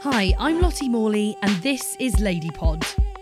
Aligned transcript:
Hi, 0.00 0.34
I'm 0.40 0.60
Lottie 0.60 0.88
Morley, 0.88 1.36
and 1.42 1.52
this 1.62 1.96
is 2.00 2.18
Lady 2.18 2.50
Pod, 2.50 2.80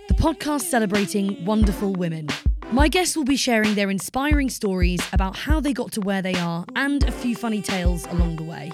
the 0.09 0.15
podcast 0.15 0.63
celebrating 0.63 1.45
wonderful 1.45 1.93
women. 1.93 2.29
My 2.71 2.89
guests 2.89 3.15
will 3.15 3.27
be 3.27 3.37
sharing 3.37 3.75
their 3.75 3.91
inspiring 3.91 4.49
stories 4.49 5.07
about 5.13 5.37
how 5.37 5.61
they 5.61 5.75
got 5.75 5.93
to 5.93 6.01
where 6.01 6.23
they 6.23 6.35
are 6.37 6.65
and 6.77 7.05
a 7.05 7.13
few 7.13 7.37
funny 7.37 7.61
tales 7.61 8.07
along 8.07 8.37
the 8.37 8.45
way. 8.45 8.71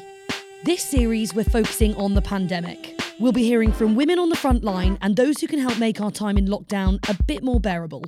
This 0.62 0.84
series, 0.84 1.34
we're 1.34 1.43
focusing 1.43 1.96
on 1.96 2.14
the 2.14 2.23
pandemic. 2.23 2.95
We'll 3.18 3.32
be 3.32 3.43
hearing 3.43 3.73
from 3.73 3.96
women 3.96 4.20
on 4.20 4.29
the 4.29 4.36
front 4.36 4.62
line 4.62 4.96
and 5.02 5.16
those 5.16 5.41
who 5.41 5.48
can 5.48 5.59
help 5.59 5.80
make 5.80 6.00
our 6.00 6.12
time 6.12 6.39
in 6.39 6.46
lockdown 6.46 7.00
a 7.11 7.20
bit 7.25 7.43
more 7.43 7.59
bearable. 7.59 8.05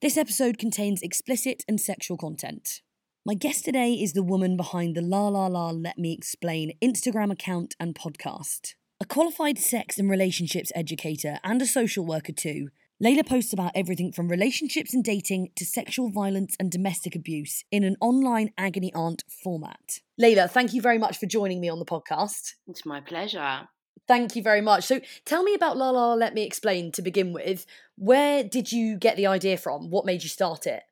This 0.00 0.16
episode 0.16 0.56
contains 0.56 1.02
explicit 1.02 1.62
and 1.68 1.78
sexual 1.78 2.16
content. 2.16 2.80
My 3.28 3.34
guest 3.34 3.66
today 3.66 3.92
is 3.92 4.14
the 4.14 4.22
woman 4.22 4.56
behind 4.56 4.96
the 4.96 5.02
La 5.02 5.28
La 5.28 5.48
La 5.48 5.68
Let 5.68 5.98
Me 5.98 6.14
Explain 6.14 6.72
Instagram 6.80 7.30
account 7.30 7.76
and 7.78 7.94
podcast. 7.94 8.72
A 9.02 9.04
qualified 9.04 9.58
sex 9.58 9.98
and 9.98 10.08
relationships 10.08 10.72
educator 10.74 11.38
and 11.44 11.60
a 11.60 11.66
social 11.66 12.06
worker 12.06 12.32
too, 12.32 12.70
Layla 13.04 13.28
posts 13.28 13.52
about 13.52 13.72
everything 13.74 14.12
from 14.12 14.30
relationships 14.30 14.94
and 14.94 15.04
dating 15.04 15.50
to 15.56 15.66
sexual 15.66 16.08
violence 16.08 16.56
and 16.58 16.70
domestic 16.70 17.14
abuse 17.14 17.64
in 17.70 17.84
an 17.84 17.96
online 18.00 18.50
agony 18.56 18.90
aunt 18.94 19.24
format. 19.28 20.00
Layla, 20.18 20.48
thank 20.50 20.72
you 20.72 20.80
very 20.80 20.96
much 20.96 21.18
for 21.18 21.26
joining 21.26 21.60
me 21.60 21.68
on 21.68 21.80
the 21.80 21.84
podcast. 21.84 22.54
It's 22.66 22.86
my 22.86 23.02
pleasure. 23.02 23.68
Thank 24.06 24.36
you 24.36 24.42
very 24.42 24.62
much. 24.62 24.84
So 24.84 25.02
tell 25.26 25.42
me 25.42 25.52
about 25.52 25.76
La 25.76 25.90
La 25.90 26.14
Let 26.14 26.32
Me 26.32 26.44
Explain 26.44 26.92
to 26.92 27.02
begin 27.02 27.34
with. 27.34 27.66
Where 27.96 28.42
did 28.42 28.72
you 28.72 28.96
get 28.96 29.18
the 29.18 29.26
idea 29.26 29.58
from? 29.58 29.90
What 29.90 30.06
made 30.06 30.22
you 30.22 30.30
start 30.30 30.66
it? 30.66 30.84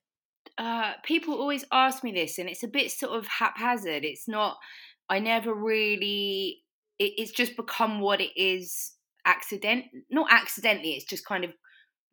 Uh, 0.59 0.95
people 1.02 1.34
always 1.34 1.65
ask 1.73 2.02
me 2.02 2.12
this, 2.12 2.38
and 2.38 2.48
it's 2.48 2.62
a 2.62 2.69
bit 2.69 2.91
sort 2.91 3.12
of 3.12 3.27
haphazard. 3.27 4.05
It's 4.05 4.26
not, 4.26 4.57
I 5.09 5.18
never 5.18 5.54
really, 5.54 6.63
it, 6.98 7.13
it's 7.18 7.32
just 7.32 7.57
become 7.57 8.01
what 8.01 8.21
it 8.21 8.37
is 8.40 8.93
accident, 9.26 9.87
not 10.10 10.29
accidentally, 10.32 10.93
it's 10.95 11.04
just 11.04 11.26
kind 11.26 11.45
of 11.45 11.52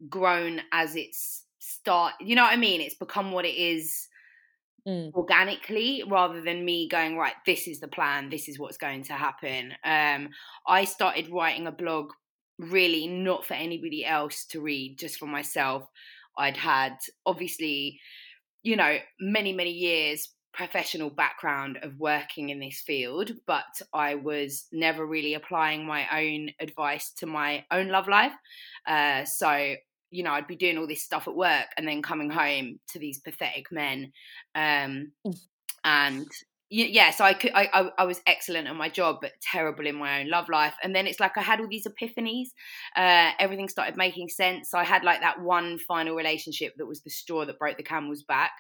grown 0.09 0.61
as 0.73 0.95
it's 0.95 1.45
start, 1.59 2.16
you 2.22 2.35
know 2.35 2.44
what 2.44 2.53
I 2.53 2.58
mean? 2.58 2.81
It's 2.81 2.95
become 2.95 3.31
what 3.31 3.45
it 3.45 3.55
is 3.55 4.08
Mm. 4.85 5.13
organically 5.13 6.03
rather 6.07 6.41
than 6.41 6.66
me 6.66 6.88
going 6.89 7.16
right 7.17 7.35
this 7.45 7.67
is 7.67 7.80
the 7.80 7.88
plan 7.88 8.30
this 8.30 8.47
is 8.50 8.57
what's 8.57 8.78
going 8.78 9.03
to 9.03 9.13
happen 9.13 9.73
um 9.83 10.30
i 10.67 10.83
started 10.85 11.30
writing 11.30 11.67
a 11.67 11.72
blog 11.72 12.11
really 12.57 13.07
not 13.07 13.45
for 13.45 13.53
anybody 13.53 14.03
else 14.03 14.44
to 14.45 14.59
read 14.59 14.97
just 14.97 15.17
for 15.17 15.28
myself 15.28 15.88
i'd 16.39 16.57
had 16.57 16.97
obviously 17.28 18.00
you 18.64 18.75
know 18.75 18.97
many 19.19 19.53
many 19.53 19.72
years 19.72 20.30
professional 20.53 21.09
background 21.09 21.80
of 21.81 21.97
working 21.97 22.50
in 22.50 22.59
this 22.59 22.81
field 22.86 23.31
but 23.47 23.64
i 23.94 24.16
was 24.16 24.66
never 24.72 25.06
really 25.06 25.33
applying 25.33 25.86
my 25.86 26.06
own 26.14 26.50
advice 26.59 27.11
to 27.11 27.25
my 27.25 27.66
own 27.72 27.89
love 27.89 28.08
life 28.08 28.34
uh 28.88 29.25
so 29.25 29.75
you 30.14 30.22
know, 30.22 30.31
I'd 30.31 30.47
be 30.47 30.56
doing 30.56 30.78
all 30.78 30.86
this 30.86 31.03
stuff 31.03 31.28
at 31.28 31.36
work 31.36 31.66
and 31.75 31.88
then 31.88 32.03
coming 32.03 32.30
home 32.30 32.80
to 32.89 33.00
these 33.00 33.19
pathetic 33.19 33.72
men. 33.72 34.14
Um, 34.53 35.11
mm. 35.25 35.39
and 35.84 36.28
yeah, 36.73 37.11
so 37.11 37.23
I 37.23 37.33
could, 37.33 37.52
I, 37.53 37.69
I, 37.71 37.89
I, 37.99 38.05
was 38.05 38.19
excellent 38.25 38.67
at 38.67 38.75
my 38.75 38.89
job, 38.89 39.17
but 39.21 39.33
terrible 39.41 39.85
in 39.85 39.95
my 39.95 40.21
own 40.21 40.29
love 40.29 40.49
life. 40.49 40.73
And 40.81 40.95
then 40.95 41.05
it's 41.05 41.19
like 41.19 41.38
I 41.38 41.41
had 41.41 41.59
all 41.59 41.67
these 41.67 41.85
epiphanies. 41.85 42.47
Uh, 42.95 43.31
everything 43.39 43.69
started 43.69 43.95
making 43.95 44.29
sense. 44.29 44.71
So 44.71 44.79
I 44.79 44.83
had 44.83 45.03
like 45.03 45.21
that 45.21 45.39
one 45.39 45.77
final 45.77 46.16
relationship 46.16 46.73
that 46.77 46.88
was 46.88 47.01
the 47.01 47.11
straw 47.11 47.45
that 47.45 47.59
broke 47.59 47.77
the 47.77 47.83
camel's 47.83 48.23
back. 48.23 48.51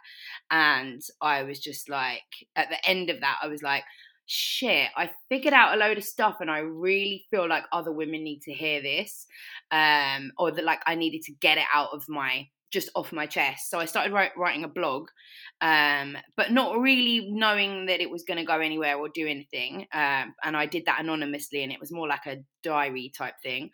And 0.51 1.01
I 1.21 1.41
was 1.41 1.59
just 1.59 1.89
like, 1.89 2.21
at 2.55 2.69
the 2.69 2.87
end 2.87 3.09
of 3.09 3.21
that, 3.21 3.39
I 3.41 3.47
was 3.47 3.63
like, 3.63 3.83
shit, 4.27 4.89
I 4.95 5.09
figured 5.29 5.53
out 5.53 5.73
a 5.73 5.79
load 5.79 5.97
of 5.97 6.03
stuff 6.03 6.37
and 6.39 6.51
I 6.51 6.59
really 6.59 7.25
feel 7.31 7.49
like 7.49 7.63
other 7.71 7.91
women 7.91 8.23
need 8.23 8.41
to 8.43 8.53
hear 8.53 8.81
this. 8.81 9.25
Um, 9.71 10.31
or 10.37 10.51
that 10.51 10.63
like 10.63 10.81
I 10.85 10.93
needed 10.93 11.23
to 11.23 11.33
get 11.33 11.57
it 11.57 11.65
out 11.73 11.89
of 11.93 12.05
my 12.07 12.47
just 12.73 12.89
off 12.95 13.13
my 13.13 13.27
chest. 13.27 13.69
So 13.69 13.79
I 13.79 13.85
started 13.85 14.11
write, 14.11 14.31
writing 14.35 14.63
a 14.63 14.67
blog, 14.67 15.07
um, 15.61 16.17
but 16.35 16.51
not 16.51 16.79
really 16.79 17.29
knowing 17.31 17.85
that 17.85 18.01
it 18.01 18.09
was 18.09 18.23
going 18.23 18.39
to 18.39 18.43
go 18.43 18.59
anywhere 18.59 18.97
or 18.97 19.07
do 19.13 19.27
anything. 19.27 19.85
Um, 19.93 20.33
and 20.43 20.57
I 20.57 20.65
did 20.65 20.85
that 20.87 20.99
anonymously, 20.99 21.63
and 21.63 21.71
it 21.71 21.79
was 21.79 21.91
more 21.91 22.07
like 22.07 22.25
a 22.25 22.43
diary 22.63 23.13
type 23.15 23.35
thing. 23.43 23.69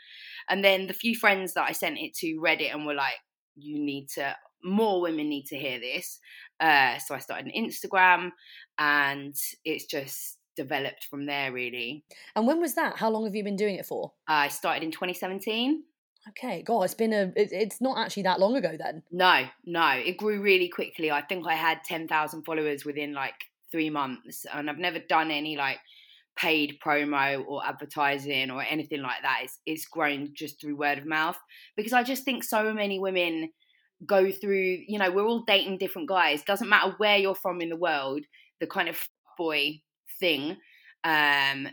And 0.50 0.64
then 0.64 0.88
the 0.88 0.94
few 0.94 1.16
friends 1.16 1.54
that 1.54 1.66
I 1.68 1.72
sent 1.72 1.98
it 1.98 2.14
to 2.16 2.40
read 2.40 2.62
it 2.62 2.74
and 2.74 2.86
were 2.86 2.94
like, 2.94 3.18
"You 3.56 3.80
need 3.80 4.10
to." 4.16 4.36
More 4.62 5.00
women 5.00 5.30
need 5.30 5.46
to 5.46 5.58
hear 5.58 5.80
this. 5.80 6.20
Uh, 6.60 6.98
so 6.98 7.16
I 7.16 7.20
started 7.20 7.46
an 7.46 7.54
Instagram, 7.66 8.32
and 8.78 9.34
it's 9.64 9.86
just 9.86 10.38
developed 10.58 11.06
from 11.10 11.26
there, 11.26 11.54
really. 11.54 12.04
And 12.36 12.46
when 12.46 12.60
was 12.60 12.76
that? 12.76 12.98
How 12.98 13.10
long 13.10 13.24
have 13.24 13.36
you 13.36 13.46
been 13.46 13.56
doing 13.56 13.76
it 13.76 13.86
for? 13.86 14.12
I 14.28 14.50
started 14.50 14.84
in 14.84 14.92
2017. 14.92 15.84
Okay, 16.28 16.62
God, 16.64 16.84
it's 16.84 16.94
been 16.94 17.14
a. 17.14 17.32
It's 17.36 17.80
not 17.80 17.98
actually 17.98 18.24
that 18.24 18.40
long 18.40 18.56
ago 18.56 18.76
then. 18.78 19.04
No, 19.12 19.46
no, 19.66 19.92
it 19.92 20.18
grew 20.18 20.42
really 20.42 20.68
quickly. 20.68 21.10
I 21.10 21.22
think 21.22 21.48
I 21.48 21.56
had 21.56 21.84
10,000 21.86 22.44
followers 22.44 22.84
within 22.84 23.14
like 23.14 23.36
three 23.72 23.90
months, 23.90 24.46
and 24.54 24.70
I've 24.70 24.78
never 24.78 25.00
done 25.00 25.32
any 25.32 25.56
like 25.56 25.78
paid 26.36 26.80
promo 26.84 27.44
or 27.48 27.66
advertising 27.66 28.50
or 28.50 28.62
anything 28.64 29.02
like 29.02 29.22
that. 29.22 29.42
It's 29.44 29.60
it's 29.66 29.86
grown 29.86 30.30
just 30.34 30.60
through 30.60 30.78
word 30.78 30.98
of 30.98 31.06
mouth 31.06 31.38
because 31.76 31.94
I 31.94 32.04
just 32.04 32.24
think 32.24 32.44
so 32.44 32.74
many 32.74 33.00
women 33.00 33.50
go 34.06 34.32
through. 34.32 34.80
You 34.88 35.00
know, 35.00 35.12
we're 35.12 35.26
all 35.26 35.44
dating 35.46 35.78
different 35.78 36.10
guys. 36.10 36.44
Doesn't 36.44 36.70
matter 36.70 36.96
where 36.98 37.18
you're 37.18 37.36
from 37.36 37.62
in 37.62 37.70
the 37.70 37.76
world. 37.76 38.26
The 38.60 38.68
kind 38.68 38.90
of 38.90 38.98
boy 39.38 39.82
thing 40.20 40.58
um, 41.04 41.68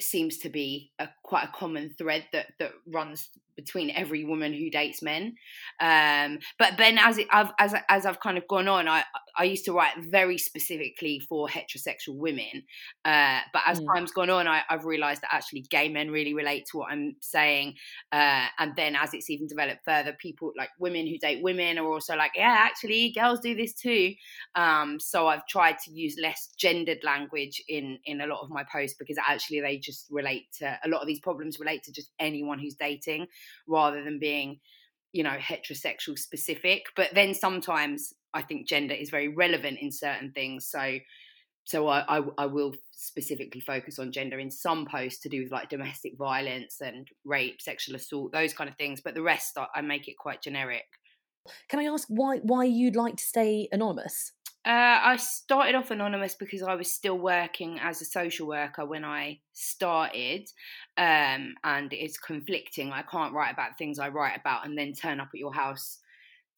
seems 0.00 0.38
to 0.38 0.48
be 0.48 0.92
a, 0.98 1.08
quite 1.22 1.44
a 1.44 1.52
common 1.52 1.94
thread 1.98 2.26
that 2.32 2.46
that 2.58 2.72
runs 2.86 3.30
between 3.60 3.90
every 3.90 4.24
woman 4.24 4.52
who 4.52 4.70
dates 4.70 5.02
men. 5.02 5.34
Um, 5.80 6.38
but 6.58 6.76
then 6.78 6.98
as 6.98 7.18
it, 7.18 7.26
I've, 7.30 7.52
as 7.58 7.74
as 7.88 8.06
I've 8.06 8.20
kind 8.20 8.38
of 8.38 8.46
gone 8.48 8.68
on, 8.68 8.88
I 8.88 9.04
I 9.36 9.44
used 9.44 9.64
to 9.66 9.72
write 9.72 9.94
very 9.98 10.38
specifically 10.38 11.20
for 11.28 11.48
heterosexual 11.48 12.16
women. 12.16 12.64
Uh, 13.04 13.40
but 13.52 13.62
as 13.66 13.80
mm. 13.80 13.86
time's 13.86 14.12
gone 14.12 14.30
on, 14.30 14.46
I, 14.46 14.62
have 14.68 14.84
realised 14.84 15.22
that 15.22 15.32
actually 15.32 15.62
gay 15.62 15.88
men 15.88 16.10
really 16.10 16.34
relate 16.34 16.66
to 16.70 16.78
what 16.78 16.92
I'm 16.92 17.16
saying. 17.20 17.74
Uh, 18.12 18.46
and 18.58 18.72
then 18.76 18.96
as 18.96 19.14
it's 19.14 19.30
even 19.30 19.46
developed 19.46 19.80
further, 19.84 20.14
people 20.18 20.52
like 20.56 20.70
women 20.78 21.06
who 21.06 21.18
date 21.18 21.42
women 21.42 21.78
are 21.78 21.86
also 21.86 22.16
like, 22.16 22.32
yeah, 22.34 22.56
actually, 22.58 23.12
girls 23.12 23.40
do 23.40 23.54
this 23.54 23.72
too. 23.72 24.12
Um, 24.54 24.98
so 25.00 25.26
I've 25.28 25.46
tried 25.46 25.78
to 25.84 25.92
use 25.92 26.16
less 26.20 26.50
gendered 26.58 27.02
language 27.04 27.62
in 27.68 27.98
in 28.04 28.20
a 28.20 28.26
lot 28.26 28.40
of 28.42 28.50
my 28.50 28.64
posts 28.70 28.96
because 28.98 29.16
actually 29.26 29.60
they 29.60 29.78
just 29.78 30.06
relate 30.10 30.46
to 30.58 30.78
a 30.84 30.88
lot 30.88 31.00
of 31.00 31.06
these 31.06 31.20
problems 31.20 31.58
relate 31.58 31.82
to 31.84 31.92
just 31.92 32.10
anyone 32.18 32.58
who's 32.58 32.74
dating 32.74 33.26
rather 33.66 34.02
than 34.02 34.18
being 34.18 34.58
you 35.12 35.22
know 35.22 35.36
heterosexual 35.38 36.18
specific 36.18 36.84
but 36.96 37.08
then 37.14 37.34
sometimes 37.34 38.12
i 38.34 38.42
think 38.42 38.68
gender 38.68 38.94
is 38.94 39.10
very 39.10 39.28
relevant 39.28 39.78
in 39.80 39.90
certain 39.90 40.32
things 40.32 40.68
so 40.68 40.98
so 41.64 41.86
I, 41.86 42.18
I, 42.18 42.22
I 42.38 42.46
will 42.46 42.72
specifically 42.90 43.60
focus 43.60 43.98
on 43.98 44.12
gender 44.12 44.40
in 44.40 44.50
some 44.50 44.86
posts 44.86 45.20
to 45.20 45.28
do 45.28 45.42
with 45.42 45.52
like 45.52 45.68
domestic 45.68 46.16
violence 46.18 46.80
and 46.80 47.06
rape 47.24 47.60
sexual 47.60 47.96
assault 47.96 48.32
those 48.32 48.52
kind 48.52 48.68
of 48.68 48.76
things 48.76 49.00
but 49.00 49.14
the 49.14 49.22
rest 49.22 49.58
I, 49.58 49.66
I 49.74 49.80
make 49.82 50.08
it 50.08 50.16
quite 50.18 50.42
generic. 50.42 50.84
Can 51.68 51.80
i 51.80 51.84
ask 51.84 52.06
why 52.08 52.38
why 52.38 52.64
you'd 52.64 52.96
like 52.96 53.16
to 53.16 53.24
stay 53.24 53.68
anonymous 53.72 54.32
uh, 54.66 55.00
I 55.02 55.16
started 55.16 55.74
off 55.74 55.90
anonymous 55.90 56.34
because 56.34 56.62
I 56.62 56.74
was 56.74 56.92
still 56.92 57.18
working 57.18 57.78
as 57.80 58.02
a 58.02 58.04
social 58.04 58.46
worker 58.46 58.84
when 58.84 59.04
I 59.04 59.40
started, 59.54 60.48
um, 60.98 61.54
and 61.64 61.92
it's 61.92 62.18
conflicting. 62.18 62.92
I 62.92 63.02
can't 63.02 63.32
write 63.32 63.52
about 63.52 63.78
things 63.78 63.98
I 63.98 64.08
write 64.08 64.38
about 64.38 64.66
and 64.66 64.76
then 64.76 64.92
turn 64.92 65.18
up 65.18 65.28
at 65.32 65.40
your 65.40 65.54
house 65.54 65.98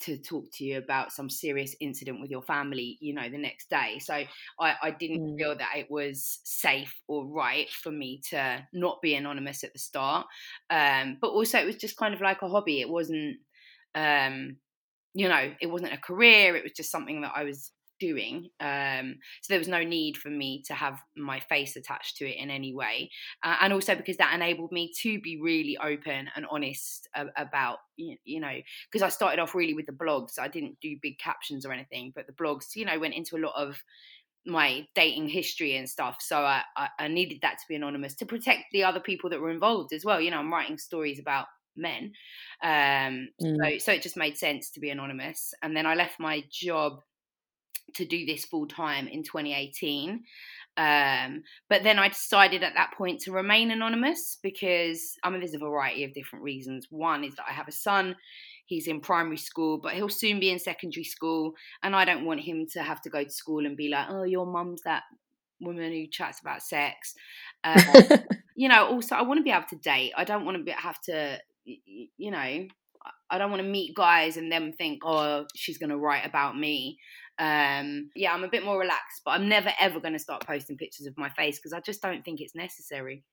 to 0.00 0.18
talk 0.18 0.46
to 0.54 0.64
you 0.64 0.78
about 0.78 1.12
some 1.12 1.30
serious 1.30 1.76
incident 1.80 2.20
with 2.20 2.28
your 2.28 2.42
family, 2.42 2.98
you 3.00 3.14
know, 3.14 3.28
the 3.30 3.38
next 3.38 3.70
day. 3.70 4.00
So 4.00 4.14
I, 4.14 4.74
I 4.82 4.90
didn't 4.90 5.20
mm. 5.20 5.38
feel 5.38 5.56
that 5.56 5.76
it 5.76 5.86
was 5.88 6.40
safe 6.42 7.00
or 7.06 7.24
right 7.24 7.70
for 7.70 7.92
me 7.92 8.20
to 8.30 8.66
not 8.72 9.00
be 9.00 9.14
anonymous 9.14 9.62
at 9.62 9.72
the 9.72 9.78
start. 9.78 10.26
Um, 10.70 11.18
but 11.20 11.28
also, 11.28 11.58
it 11.58 11.66
was 11.66 11.76
just 11.76 11.96
kind 11.96 12.14
of 12.14 12.20
like 12.20 12.42
a 12.42 12.48
hobby. 12.48 12.80
It 12.80 12.88
wasn't, 12.88 13.36
um, 13.94 14.56
you 15.14 15.28
know, 15.28 15.52
it 15.60 15.70
wasn't 15.70 15.92
a 15.92 15.98
career. 15.98 16.56
It 16.56 16.64
was 16.64 16.72
just 16.72 16.90
something 16.90 17.20
that 17.20 17.32
I 17.36 17.44
was 17.44 17.70
doing. 18.02 18.50
Um, 18.58 19.14
so 19.42 19.52
there 19.52 19.60
was 19.60 19.68
no 19.68 19.84
need 19.84 20.16
for 20.16 20.28
me 20.28 20.64
to 20.66 20.74
have 20.74 20.98
my 21.16 21.38
face 21.38 21.76
attached 21.76 22.16
to 22.16 22.28
it 22.28 22.36
in 22.36 22.50
any 22.50 22.74
way. 22.74 23.10
Uh, 23.44 23.56
and 23.60 23.72
also 23.72 23.94
because 23.94 24.16
that 24.16 24.34
enabled 24.34 24.72
me 24.72 24.92
to 25.02 25.20
be 25.20 25.40
really 25.40 25.78
open 25.78 26.28
and 26.34 26.44
honest 26.50 27.08
about, 27.36 27.78
you 27.96 28.40
know, 28.40 28.56
because 28.90 29.02
I 29.02 29.08
started 29.08 29.40
off 29.40 29.54
really 29.54 29.74
with 29.74 29.86
the 29.86 29.92
blogs. 29.92 30.38
I 30.40 30.48
didn't 30.48 30.80
do 30.80 30.96
big 31.00 31.18
captions 31.18 31.64
or 31.64 31.72
anything, 31.72 32.12
but 32.12 32.26
the 32.26 32.32
blogs, 32.32 32.74
you 32.74 32.84
know, 32.84 32.98
went 32.98 33.14
into 33.14 33.36
a 33.36 33.44
lot 33.44 33.54
of 33.56 33.76
my 34.44 34.84
dating 34.96 35.28
history 35.28 35.76
and 35.76 35.88
stuff. 35.88 36.16
So 36.18 36.38
I, 36.38 36.62
I, 36.98 37.06
needed 37.06 37.38
that 37.42 37.58
to 37.58 37.64
be 37.68 37.76
anonymous 37.76 38.16
to 38.16 38.26
protect 38.26 38.64
the 38.72 38.82
other 38.82 38.98
people 38.98 39.30
that 39.30 39.40
were 39.40 39.52
involved 39.52 39.92
as 39.92 40.04
well. 40.04 40.20
You 40.20 40.32
know, 40.32 40.38
I'm 40.38 40.52
writing 40.52 40.78
stories 40.78 41.20
about 41.20 41.46
men. 41.76 42.12
Um, 42.60 43.28
mm. 43.40 43.56
so, 43.56 43.78
so 43.78 43.92
it 43.92 44.02
just 44.02 44.16
made 44.16 44.36
sense 44.36 44.70
to 44.70 44.80
be 44.80 44.90
anonymous. 44.90 45.54
And 45.62 45.76
then 45.76 45.86
I 45.86 45.94
left 45.94 46.18
my 46.18 46.42
job 46.50 47.02
to 47.94 48.04
do 48.04 48.26
this 48.26 48.44
full 48.44 48.66
time 48.66 49.08
in 49.08 49.22
2018. 49.22 50.22
Um, 50.76 51.42
but 51.68 51.82
then 51.82 51.98
I 51.98 52.08
decided 52.08 52.62
at 52.62 52.74
that 52.74 52.92
point 52.96 53.20
to 53.22 53.32
remain 53.32 53.70
anonymous 53.70 54.38
because 54.42 55.16
I 55.22 55.30
mean, 55.30 55.40
there's 55.40 55.54
a 55.54 55.58
variety 55.58 56.04
of 56.04 56.14
different 56.14 56.44
reasons. 56.44 56.86
One 56.90 57.24
is 57.24 57.34
that 57.36 57.44
I 57.48 57.52
have 57.52 57.68
a 57.68 57.72
son, 57.72 58.16
he's 58.66 58.88
in 58.88 59.00
primary 59.00 59.36
school, 59.36 59.78
but 59.78 59.92
he'll 59.92 60.08
soon 60.08 60.40
be 60.40 60.50
in 60.50 60.58
secondary 60.58 61.04
school, 61.04 61.52
and 61.82 61.94
I 61.94 62.04
don't 62.04 62.24
want 62.24 62.40
him 62.40 62.66
to 62.72 62.82
have 62.82 63.02
to 63.02 63.10
go 63.10 63.22
to 63.22 63.30
school 63.30 63.66
and 63.66 63.76
be 63.76 63.88
like, 63.88 64.06
oh, 64.08 64.24
your 64.24 64.46
mum's 64.46 64.82
that 64.82 65.02
woman 65.60 65.92
who 65.92 66.06
chats 66.06 66.40
about 66.40 66.62
sex. 66.62 67.14
Uh, 67.64 68.18
you 68.56 68.68
know, 68.68 68.86
also, 68.86 69.14
I 69.14 69.22
want 69.22 69.38
to 69.38 69.44
be 69.44 69.50
able 69.50 69.66
to 69.70 69.76
date. 69.76 70.12
I 70.16 70.24
don't 70.24 70.44
want 70.44 70.56
to 70.56 70.64
be, 70.64 70.72
have 70.72 71.00
to, 71.02 71.38
you 71.64 72.30
know, 72.30 72.66
I 73.30 73.38
don't 73.38 73.50
want 73.50 73.62
to 73.62 73.68
meet 73.68 73.94
guys 73.94 74.36
and 74.36 74.52
them 74.52 74.72
think, 74.72 75.02
oh, 75.04 75.46
she's 75.54 75.78
going 75.78 75.90
to 75.90 75.98
write 75.98 76.26
about 76.26 76.58
me. 76.58 76.98
Um, 77.38 78.10
yeah, 78.14 78.32
I'm 78.32 78.44
a 78.44 78.48
bit 78.48 78.64
more 78.64 78.78
relaxed, 78.78 79.22
but 79.24 79.32
I'm 79.32 79.48
never 79.48 79.70
ever 79.80 80.00
going 80.00 80.12
to 80.12 80.18
start 80.18 80.46
posting 80.46 80.76
pictures 80.76 81.06
of 81.06 81.16
my 81.16 81.30
face 81.30 81.58
because 81.58 81.72
I 81.72 81.80
just 81.80 82.02
don't 82.02 82.24
think 82.24 82.40
it's 82.40 82.54
necessary. 82.54 83.24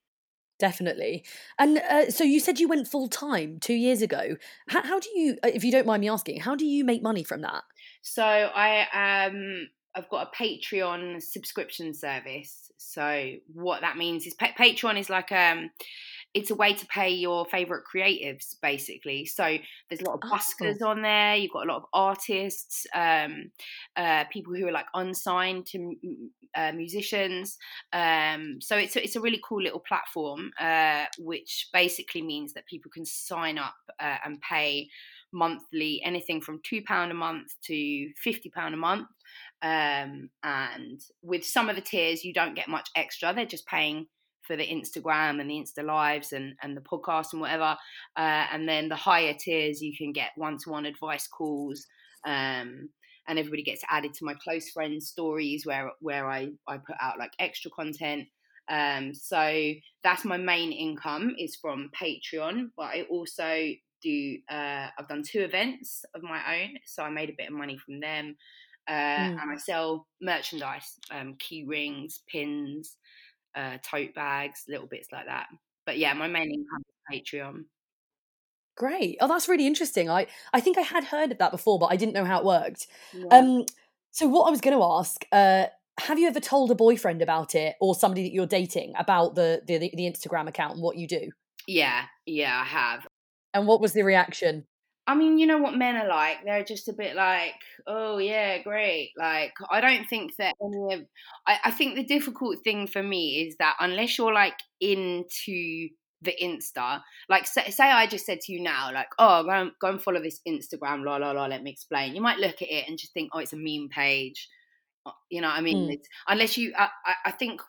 Definitely. 0.60 1.24
And 1.58 1.78
uh, 1.78 2.10
so 2.10 2.22
you 2.22 2.38
said 2.38 2.60
you 2.60 2.68
went 2.68 2.86
full 2.86 3.08
time 3.08 3.58
two 3.60 3.74
years 3.74 4.02
ago. 4.02 4.36
How, 4.68 4.82
how, 4.82 5.00
do 5.00 5.08
you, 5.14 5.38
uh, 5.42 5.48
if 5.54 5.64
you 5.64 5.72
don't 5.72 5.86
mind 5.86 6.02
me 6.02 6.08
asking, 6.08 6.40
how 6.40 6.54
do 6.54 6.66
you 6.66 6.84
make 6.84 7.02
money 7.02 7.24
from 7.24 7.40
that? 7.40 7.62
So 8.02 8.22
I 8.22 9.26
um 9.26 9.68
I've 9.94 10.08
got 10.10 10.28
a 10.28 10.42
Patreon 10.42 11.20
subscription 11.22 11.94
service. 11.94 12.70
So 12.76 13.32
what 13.52 13.80
that 13.80 13.96
means 13.96 14.26
is 14.26 14.34
pa- 14.34 14.52
Patreon 14.56 14.98
is 14.98 15.10
like 15.10 15.32
um 15.32 15.70
it's 16.32 16.50
a 16.50 16.54
way 16.54 16.72
to 16.72 16.86
pay 16.86 17.10
your 17.10 17.44
favorite 17.46 17.84
creatives 17.92 18.54
basically. 18.62 19.26
So 19.26 19.58
there's 19.88 20.00
a 20.00 20.04
lot 20.04 20.20
of 20.22 20.30
buskers 20.30 20.78
oh. 20.82 20.88
on 20.88 21.02
there 21.02 21.36
you've 21.36 21.52
got 21.52 21.66
a 21.66 21.72
lot 21.72 21.78
of 21.78 21.84
artists 21.92 22.86
um, 22.94 23.50
uh, 23.96 24.24
people 24.32 24.54
who 24.54 24.66
are 24.68 24.72
like 24.72 24.86
unsigned 24.94 25.66
to 25.66 25.96
uh, 26.56 26.72
musicians. 26.72 27.58
Um, 27.92 28.58
so 28.60 28.76
it's 28.76 28.96
a, 28.96 29.02
it's 29.02 29.16
a 29.16 29.20
really 29.20 29.40
cool 29.46 29.62
little 29.62 29.82
platform 29.86 30.50
uh, 30.60 31.06
which 31.18 31.68
basically 31.72 32.22
means 32.22 32.52
that 32.54 32.66
people 32.66 32.90
can 32.92 33.04
sign 33.04 33.58
up 33.58 33.74
uh, 33.98 34.16
and 34.24 34.40
pay 34.40 34.88
monthly 35.32 36.00
anything 36.04 36.40
from 36.40 36.60
two 36.64 36.82
pound 36.82 37.12
a 37.12 37.14
month 37.14 37.52
to 37.64 38.10
50 38.22 38.50
pound 38.50 38.74
a 38.74 38.78
month. 38.78 39.08
Um, 39.62 40.30
and 40.42 41.00
with 41.22 41.44
some 41.44 41.68
of 41.68 41.76
the 41.76 41.82
tiers 41.82 42.24
you 42.24 42.32
don't 42.32 42.54
get 42.54 42.68
much 42.68 42.88
extra. 42.96 43.32
They're 43.34 43.46
just 43.46 43.66
paying 43.66 44.06
for 44.50 44.56
the 44.56 44.66
Instagram 44.66 45.40
and 45.40 45.48
the 45.48 45.54
Insta 45.54 45.84
lives 45.84 46.32
and, 46.32 46.56
and 46.60 46.76
the 46.76 46.80
podcast 46.80 47.32
and 47.32 47.40
whatever. 47.40 47.76
Uh, 48.16 48.46
and 48.52 48.68
then 48.68 48.88
the 48.88 48.96
higher 48.96 49.32
tiers, 49.32 49.80
you 49.80 49.96
can 49.96 50.12
get 50.12 50.32
one 50.34 50.58
to 50.58 50.70
one 50.70 50.86
advice 50.86 51.28
calls. 51.28 51.86
Um, 52.26 52.88
and 53.28 53.38
everybody 53.38 53.62
gets 53.62 53.84
added 53.88 54.12
to 54.14 54.24
my 54.24 54.34
close 54.42 54.70
friends 54.70 55.06
stories 55.06 55.64
where 55.64 55.92
where 56.00 56.28
I, 56.28 56.48
I 56.66 56.78
put 56.78 56.96
out 57.00 57.16
like 57.16 57.30
extra 57.38 57.70
content. 57.70 58.26
Um, 58.68 59.14
so 59.14 59.72
that's 60.02 60.24
my 60.24 60.36
main 60.36 60.72
income 60.72 61.36
is 61.38 61.54
from 61.54 61.90
Patreon, 62.00 62.70
but 62.76 62.86
I 62.86 63.02
also 63.08 63.68
do 64.02 64.36
uh, 64.50 64.88
I've 64.98 65.08
done 65.08 65.22
two 65.24 65.42
events 65.42 66.04
of 66.16 66.24
my 66.24 66.40
own, 66.60 66.70
so 66.86 67.04
I 67.04 67.10
made 67.10 67.30
a 67.30 67.34
bit 67.38 67.48
of 67.50 67.54
money 67.54 67.78
from 67.78 68.00
them. 68.00 68.34
Uh, 68.88 68.92
mm. 68.92 69.40
and 69.40 69.52
I 69.52 69.56
sell 69.56 70.08
merchandise, 70.20 70.98
um, 71.12 71.36
key 71.38 71.64
rings, 71.68 72.22
pins, 72.26 72.96
uh, 73.54 73.78
tote 73.82 74.14
bags, 74.14 74.64
little 74.68 74.86
bits 74.86 75.08
like 75.12 75.26
that. 75.26 75.46
But 75.86 75.98
yeah, 75.98 76.14
my 76.14 76.28
main 76.28 76.50
income 76.50 76.82
is 77.12 77.20
Patreon. 77.20 77.64
Great. 78.76 79.18
Oh, 79.20 79.28
that's 79.28 79.48
really 79.48 79.66
interesting. 79.66 80.08
I 80.08 80.26
I 80.52 80.60
think 80.60 80.78
I 80.78 80.82
had 80.82 81.04
heard 81.04 81.32
of 81.32 81.38
that 81.38 81.50
before, 81.50 81.78
but 81.78 81.86
I 81.86 81.96
didn't 81.96 82.14
know 82.14 82.24
how 82.24 82.38
it 82.38 82.44
worked. 82.44 82.86
Yeah. 83.12 83.26
Um, 83.30 83.66
so 84.10 84.26
what 84.26 84.44
I 84.44 84.50
was 84.50 84.60
going 84.60 84.76
to 84.76 84.84
ask, 84.84 85.24
uh, 85.32 85.66
have 85.98 86.18
you 86.18 86.26
ever 86.26 86.40
told 86.40 86.70
a 86.70 86.74
boyfriend 86.74 87.22
about 87.22 87.54
it 87.54 87.76
or 87.80 87.94
somebody 87.94 88.22
that 88.22 88.32
you're 88.32 88.46
dating 88.46 88.94
about 88.98 89.34
the 89.34 89.62
the, 89.66 89.78
the 89.78 90.10
Instagram 90.10 90.48
account 90.48 90.74
and 90.74 90.82
what 90.82 90.96
you 90.96 91.06
do? 91.06 91.30
Yeah, 91.66 92.04
yeah, 92.26 92.60
I 92.60 92.64
have. 92.64 93.06
And 93.52 93.66
what 93.66 93.80
was 93.80 93.92
the 93.92 94.02
reaction? 94.02 94.64
I 95.10 95.14
mean, 95.16 95.38
you 95.38 95.46
know 95.48 95.58
what 95.58 95.74
men 95.74 95.96
are 95.96 96.06
like. 96.06 96.44
They're 96.44 96.62
just 96.62 96.88
a 96.88 96.92
bit 96.92 97.16
like, 97.16 97.54
oh 97.84 98.18
yeah, 98.18 98.62
great. 98.62 99.10
Like, 99.18 99.52
I 99.68 99.80
don't 99.80 100.08
think 100.08 100.36
that 100.36 100.54
any 100.62 100.94
of. 100.94 101.00
I, 101.48 101.58
I 101.64 101.70
think 101.72 101.96
the 101.96 102.04
difficult 102.04 102.62
thing 102.62 102.86
for 102.86 103.02
me 103.02 103.44
is 103.44 103.56
that 103.58 103.74
unless 103.80 104.16
you're 104.16 104.32
like 104.32 104.54
into 104.80 105.88
the 106.22 106.32
Insta, 106.40 107.00
like 107.28 107.48
say, 107.48 107.70
say 107.70 107.90
I 107.90 108.06
just 108.06 108.24
said 108.24 108.38
to 108.42 108.52
you 108.52 108.62
now, 108.62 108.92
like, 108.94 109.08
oh, 109.18 109.42
go 109.42 109.50
and, 109.50 109.72
go 109.80 109.88
and 109.88 110.00
follow 110.00 110.22
this 110.22 110.40
Instagram, 110.46 111.04
la 111.04 111.16
la 111.16 111.32
la. 111.32 111.46
Let 111.46 111.64
me 111.64 111.72
explain. 111.72 112.14
You 112.14 112.20
might 112.20 112.38
look 112.38 112.62
at 112.62 112.70
it 112.70 112.84
and 112.86 112.96
just 112.96 113.12
think, 113.12 113.30
oh, 113.32 113.40
it's 113.40 113.52
a 113.52 113.56
meme 113.56 113.88
page. 113.90 114.48
Uh, 115.04 115.10
you 115.28 115.40
know 115.40 115.48
what 115.48 115.58
I 115.58 115.60
mean? 115.60 115.90
Mm. 115.90 115.98
unless 116.28 116.56
you, 116.56 116.72
I, 116.78 116.88
I 117.24 117.32
think 117.32 117.60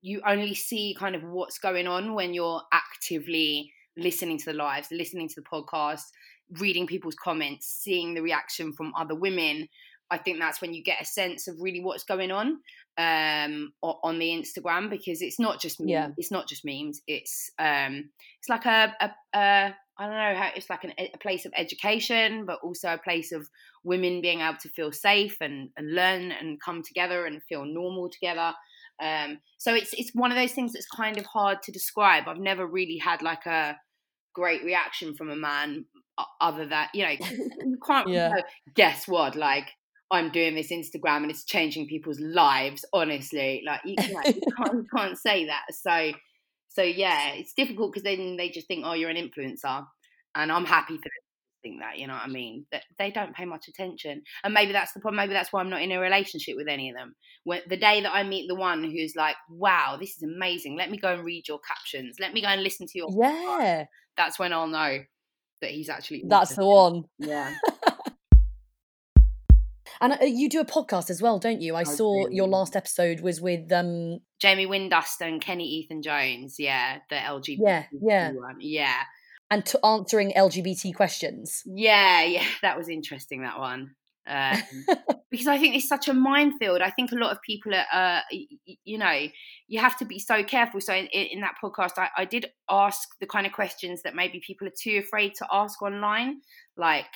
you 0.00 0.20
only 0.26 0.56
see 0.56 0.96
kind 0.98 1.14
of 1.14 1.22
what's 1.22 1.60
going 1.60 1.86
on 1.86 2.14
when 2.14 2.34
you're 2.34 2.62
actively 2.72 3.72
listening 3.96 4.38
to 4.38 4.46
the 4.46 4.54
lives, 4.54 4.88
listening 4.90 5.28
to 5.28 5.36
the 5.36 5.42
podcast 5.42 6.02
reading 6.58 6.86
people's 6.86 7.14
comments, 7.14 7.66
seeing 7.66 8.14
the 8.14 8.22
reaction 8.22 8.72
from 8.72 8.92
other 8.96 9.14
women, 9.14 9.68
I 10.12 10.18
think 10.18 10.38
that's 10.38 10.60
when 10.60 10.74
you 10.74 10.82
get 10.82 11.00
a 11.00 11.06
sense 11.06 11.48
of 11.48 11.56
really 11.58 11.80
what's 11.80 12.04
going 12.04 12.30
on 12.30 12.58
um 12.98 13.72
on 13.82 14.18
the 14.18 14.28
Instagram 14.28 14.90
because 14.90 15.22
it's 15.22 15.40
not 15.40 15.58
just 15.58 15.80
memes, 15.80 15.90
yeah. 15.90 16.08
it's 16.18 16.30
not 16.30 16.46
just 16.46 16.62
memes 16.62 17.00
it's 17.06 17.50
um 17.58 18.10
it's 18.38 18.50
like 18.50 18.66
a, 18.66 18.94
a, 19.00 19.10
a 19.34 19.74
I 19.98 20.06
don't 20.06 20.10
know 20.10 20.34
how 20.38 20.50
it's 20.54 20.68
like 20.68 20.84
an, 20.84 20.92
a 20.98 21.16
place 21.16 21.46
of 21.46 21.52
education 21.56 22.44
but 22.44 22.58
also 22.62 22.92
a 22.92 22.98
place 22.98 23.32
of 23.32 23.48
women 23.82 24.20
being 24.20 24.40
able 24.40 24.58
to 24.58 24.68
feel 24.68 24.92
safe 24.92 25.38
and, 25.40 25.70
and 25.78 25.94
learn 25.94 26.32
and 26.32 26.60
come 26.60 26.82
together 26.82 27.24
and 27.24 27.42
feel 27.44 27.64
normal 27.64 28.10
together 28.10 28.52
um 29.02 29.38
so 29.56 29.74
it's 29.74 29.94
it's 29.94 30.10
one 30.12 30.30
of 30.30 30.36
those 30.36 30.52
things 30.52 30.74
that's 30.74 30.86
kind 30.86 31.16
of 31.16 31.24
hard 31.24 31.62
to 31.62 31.72
describe 31.72 32.28
I've 32.28 32.38
never 32.38 32.66
really 32.66 32.98
had 32.98 33.22
like 33.22 33.46
a 33.46 33.78
great 34.34 34.62
reaction 34.64 35.14
from 35.14 35.30
a 35.30 35.36
man 35.36 35.86
other 36.40 36.66
than 36.66 36.86
you 36.94 37.04
know 37.04 37.10
you 37.10 37.78
can't 37.86 38.08
yeah. 38.08 38.34
guess 38.74 39.06
what? 39.08 39.36
Like 39.36 39.68
I'm 40.12 40.30
doing 40.30 40.54
this 40.54 40.70
Instagram 40.70 41.22
and 41.22 41.30
it's 41.30 41.44
changing 41.44 41.86
people's 41.86 42.20
lives 42.20 42.84
honestly 42.92 43.62
like 43.66 43.80
you, 43.84 43.94
you, 43.98 44.14
can't, 44.56 44.74
you 44.74 44.86
can't 44.94 45.18
say 45.18 45.46
that. 45.46 45.62
So 45.72 46.12
so 46.68 46.82
yeah 46.82 47.32
it's 47.32 47.54
difficult 47.54 47.92
because 47.92 48.04
then 48.04 48.36
they 48.36 48.50
just 48.50 48.68
think 48.68 48.84
oh 48.86 48.92
you're 48.92 49.10
an 49.10 49.16
influencer 49.16 49.84
and 50.34 50.52
I'm 50.52 50.66
happy 50.66 50.96
for 50.96 51.02
them 51.02 51.10
to 51.10 51.62
think 51.62 51.80
that 51.80 51.98
you 51.98 52.06
know 52.06 52.12
what 52.12 52.24
I 52.24 52.28
mean? 52.28 52.66
That 52.72 52.82
they 52.98 53.10
don't 53.10 53.34
pay 53.34 53.46
much 53.46 53.68
attention 53.68 54.22
and 54.44 54.52
maybe 54.52 54.72
that's 54.72 54.92
the 54.92 55.00
problem 55.00 55.16
maybe 55.16 55.32
that's 55.32 55.52
why 55.52 55.60
I'm 55.60 55.70
not 55.70 55.82
in 55.82 55.92
a 55.92 55.98
relationship 55.98 56.56
with 56.56 56.68
any 56.68 56.90
of 56.90 56.96
them. 56.96 57.14
When 57.44 57.62
the 57.66 57.78
day 57.78 58.02
that 58.02 58.12
I 58.12 58.22
meet 58.22 58.48
the 58.48 58.54
one 58.54 58.84
who's 58.84 59.14
like 59.16 59.36
wow 59.48 59.96
this 59.98 60.16
is 60.16 60.22
amazing. 60.22 60.76
Let 60.76 60.90
me 60.90 60.98
go 60.98 61.14
and 61.14 61.24
read 61.24 61.48
your 61.48 61.60
captions. 61.60 62.16
Let 62.20 62.34
me 62.34 62.42
go 62.42 62.48
and 62.48 62.62
listen 62.62 62.86
to 62.86 62.98
your 62.98 63.08
yeah. 63.10 63.28
podcast, 63.32 63.86
that's 64.18 64.38
when 64.38 64.52
I'll 64.52 64.66
know 64.66 64.98
that 65.62 65.70
he's 65.70 65.88
actually 65.88 66.24
that's 66.26 66.54
the 66.56 66.66
one. 66.66 67.04
Yeah. 67.18 67.54
And 70.02 70.14
uh, 70.14 70.24
you 70.24 70.48
do 70.48 70.60
a 70.60 70.64
podcast 70.64 71.10
as 71.10 71.22
well 71.22 71.38
don't 71.38 71.62
you? 71.62 71.76
I, 71.76 71.80
I 71.80 71.84
saw 71.84 72.26
do. 72.26 72.34
your 72.34 72.48
last 72.48 72.74
episode 72.74 73.20
was 73.20 73.40
with 73.40 73.70
um 73.72 74.18
jamie 74.40 74.66
windust 74.66 75.20
and 75.20 75.40
kenny 75.40 75.64
ethan 75.64 76.02
jones 76.02 76.56
yeah 76.58 76.98
the 77.08 77.14
lgbt 77.14 77.58
yeah. 77.60 77.84
Yeah 78.00 78.32
one. 78.32 78.56
yeah. 78.58 79.02
And 79.48 79.64
to 79.66 79.86
answering 79.86 80.32
lgbt 80.36 80.94
questions. 80.96 81.62
Yeah 81.64 82.24
yeah 82.24 82.44
that 82.62 82.76
was 82.76 82.88
interesting 82.88 83.42
that 83.42 83.60
one 83.60 83.94
um, 84.26 84.62
because 85.30 85.46
I 85.46 85.58
think 85.58 85.74
it's 85.74 85.88
such 85.88 86.08
a 86.08 86.14
minefield. 86.14 86.80
I 86.80 86.90
think 86.90 87.12
a 87.12 87.16
lot 87.16 87.32
of 87.32 87.42
people 87.42 87.72
are, 87.74 87.86
uh, 87.92 88.20
you 88.30 88.98
know, 88.98 89.26
you 89.68 89.80
have 89.80 89.96
to 89.98 90.04
be 90.04 90.18
so 90.18 90.44
careful. 90.44 90.80
So 90.80 90.94
in, 90.94 91.06
in 91.06 91.40
that 91.40 91.54
podcast, 91.62 91.98
I, 91.98 92.08
I, 92.16 92.24
did 92.24 92.46
ask 92.70 93.08
the 93.20 93.26
kind 93.26 93.46
of 93.46 93.52
questions 93.52 94.02
that 94.02 94.14
maybe 94.14 94.42
people 94.46 94.68
are 94.68 94.74
too 94.80 95.02
afraid 95.04 95.34
to 95.36 95.46
ask 95.50 95.82
online, 95.82 96.40
like, 96.76 97.06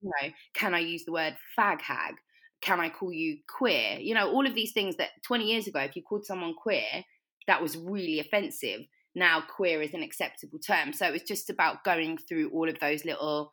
you 0.00 0.10
know, 0.22 0.30
can 0.54 0.74
I 0.74 0.80
use 0.80 1.04
the 1.04 1.12
word 1.12 1.36
fag 1.58 1.80
hag? 1.80 2.14
Can 2.62 2.80
I 2.80 2.88
call 2.88 3.12
you 3.12 3.38
queer? 3.46 3.98
You 4.00 4.14
know, 4.14 4.30
all 4.30 4.46
of 4.46 4.54
these 4.54 4.72
things 4.72 4.96
that 4.96 5.10
20 5.26 5.44
years 5.44 5.66
ago, 5.66 5.80
if 5.80 5.96
you 5.96 6.02
called 6.02 6.24
someone 6.24 6.54
queer, 6.54 7.04
that 7.46 7.60
was 7.60 7.76
really 7.76 8.20
offensive. 8.20 8.80
Now 9.14 9.42
queer 9.54 9.82
is 9.82 9.92
an 9.92 10.02
acceptable 10.02 10.58
term. 10.58 10.92
So 10.92 11.06
it 11.06 11.12
was 11.12 11.22
just 11.22 11.50
about 11.50 11.84
going 11.84 12.16
through 12.16 12.50
all 12.50 12.68
of 12.68 12.80
those 12.80 13.04
little 13.04 13.52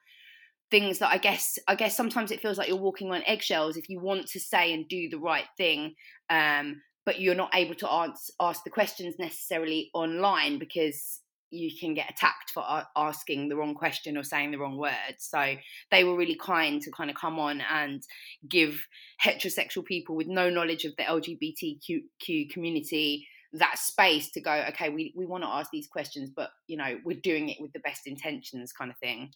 things 0.72 1.00
that 1.00 1.12
I 1.12 1.18
guess 1.18 1.60
I 1.68 1.75
guess 1.75 1.96
sometimes 1.96 2.32
it 2.32 2.42
feels 2.42 2.58
like 2.58 2.68
you're 2.68 2.78
walking 2.78 3.12
on 3.12 3.24
eggshells 3.28 3.78
if 3.78 3.90
you 3.90 4.00
want 4.00 4.28
to 4.28 4.40
say 4.40 4.74
and 4.74 4.88
do 4.88 5.10
the 5.10 5.20
right 5.20 5.46
thing, 5.58 5.96
um, 6.30 6.82
but 7.06 7.20
you're 7.20 7.36
not 7.36 7.54
able 7.54 7.75
to 7.75 7.92
ask 7.92 8.32
ask 8.40 8.63
the 8.63 8.70
questions 8.70 9.16
necessarily 9.20 9.92
online 9.94 10.58
because 10.58 11.20
you 11.51 11.70
can 11.78 11.94
get 11.94 12.10
attacked 12.10 12.50
for 12.54 12.63
asking 12.96 13.50
the 13.50 13.56
wrong 13.58 13.75
question 13.75 14.18
or 14.18 14.24
saying 14.24 14.51
the 14.51 14.58
wrong 14.58 14.78
words. 14.78 15.18
So 15.20 15.56
they 15.92 16.06
were 16.06 16.16
really 16.16 16.38
kind 16.38 16.82
to 16.82 16.92
kind 16.92 17.10
of 17.10 17.18
come 17.18 17.40
on 17.40 17.62
and 17.70 18.01
give 18.50 18.88
heterosexual 19.22 19.84
people 19.84 20.16
with 20.16 20.28
no 20.28 20.50
knowledge 20.50 20.86
of 20.86 20.94
the 20.98 21.04
LGBTQ 21.04 22.50
community 22.51 23.28
that 23.54 23.78
space 23.78 24.32
to 24.32 24.40
go, 24.40 24.63
okay, 24.70 24.90
we, 24.90 25.13
we 25.16 25.25
want 25.25 25.44
to 25.44 25.50
ask 25.50 25.70
these 25.72 25.88
questions, 25.88 26.32
but 26.34 26.51
you 26.68 26.78
know, 26.78 26.98
we're 27.04 27.20
doing 27.20 27.50
it 27.50 27.58
with 27.60 27.74
the 27.74 27.80
best 27.80 28.08
intentions 28.08 28.72
kind 28.72 28.90
of 28.90 28.98
thing. 29.00 29.32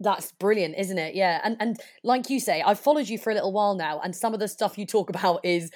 That's 0.00 0.32
brilliant, 0.32 0.76
isn't 0.78 0.98
it? 0.98 1.14
Yeah. 1.14 1.40
And 1.42 1.56
and 1.60 1.80
like 2.02 2.28
you 2.30 2.40
say, 2.40 2.62
I've 2.62 2.80
followed 2.80 3.08
you 3.08 3.18
for 3.18 3.30
a 3.30 3.34
little 3.34 3.52
while 3.52 3.74
now, 3.74 4.00
and 4.00 4.14
some 4.14 4.34
of 4.34 4.40
the 4.40 4.48
stuff 4.48 4.78
you 4.78 4.86
talk 4.86 5.10
about 5.16 5.44
is 5.44 5.70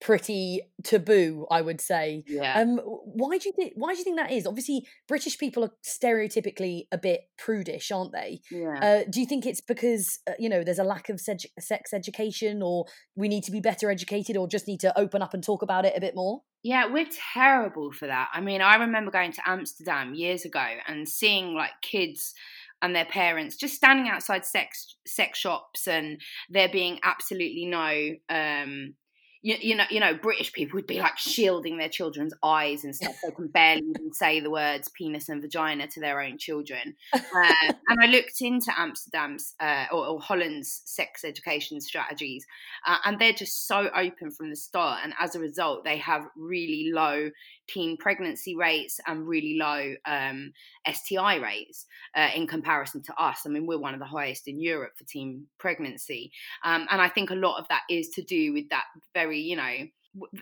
pretty 0.00 0.60
taboo, 0.84 1.46
I 1.50 1.60
would 1.60 1.80
say. 1.80 2.22
Yeah. 2.26 2.60
Um, 2.60 2.78
why 2.78 3.38
do 3.38 3.48
you 3.48 3.52
think? 3.52 3.72
Why 3.76 3.92
do 3.92 3.98
you 3.98 4.04
think 4.04 4.16
that 4.16 4.30
is? 4.32 4.46
Obviously, 4.46 4.86
British 5.06 5.38
people 5.38 5.64
are 5.64 5.72
stereotypically 5.86 6.82
a 6.92 6.98
bit 6.98 7.22
prudish, 7.36 7.90
aren't 7.90 8.12
they? 8.12 8.40
Yeah. 8.50 8.78
Uh, 8.80 9.04
do 9.10 9.20
you 9.20 9.26
think 9.26 9.46
it's 9.46 9.60
because 9.60 10.20
uh, 10.28 10.32
you 10.38 10.48
know 10.48 10.62
there's 10.62 10.78
a 10.78 10.84
lack 10.84 11.08
of 11.08 11.16
seg- 11.16 11.46
sex 11.58 11.92
education, 11.92 12.62
or 12.62 12.86
we 13.16 13.28
need 13.28 13.44
to 13.44 13.52
be 13.52 13.60
better 13.60 13.90
educated, 13.90 14.36
or 14.36 14.48
just 14.48 14.68
need 14.68 14.80
to 14.80 14.98
open 14.98 15.22
up 15.22 15.34
and 15.34 15.42
talk 15.42 15.62
about 15.62 15.84
it 15.84 15.94
a 15.96 16.00
bit 16.00 16.14
more? 16.14 16.42
Yeah, 16.62 16.86
we're 16.92 17.08
terrible 17.34 17.92
for 17.92 18.08
that. 18.08 18.28
I 18.32 18.40
mean, 18.40 18.60
I 18.60 18.76
remember 18.76 19.10
going 19.10 19.32
to 19.32 19.42
Amsterdam 19.46 20.14
years 20.14 20.44
ago 20.44 20.64
and 20.88 21.08
seeing 21.08 21.54
like 21.54 21.70
kids 21.82 22.34
and 22.82 22.94
their 22.94 23.04
parents 23.04 23.56
just 23.56 23.74
standing 23.74 24.08
outside 24.08 24.44
sex 24.44 24.96
sex 25.06 25.38
shops 25.38 25.86
and 25.86 26.20
there 26.48 26.68
being 26.68 26.98
absolutely 27.02 27.66
no 27.66 28.14
um 28.30 28.94
you, 29.42 29.56
you 29.60 29.76
know, 29.76 29.84
you 29.88 30.00
know, 30.00 30.14
British 30.14 30.52
people 30.52 30.76
would 30.76 30.86
be 30.86 30.98
like 30.98 31.16
shielding 31.16 31.78
their 31.78 31.88
children's 31.88 32.34
eyes 32.42 32.84
and 32.84 32.94
stuff. 32.94 33.14
They 33.22 33.30
can 33.30 33.46
barely 33.52 33.82
even 33.96 34.12
say 34.12 34.40
the 34.40 34.50
words 34.50 34.88
penis 34.88 35.28
and 35.28 35.40
vagina 35.40 35.86
to 35.88 36.00
their 36.00 36.20
own 36.20 36.38
children. 36.38 36.96
Uh, 37.14 37.20
and 37.88 37.98
I 38.02 38.06
looked 38.06 38.40
into 38.40 38.72
Amsterdam's 38.76 39.54
uh, 39.60 39.86
or, 39.92 40.06
or, 40.06 40.20
Holland's 40.20 40.82
sex 40.84 41.24
education 41.24 41.80
strategies, 41.80 42.44
uh, 42.86 42.98
and 43.04 43.18
they're 43.18 43.32
just 43.32 43.68
so 43.68 43.88
open 43.94 44.30
from 44.30 44.50
the 44.50 44.56
start. 44.56 45.00
And 45.04 45.14
as 45.20 45.34
a 45.36 45.40
result, 45.40 45.84
they 45.84 45.98
have 45.98 46.26
really 46.36 46.90
low 46.92 47.30
teen 47.68 47.96
pregnancy 47.96 48.56
rates 48.56 49.00
and 49.06 49.26
really 49.26 49.56
low 49.58 49.94
um, 50.06 50.52
STI 50.90 51.36
rates 51.36 51.86
uh, 52.16 52.30
in 52.34 52.46
comparison 52.46 53.02
to 53.02 53.14
us. 53.22 53.42
I 53.46 53.48
mean, 53.48 53.66
we're 53.66 53.78
one 53.78 53.94
of 53.94 54.00
the 54.00 54.06
highest 54.06 54.48
in 54.48 54.60
Europe 54.60 54.92
for 54.96 55.04
teen 55.04 55.46
pregnancy. 55.58 56.32
Um, 56.64 56.86
and 56.90 57.00
I 57.00 57.08
think 57.08 57.30
a 57.30 57.34
lot 57.34 57.58
of 57.58 57.68
that 57.68 57.82
is 57.90 58.08
to 58.10 58.22
do 58.22 58.52
with 58.52 58.68
that 58.70 58.84
very, 59.14 59.38
you 59.40 59.56
know, 59.56 59.86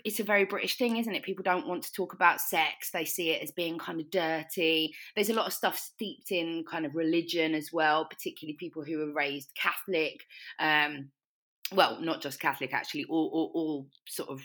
it's 0.05 0.21
a 0.21 0.25
very 0.25 0.45
British 0.45 0.79
thing, 0.79 0.97
isn't 0.97 1.15
it? 1.15 1.23
People 1.23 1.43
don't 1.43 1.67
want 1.67 1.83
to 1.83 1.93
talk 1.93 2.15
about 2.15 2.41
sex. 2.41 2.91
They 2.91 3.05
see 3.05 3.31
it 3.31 3.43
as 3.43 3.51
being 3.51 3.79
kind 3.79 4.01
of 4.01 4.11
dirty. 4.11 4.95
There's 5.15 5.31
a 5.31 5.35
lot 5.35 5.47
of 5.47 5.53
stuff 5.53 5.79
steeped 5.79 6.31
in 6.31 6.65
kind 6.71 6.87
of 6.87 6.95
religion 6.95 7.55
as 7.55 7.71
well, 7.73 8.07
particularly 8.07 8.57
people 8.59 8.85
who 8.85 9.03
are 9.03 9.13
raised 9.13 9.53
Catholic. 9.61 10.21
Um, 10.59 11.11
well, 11.73 12.01
not 12.01 12.23
just 12.23 12.41
Catholic, 12.41 12.73
actually, 12.73 13.05
all, 13.05 13.29
all, 13.33 13.51
all 13.55 13.87
sort 14.07 14.29
of 14.29 14.41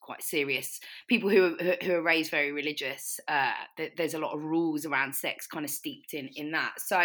quite 0.00 0.22
serious. 0.22 0.80
People 1.08 1.30
who 1.30 1.56
are, 1.60 1.76
who 1.82 1.92
are 1.94 2.02
raised 2.02 2.30
very 2.30 2.52
religious 2.52 3.20
uh, 3.28 3.52
there's 3.96 4.14
a 4.14 4.18
lot 4.18 4.34
of 4.34 4.42
rules 4.42 4.86
around 4.86 5.14
sex 5.14 5.46
kind 5.46 5.64
of 5.64 5.70
steeped 5.70 6.14
in 6.14 6.28
in 6.36 6.52
that. 6.52 6.74
So 6.78 6.98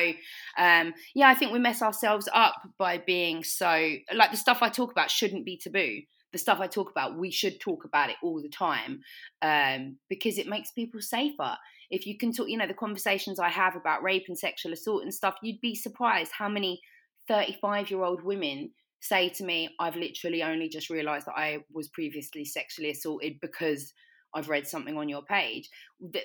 um, 0.57 0.93
yeah 1.13 1.27
i 1.27 1.33
think 1.33 1.51
we 1.51 1.59
mess 1.59 1.81
ourselves 1.81 2.29
up 2.33 2.55
by 2.77 2.98
being 2.98 3.43
so 3.43 3.95
like 4.13 4.31
the 4.31 4.38
stuff 4.38 4.59
i 4.62 4.69
talk 4.69 4.91
about 4.91 5.12
shouldn't 5.12 5.45
be 5.45 5.57
taboo. 5.57 6.01
The 6.31 6.38
stuff 6.38 6.59
i 6.59 6.67
talk 6.67 6.91
about 6.91 7.17
we 7.17 7.31
should 7.31 7.59
talk 7.59 7.86
about 7.86 8.09
it 8.09 8.17
all 8.21 8.41
the 8.41 8.50
time 8.50 9.01
um, 9.41 9.98
because 10.09 10.38
it 10.38 10.48
makes 10.48 10.71
people 10.71 11.01
safer. 11.01 11.57
If 11.89 12.05
you 12.05 12.17
can 12.17 12.31
talk 12.31 12.50
you 12.50 12.57
know 12.57 12.67
the 12.67 12.74
conversations 12.74 13.39
i 13.39 13.50
have 13.50 13.75
about 13.75 14.03
rape 14.03 14.25
and 14.27 14.38
sexual 14.38 14.74
assault 14.74 15.03
and 15.03 15.13
stuff 15.13 15.36
you'd 15.41 15.62
be 15.62 15.75
surprised 15.75 16.31
how 16.38 16.50
many 16.50 16.81
35 17.27 17.89
year 17.91 18.03
old 18.03 18.24
women 18.24 18.71
say 19.01 19.29
to 19.29 19.44
me, 19.44 19.70
I've 19.79 19.96
literally 19.96 20.44
only 20.44 20.70
just 20.70 20.89
realized 20.89 21.27
that 21.27 21.38
I 21.38 21.60
was 21.72 21.89
previously 21.89 22.46
sexually 22.46 22.91
assaulted 22.91 23.39
because 23.41 23.94
I've 24.34 24.50
read 24.50 24.68
something 24.68 24.98
on 24.98 25.10
your 25.10 25.24
page. 25.24 25.70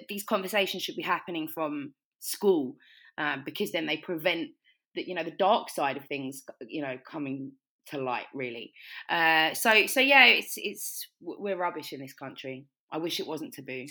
these 0.08 0.24
conversations 0.24 0.82
should 0.82 0.96
be 0.96 1.02
happening 1.02 1.48
from 1.48 1.94
school 2.20 2.76
uh, 3.18 3.36
because 3.44 3.72
then 3.72 3.86
they 3.86 3.96
prevent 3.96 4.48
the, 4.94 5.06
you 5.06 5.14
know, 5.14 5.24
the 5.24 5.30
dark 5.30 5.70
side 5.70 5.96
of 5.96 6.04
things, 6.06 6.42
you 6.68 6.82
know, 6.82 6.96
coming 7.10 7.52
to 7.86 7.98
light 7.98 8.26
really. 8.34 8.72
Uh, 9.08 9.54
so, 9.54 9.86
so 9.86 10.00
yeah, 10.00 10.26
it's, 10.26 10.54
it's, 10.56 11.08
we're 11.20 11.56
rubbish 11.56 11.92
in 11.92 12.00
this 12.00 12.14
country. 12.14 12.66
I 12.92 12.98
wish 12.98 13.20
it 13.20 13.26
wasn't 13.26 13.54
taboo. 13.54 13.86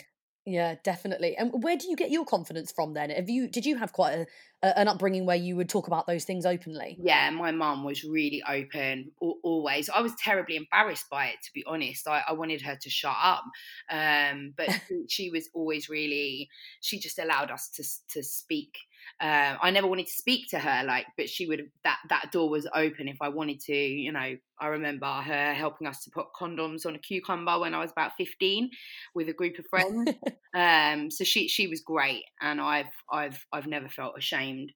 Yeah, 0.45 0.75
definitely. 0.83 1.37
And 1.37 1.63
where 1.63 1.77
do 1.77 1.87
you 1.87 1.95
get 1.95 2.11
your 2.11 2.25
confidence 2.25 2.71
from 2.71 2.93
then? 2.93 3.11
Have 3.11 3.29
you 3.29 3.47
did 3.47 3.65
you 3.65 3.77
have 3.77 3.93
quite 3.93 4.13
a, 4.13 4.27
a, 4.61 4.79
an 4.79 4.87
upbringing 4.89 5.25
where 5.25 5.37
you 5.37 5.55
would 5.55 5.69
talk 5.69 5.87
about 5.87 6.05
those 6.05 6.25
things 6.25 6.45
openly? 6.45 6.97
Yeah, 7.01 7.29
my 7.29 7.51
mum 7.51 7.85
was 7.85 8.03
really 8.03 8.43
open 8.47 9.11
always. 9.21 9.89
I 9.89 10.01
was 10.01 10.13
terribly 10.15 10.57
embarrassed 10.57 11.05
by 11.09 11.27
it, 11.27 11.37
to 11.43 11.51
be 11.53 11.63
honest. 11.65 12.09
I, 12.09 12.23
I 12.27 12.33
wanted 12.33 12.61
her 12.63 12.75
to 12.75 12.89
shut 12.89 13.15
up, 13.21 13.45
um, 13.89 14.53
but 14.57 14.67
she 15.09 15.29
was 15.29 15.49
always 15.53 15.87
really. 15.87 16.49
She 16.81 16.99
just 16.99 17.19
allowed 17.19 17.49
us 17.49 17.69
to 17.75 17.83
to 18.17 18.23
speak 18.23 18.75
uh, 19.21 19.55
I 19.61 19.71
never 19.71 19.87
wanted 19.87 20.07
to 20.07 20.13
speak 20.13 20.49
to 20.49 20.59
her, 20.59 20.83
like, 20.83 21.05
but 21.17 21.29
she 21.29 21.45
would 21.45 21.69
that 21.83 21.99
that 22.09 22.31
door 22.31 22.49
was 22.49 22.67
open 22.73 23.07
if 23.07 23.17
I 23.21 23.29
wanted 23.29 23.59
to. 23.61 23.75
You 23.75 24.11
know, 24.11 24.35
I 24.59 24.67
remember 24.67 25.05
her 25.05 25.53
helping 25.53 25.87
us 25.87 26.03
to 26.03 26.11
put 26.11 26.27
condoms 26.39 26.85
on 26.85 26.95
a 26.95 26.99
cucumber 26.99 27.59
when 27.59 27.73
I 27.73 27.79
was 27.79 27.91
about 27.91 28.11
fifteen 28.17 28.69
with 29.15 29.29
a 29.29 29.33
group 29.33 29.59
of 29.59 29.65
friends. 29.69 30.11
um, 30.55 31.09
so 31.11 31.23
she 31.23 31.47
she 31.47 31.67
was 31.67 31.81
great, 31.81 32.23
and 32.41 32.59
I've 32.59 32.91
I've 33.11 33.45
I've 33.53 33.67
never 33.67 33.87
felt 33.87 34.17
ashamed 34.17 34.71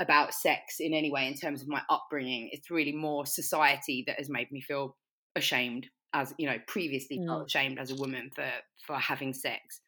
about 0.00 0.34
sex 0.34 0.76
in 0.80 0.92
any 0.92 1.10
way 1.12 1.28
in 1.28 1.34
terms 1.34 1.62
of 1.62 1.68
my 1.68 1.82
upbringing. 1.88 2.48
It's 2.52 2.70
really 2.70 2.92
more 2.92 3.26
society 3.26 4.04
that 4.06 4.18
has 4.18 4.28
made 4.28 4.50
me 4.50 4.60
feel 4.60 4.96
ashamed 5.36 5.88
as 6.14 6.32
you 6.38 6.48
know 6.48 6.58
previously 6.66 7.18
mm. 7.18 7.26
felt 7.26 7.46
ashamed 7.46 7.78
as 7.78 7.90
a 7.90 7.96
woman 7.96 8.30
for 8.34 8.48
for 8.86 8.96
having 8.96 9.34
sex 9.34 9.80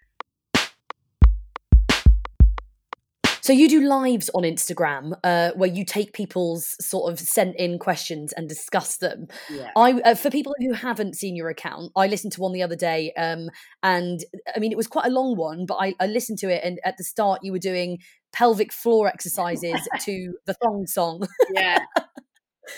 So 3.47 3.53
you 3.53 3.69
do 3.69 3.81
lives 3.81 4.29
on 4.35 4.43
Instagram 4.43 5.13
uh, 5.23 5.53
where 5.55 5.71
you 5.71 5.85
take 5.85 6.13
people's 6.13 6.75
sort 6.85 7.13
of 7.13 7.21
sent 7.21 7.55
in 7.55 7.79
questions 7.79 8.33
and 8.33 8.49
discuss 8.49 8.97
them. 8.97 9.29
Yeah. 9.49 9.71
I 9.77 9.93
uh, 10.05 10.15
for 10.17 10.31
people 10.33 10.53
who 10.59 10.73
haven't 10.73 11.15
seen 11.15 11.37
your 11.37 11.49
account, 11.49 11.93
I 11.95 12.09
listened 12.09 12.33
to 12.33 12.41
one 12.41 12.53
the 12.53 12.65
other 12.65 12.75
day, 12.75 13.13
um, 13.13 13.49
and 13.85 14.19
I 14.53 14.59
mean 14.59 14.73
it 14.73 14.77
was 14.77 14.89
quite 14.89 15.07
a 15.07 15.11
long 15.11 15.37
one, 15.37 15.65
but 15.65 15.77
I, 15.77 15.95
I 16.01 16.09
listened 16.09 16.39
to 16.39 16.53
it, 16.53 16.65
and 16.65 16.81
at 16.85 16.97
the 16.97 17.05
start 17.05 17.45
you 17.45 17.53
were 17.53 17.61
doing 17.61 17.99
pelvic 18.33 18.73
floor 18.73 19.07
exercises 19.07 19.79
to 20.01 20.35
the 20.47 20.55
thong 20.55 20.89
song. 20.89 21.29
Yeah. 21.55 21.79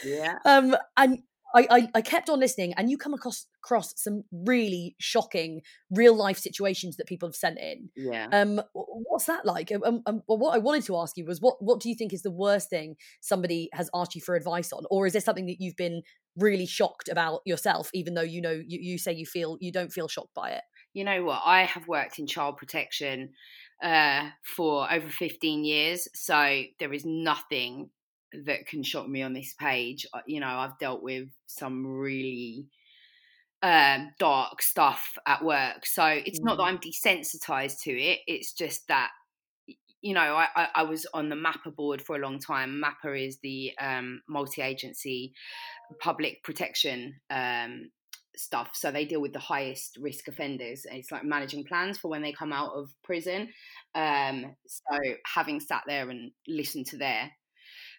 Yeah. 0.04 0.34
um, 0.44 0.76
and 0.98 1.22
I, 1.54 1.66
I, 1.70 1.88
I 1.94 2.00
kept 2.02 2.28
on 2.28 2.40
listening, 2.40 2.74
and 2.76 2.90
you 2.90 2.98
come 2.98 3.14
across 3.14 3.46
across 3.62 3.94
some 3.96 4.24
really 4.32 4.94
shocking 4.98 5.62
real 5.90 6.14
life 6.14 6.38
situations 6.38 6.96
that 6.96 7.06
people 7.06 7.28
have 7.28 7.36
sent 7.36 7.58
in. 7.58 7.88
Yeah. 7.96 8.28
Um, 8.32 8.60
what's 8.72 9.24
that 9.26 9.46
like? 9.46 9.72
Um, 9.72 10.02
um, 10.06 10.22
well, 10.28 10.38
what 10.38 10.54
I 10.54 10.58
wanted 10.58 10.84
to 10.84 10.96
ask 10.98 11.16
you 11.16 11.24
was, 11.24 11.40
what 11.40 11.56
what 11.60 11.80
do 11.80 11.88
you 11.88 11.94
think 11.94 12.12
is 12.12 12.22
the 12.22 12.30
worst 12.30 12.68
thing 12.68 12.96
somebody 13.20 13.70
has 13.72 13.88
asked 13.94 14.14
you 14.14 14.20
for 14.20 14.34
advice 14.34 14.72
on, 14.72 14.84
or 14.90 15.06
is 15.06 15.12
there 15.12 15.22
something 15.22 15.46
that 15.46 15.56
you've 15.58 15.76
been 15.76 16.02
really 16.36 16.66
shocked 16.66 17.08
about 17.08 17.40
yourself, 17.46 17.90
even 17.94 18.14
though 18.14 18.22
you 18.22 18.42
know 18.42 18.52
you, 18.52 18.78
you 18.80 18.98
say 18.98 19.12
you 19.12 19.26
feel 19.26 19.56
you 19.60 19.72
don't 19.72 19.92
feel 19.92 20.08
shocked 20.08 20.34
by 20.34 20.50
it? 20.50 20.62
You 20.92 21.04
know 21.04 21.24
what? 21.24 21.42
I 21.44 21.64
have 21.64 21.88
worked 21.88 22.18
in 22.18 22.26
child 22.26 22.56
protection 22.58 23.30
uh, 23.82 24.30
for 24.44 24.92
over 24.92 25.08
15 25.08 25.64
years, 25.64 26.08
so 26.14 26.62
there 26.78 26.92
is 26.92 27.04
nothing 27.06 27.90
that 28.32 28.66
can 28.66 28.82
shock 28.82 29.08
me 29.08 29.22
on 29.22 29.32
this 29.32 29.54
page. 29.54 30.06
Uh, 30.12 30.20
you 30.26 30.40
know, 30.40 30.48
I've 30.48 30.78
dealt 30.78 31.02
with 31.02 31.28
some 31.46 31.86
really 31.86 32.66
um, 33.62 34.10
dark 34.18 34.62
stuff 34.62 35.16
at 35.26 35.44
work. 35.44 35.86
So 35.86 36.04
it's 36.04 36.40
mm. 36.40 36.44
not 36.44 36.58
that 36.58 36.64
mm. 36.64 36.66
I'm 36.66 36.78
desensitized 36.78 37.82
to 37.82 37.90
it. 37.90 38.20
It's 38.26 38.52
just 38.52 38.86
that, 38.88 39.10
you 40.00 40.14
know, 40.14 40.20
I, 40.36 40.48
I, 40.54 40.68
I, 40.76 40.82
was 40.84 41.06
on 41.12 41.28
the 41.28 41.34
MAPPA 41.34 41.74
board 41.74 42.00
for 42.00 42.14
a 42.14 42.20
long 42.20 42.38
time. 42.38 42.80
MAPPA 42.82 43.26
is 43.26 43.38
the 43.42 43.72
um, 43.80 44.22
multi 44.28 44.62
agency 44.62 45.32
public 46.00 46.44
protection 46.44 47.16
um, 47.30 47.90
stuff. 48.36 48.70
So 48.74 48.92
they 48.92 49.04
deal 49.04 49.20
with 49.20 49.32
the 49.32 49.40
highest 49.40 49.98
risk 50.00 50.28
offenders. 50.28 50.86
It's 50.90 51.10
like 51.10 51.24
managing 51.24 51.64
plans 51.64 51.98
for 51.98 52.08
when 52.08 52.22
they 52.22 52.32
come 52.32 52.52
out 52.52 52.72
of 52.74 52.90
prison. 53.02 53.48
Um, 53.96 54.54
so 54.66 54.98
having 55.26 55.58
sat 55.58 55.82
there 55.88 56.08
and 56.10 56.30
listened 56.46 56.86
to 56.86 56.96
their 56.96 57.32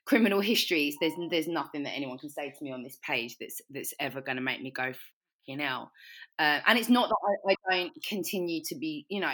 criminal 0.09 0.41
histories, 0.41 0.97
there's 0.99 1.13
there's 1.29 1.47
nothing 1.47 1.83
that 1.83 1.95
anyone 1.95 2.17
can 2.17 2.31
say 2.31 2.49
to 2.49 2.63
me 2.63 2.71
on 2.71 2.81
this 2.81 2.97
page 3.03 3.37
that's 3.39 3.61
that's 3.69 3.93
ever 3.99 4.21
going 4.21 4.37
to 4.37 4.41
make 4.41 4.59
me 4.59 4.71
go, 4.71 4.91
you 5.45 5.55
know. 5.55 5.91
Uh, 6.39 6.59
and 6.65 6.79
it's 6.79 6.89
not 6.89 7.09
that 7.09 7.17
I, 7.47 7.51
I 7.51 7.77
don't 7.77 7.93
continue 8.03 8.61
to 8.65 8.75
be, 8.75 9.05
you 9.07 9.21
know, 9.21 9.31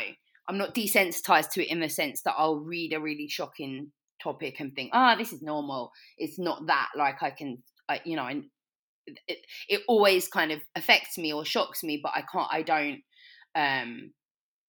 I'm 0.50 0.58
not 0.58 0.75
desensitized 0.75 1.51
to 1.51 1.63
it 1.63 1.72
in 1.72 1.79
the 1.79 1.88
sense 1.88 2.24
that 2.24 2.36
I'll 2.38 2.60
read 2.60 2.91
a 2.91 3.00
really 3.00 3.29
shocking 3.29 3.94
topic 4.22 4.60
and 4.60 4.75
think, 4.75 4.91
ah, 4.94 5.13
oh, 5.13 5.17
this 5.17 5.32
is 5.32 5.41
normal. 5.41 5.91
It's 6.17 6.38
not 6.38 6.67
that. 6.67 6.89
Like 6.98 7.24
I 7.24 7.29
can, 7.29 7.63
I, 7.88 8.01
you 8.03 8.17
know, 8.17 8.24
I, 8.24 8.41
it, 9.27 9.38
it 9.70 9.82
always 9.88 10.27
kind 10.27 10.51
of 10.51 10.60
affects 10.75 11.17
me 11.17 11.32
or 11.32 11.46
shocks 11.46 11.84
me, 11.84 12.01
but 12.03 12.12
I 12.13 12.24
can't, 12.29 12.50
I 12.51 12.62
don't, 12.63 13.01
um, 13.55 14.12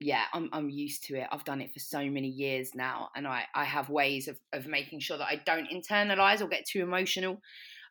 yeah, 0.01 0.25
I'm 0.33 0.49
I'm 0.53 0.69
used 0.69 1.05
to 1.05 1.17
it. 1.17 1.27
I've 1.33 1.45
done 1.45 1.61
it 1.61 1.73
for 1.73 1.79
so 1.79 1.99
many 2.11 2.29
years 2.29 2.71
now, 2.75 3.09
and 3.17 3.27
I 3.27 3.45
I 3.55 3.65
have 3.65 3.89
ways 3.89 4.29
of 4.29 4.39
of 4.53 4.67
making 4.67 5.01
sure 5.01 5.19
that 5.19 5.27
I 5.27 5.41
don't 5.47 5.69
internalize 5.71 6.41
or 6.43 6.49
get 6.49 6.67
too 6.67 6.83
emotional 6.83 7.41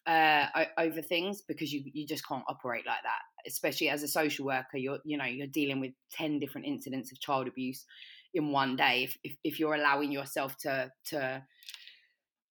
uh, 0.06 0.46
over 0.78 1.02
things 1.02 1.42
because 1.48 1.74
you 1.74 1.84
you 1.94 2.06
just 2.06 2.28
can't 2.28 2.44
operate 2.48 2.86
like 2.86 3.02
that. 3.04 3.48
Especially 3.48 3.90
as 3.90 4.04
a 4.04 4.08
social 4.08 4.46
worker, 4.46 4.78
you're 4.78 5.00
you 5.04 5.18
know 5.18 5.26
you're 5.26 5.48
dealing 5.48 5.80
with 5.80 5.92
ten 6.12 6.40
different 6.40 6.68
incidents 6.68 7.12
of 7.12 7.20
child 7.20 7.48
abuse 7.48 7.86
in 8.34 8.52
one 8.52 8.76
day. 8.76 9.06
If 9.06 9.18
if, 9.24 9.38
if 9.44 9.60
you're 9.60 9.76
allowing 9.76 10.12
yourself 10.12 10.58
to 10.60 10.92
to 11.08 11.44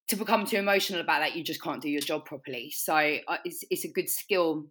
to 0.09 0.15
become 0.17 0.45
too 0.45 0.57
emotional 0.57 0.99
about 0.99 1.19
that, 1.19 1.35
you 1.35 1.43
just 1.43 1.61
can't 1.61 1.81
do 1.81 1.89
your 1.89 2.01
job 2.01 2.25
properly. 2.25 2.71
So 2.71 2.93
uh, 2.93 3.37
it's 3.45 3.63
it's 3.69 3.85
a 3.85 3.91
good 3.91 4.09
skill 4.09 4.65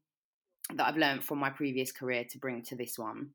that 0.74 0.86
I've 0.86 0.96
learned 0.96 1.24
from 1.24 1.38
my 1.38 1.50
previous 1.50 1.90
career 1.90 2.24
to 2.30 2.38
bring 2.38 2.62
to 2.64 2.76
this 2.76 2.98
one. 2.98 3.30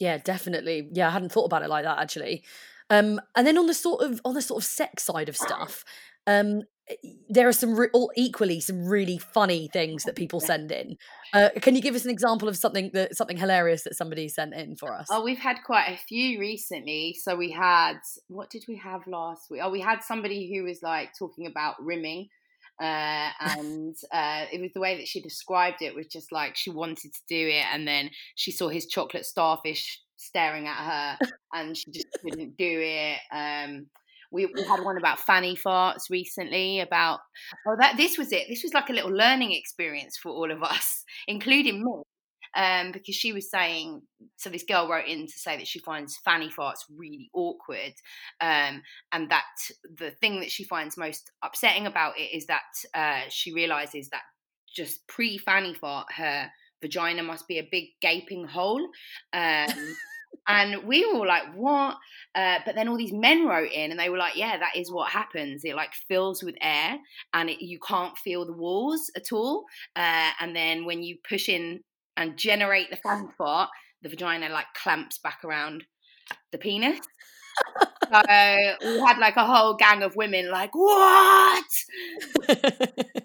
Yeah, 0.00 0.18
definitely. 0.18 0.88
Yeah, 0.92 1.08
I 1.08 1.10
hadn't 1.10 1.32
thought 1.32 1.44
about 1.44 1.62
it 1.62 1.68
like 1.68 1.84
that 1.84 1.98
actually. 1.98 2.42
Um, 2.90 3.20
and 3.34 3.46
then 3.46 3.58
on 3.58 3.66
the 3.66 3.74
sort 3.74 4.02
of 4.02 4.20
on 4.24 4.34
the 4.34 4.42
sort 4.42 4.62
of 4.62 4.66
sex 4.66 5.04
side 5.04 5.28
of 5.28 5.36
stuff, 5.36 5.84
um, 6.26 6.62
eh, 6.88 6.94
there 7.28 7.48
are 7.48 7.52
some 7.52 7.74
re- 7.74 7.88
all 7.94 8.12
equally 8.16 8.60
some 8.60 8.84
really 8.84 9.18
funny 9.18 9.68
things 9.72 10.04
that 10.04 10.16
people 10.16 10.40
send 10.52 10.70
in. 10.70 10.96
Uh, 11.32 11.48
can 11.62 11.74
you 11.74 11.80
give 11.80 11.94
us 11.94 12.04
an 12.04 12.10
example 12.10 12.48
of 12.48 12.56
something 12.56 12.90
that 12.92 13.16
something 13.16 13.36
hilarious 13.36 13.84
that 13.84 13.96
somebody 13.96 14.28
sent 14.28 14.52
in 14.54 14.76
for 14.76 14.94
us? 14.94 15.06
Oh, 15.10 15.24
we've 15.24 15.38
had 15.38 15.58
quite 15.64 15.88
a 15.88 15.96
few 15.96 16.38
recently. 16.38 17.16
So 17.22 17.36
we 17.36 17.50
had 17.50 17.98
what 18.28 18.50
did 18.50 18.64
we 18.68 18.76
have 18.76 19.06
last 19.06 19.50
week? 19.50 19.60
Oh, 19.62 19.70
we 19.70 19.80
had 19.80 20.02
somebody 20.02 20.54
who 20.54 20.64
was 20.64 20.82
like 20.82 21.10
talking 21.18 21.46
about 21.46 21.76
rimming. 21.82 22.28
Uh, 22.80 23.30
and 23.40 23.94
uh, 24.12 24.46
it 24.52 24.60
was 24.60 24.72
the 24.74 24.80
way 24.80 24.96
that 24.96 25.06
she 25.06 25.20
described 25.20 25.80
it 25.80 25.94
was 25.94 26.06
just 26.06 26.32
like 26.32 26.56
she 26.56 26.70
wanted 26.70 27.12
to 27.12 27.20
do 27.28 27.48
it, 27.48 27.64
and 27.72 27.86
then 27.86 28.10
she 28.34 28.50
saw 28.50 28.68
his 28.68 28.86
chocolate 28.86 29.24
starfish 29.24 30.00
staring 30.16 30.66
at 30.66 30.76
her, 30.76 31.18
and 31.52 31.76
she 31.76 31.90
just 31.92 32.08
couldn't 32.20 32.56
do 32.56 32.80
it. 32.82 33.18
Um, 33.32 33.86
we, 34.32 34.46
we 34.46 34.64
had 34.64 34.82
one 34.82 34.98
about 34.98 35.20
fanny 35.20 35.56
farts 35.56 36.10
recently. 36.10 36.80
About 36.80 37.20
oh, 37.68 37.76
that 37.78 37.96
this 37.96 38.18
was 38.18 38.32
it. 38.32 38.46
This 38.48 38.64
was 38.64 38.74
like 38.74 38.90
a 38.90 38.92
little 38.92 39.12
learning 39.12 39.52
experience 39.52 40.16
for 40.16 40.30
all 40.30 40.50
of 40.50 40.62
us, 40.62 41.04
including 41.28 41.84
me 41.84 42.02
um, 42.56 42.92
because 42.92 43.14
she 43.14 43.32
was 43.32 43.50
saying, 43.50 44.02
so 44.36 44.50
this 44.50 44.64
girl 44.64 44.88
wrote 44.88 45.06
in 45.06 45.26
to 45.26 45.32
say 45.32 45.56
that 45.56 45.66
she 45.66 45.78
finds 45.78 46.18
fanny 46.24 46.48
farts 46.48 46.84
really 46.94 47.30
awkward, 47.32 47.94
um, 48.40 48.82
and 49.12 49.30
that 49.30 49.44
the 49.98 50.10
thing 50.20 50.40
that 50.40 50.50
she 50.50 50.64
finds 50.64 50.96
most 50.96 51.30
upsetting 51.42 51.86
about 51.86 52.18
it 52.18 52.34
is 52.34 52.46
that 52.46 52.62
uh, 52.94 53.28
she 53.28 53.52
realizes 53.52 54.08
that 54.10 54.22
just 54.74 55.06
pre 55.06 55.38
fanny 55.38 55.74
fart, 55.74 56.06
her 56.12 56.50
vagina 56.82 57.22
must 57.22 57.48
be 57.48 57.58
a 57.58 57.68
big 57.70 57.86
gaping 58.00 58.46
hole. 58.46 58.82
Um, 59.32 59.68
and 60.48 60.84
we 60.84 61.04
were 61.06 61.18
all 61.18 61.26
like, 61.26 61.54
what? 61.54 61.96
Uh, 62.34 62.58
but 62.66 62.74
then 62.74 62.88
all 62.88 62.98
these 62.98 63.12
men 63.12 63.46
wrote 63.46 63.70
in 63.72 63.90
and 63.90 63.98
they 63.98 64.10
were 64.10 64.18
like, 64.18 64.36
yeah, 64.36 64.58
that 64.58 64.76
is 64.76 64.92
what 64.92 65.10
happens. 65.10 65.64
It 65.64 65.74
like 65.74 65.94
fills 66.08 66.42
with 66.42 66.56
air 66.60 66.98
and 67.32 67.48
it, 67.48 67.64
you 67.64 67.78
can't 67.86 68.16
feel 68.18 68.44
the 68.44 68.52
walls 68.52 69.10
at 69.16 69.32
all. 69.32 69.64
Uh, 69.96 70.30
and 70.40 70.54
then 70.54 70.84
when 70.84 71.02
you 71.02 71.16
push 71.28 71.48
in 71.48 71.80
and 72.16 72.36
generate 72.36 72.90
the 72.90 72.96
fan 72.96 73.28
fart, 73.36 73.70
the 74.02 74.08
vagina 74.08 74.48
like 74.48 74.66
clamps 74.74 75.18
back 75.18 75.40
around 75.44 75.84
the 76.52 76.58
penis. 76.58 77.00
so 78.10 78.20
we 78.82 78.98
had 79.00 79.18
like 79.18 79.36
a 79.36 79.44
whole 79.44 79.74
gang 79.74 80.02
of 80.02 80.16
women 80.16 80.50
like, 80.50 80.74
what? 80.74 81.64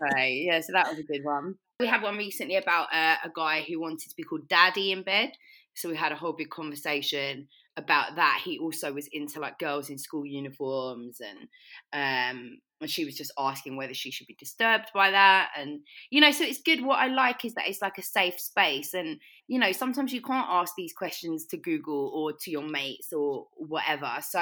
right, 0.01 0.41
yeah, 0.45 0.61
so 0.61 0.73
that 0.73 0.89
was 0.89 0.99
a 0.99 1.03
good 1.03 1.23
one. 1.23 1.55
We 1.79 1.87
had 1.87 2.01
one 2.01 2.17
recently 2.17 2.55
about 2.55 2.87
uh, 2.93 3.15
a 3.23 3.29
guy 3.33 3.65
who 3.67 3.79
wanted 3.79 4.09
to 4.09 4.15
be 4.15 4.23
called 4.23 4.47
daddy 4.47 4.91
in 4.91 5.03
bed. 5.03 5.31
So 5.75 5.89
we 5.89 5.95
had 5.95 6.11
a 6.11 6.15
whole 6.15 6.33
big 6.33 6.49
conversation 6.49 7.47
about 7.79 8.15
that. 8.17 8.41
He 8.43 8.59
also 8.59 8.93
was 8.93 9.07
into 9.07 9.39
like 9.39 9.57
girls 9.57 9.89
in 9.89 9.97
school 9.97 10.25
uniforms 10.25 11.19
and 11.21 11.47
um 11.93 12.59
and 12.81 12.89
she 12.89 13.03
was 13.03 13.15
just 13.17 13.33
asking 13.37 13.75
whether 13.75 13.93
she 13.93 14.11
should 14.11 14.27
be 14.27 14.37
disturbed 14.39 14.85
by 14.93 15.11
that 15.11 15.49
and 15.57 15.81
you 16.11 16.21
know 16.21 16.31
so 16.31 16.43
it's 16.43 16.61
good. 16.61 16.83
What 16.83 16.99
i 16.99 17.07
like 17.07 17.43
is 17.43 17.55
that 17.55 17.67
it's 17.67 17.81
like 17.81 17.97
a 17.97 18.03
safe 18.03 18.39
space 18.39 18.93
and 18.93 19.19
you 19.47 19.59
know 19.59 19.71
sometimes 19.71 20.13
you 20.13 20.21
can't 20.21 20.47
ask 20.49 20.73
these 20.77 20.93
questions 20.93 21.45
to 21.47 21.57
google 21.57 22.11
or 22.13 22.33
to 22.41 22.51
your 22.51 22.67
mates 22.67 23.11
or 23.11 23.47
whatever. 23.55 24.11
So 24.21 24.39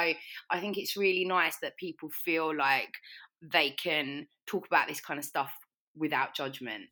i 0.50 0.60
think 0.60 0.76
it's 0.76 0.96
really 0.96 1.24
nice 1.24 1.56
that 1.62 1.76
people 1.76 2.10
feel 2.10 2.54
like 2.54 2.92
they 3.40 3.70
can 3.70 4.26
talk 4.46 4.66
about 4.66 4.88
this 4.88 5.00
kind 5.00 5.18
of 5.18 5.24
stuff 5.24 5.52
without 5.96 6.34
judgment 6.34 6.84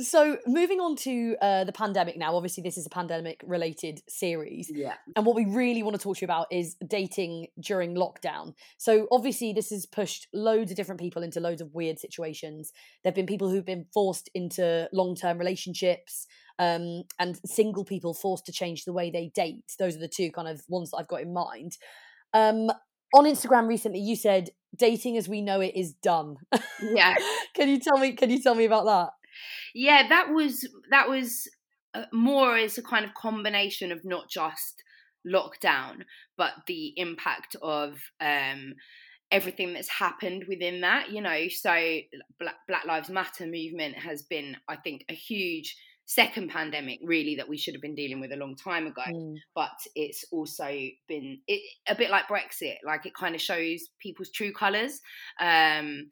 so 0.00 0.38
moving 0.46 0.80
on 0.80 0.96
to 0.96 1.36
uh, 1.40 1.64
the 1.64 1.72
pandemic 1.72 2.16
now 2.16 2.34
obviously 2.34 2.62
this 2.62 2.78
is 2.78 2.86
a 2.86 2.90
pandemic 2.90 3.40
related 3.46 4.00
series. 4.08 4.70
Yeah. 4.72 4.94
And 5.16 5.26
what 5.26 5.36
we 5.36 5.44
really 5.44 5.82
want 5.82 5.96
to 5.96 6.02
talk 6.02 6.16
to 6.16 6.20
you 6.22 6.26
about 6.26 6.46
is 6.50 6.76
dating 6.86 7.48
during 7.60 7.94
lockdown. 7.94 8.54
So 8.78 9.06
obviously 9.12 9.52
this 9.52 9.70
has 9.70 9.86
pushed 9.86 10.28
loads 10.32 10.70
of 10.70 10.76
different 10.76 11.00
people 11.00 11.22
into 11.22 11.40
loads 11.40 11.60
of 11.60 11.74
weird 11.74 11.98
situations. 11.98 12.72
There 13.02 13.10
have 13.10 13.14
been 13.16 13.26
people 13.26 13.50
who've 13.50 13.64
been 13.64 13.86
forced 13.92 14.30
into 14.34 14.88
long-term 14.92 15.38
relationships 15.38 16.26
um, 16.58 17.02
and 17.18 17.38
single 17.46 17.84
people 17.84 18.14
forced 18.14 18.46
to 18.46 18.52
change 18.52 18.84
the 18.84 18.92
way 18.92 19.10
they 19.10 19.30
date. 19.34 19.74
Those 19.78 19.96
are 19.96 20.00
the 20.00 20.08
two 20.08 20.30
kind 20.30 20.48
of 20.48 20.62
ones 20.68 20.90
that 20.90 20.98
i've 20.98 21.08
got 21.08 21.22
in 21.22 21.32
mind. 21.32 21.76
Um, 22.32 22.70
on 23.12 23.24
instagram 23.24 23.66
recently 23.66 23.98
you 23.98 24.14
said 24.14 24.50
dating 24.76 25.16
as 25.16 25.28
we 25.28 25.42
know 25.42 25.60
it 25.60 25.72
is 25.74 25.94
done 25.94 26.36
yeah. 26.80 27.16
Can 27.56 27.68
you 27.68 27.80
tell 27.80 27.98
me 27.98 28.12
can 28.12 28.30
you 28.30 28.40
tell 28.40 28.54
me 28.54 28.64
about 28.64 28.84
that 28.84 29.10
yeah, 29.74 30.08
that 30.08 30.30
was 30.30 30.68
that 30.90 31.08
was 31.08 31.48
uh, 31.94 32.04
more 32.12 32.56
as 32.56 32.78
a 32.78 32.82
kind 32.82 33.04
of 33.04 33.14
combination 33.14 33.92
of 33.92 34.04
not 34.04 34.28
just 34.28 34.82
lockdown, 35.26 36.02
but 36.36 36.52
the 36.66 36.92
impact 36.96 37.56
of 37.62 37.98
um, 38.20 38.74
everything 39.30 39.72
that's 39.72 39.88
happened 39.88 40.44
within 40.48 40.80
that. 40.82 41.10
You 41.10 41.20
know, 41.20 41.48
so 41.48 41.72
Black, 42.38 42.56
Black 42.68 42.84
Lives 42.86 43.10
Matter 43.10 43.46
movement 43.46 43.96
has 43.96 44.22
been, 44.22 44.56
I 44.68 44.76
think, 44.76 45.04
a 45.08 45.14
huge 45.14 45.76
second 46.06 46.50
pandemic 46.50 46.98
really 47.04 47.36
that 47.36 47.48
we 47.48 47.56
should 47.56 47.72
have 47.72 47.80
been 47.80 47.94
dealing 47.94 48.18
with 48.18 48.32
a 48.32 48.36
long 48.36 48.56
time 48.56 48.84
ago 48.84 49.02
mm. 49.08 49.36
but 49.54 49.70
it's 49.94 50.24
also 50.32 50.66
been 51.06 51.38
it, 51.46 51.62
a 51.86 51.94
bit 51.94 52.10
like 52.10 52.26
brexit 52.26 52.74
like 52.84 53.06
it 53.06 53.14
kind 53.14 53.36
of 53.36 53.40
shows 53.40 53.90
people's 54.02 54.28
true 54.30 54.52
colors 54.52 55.00
um 55.40 56.10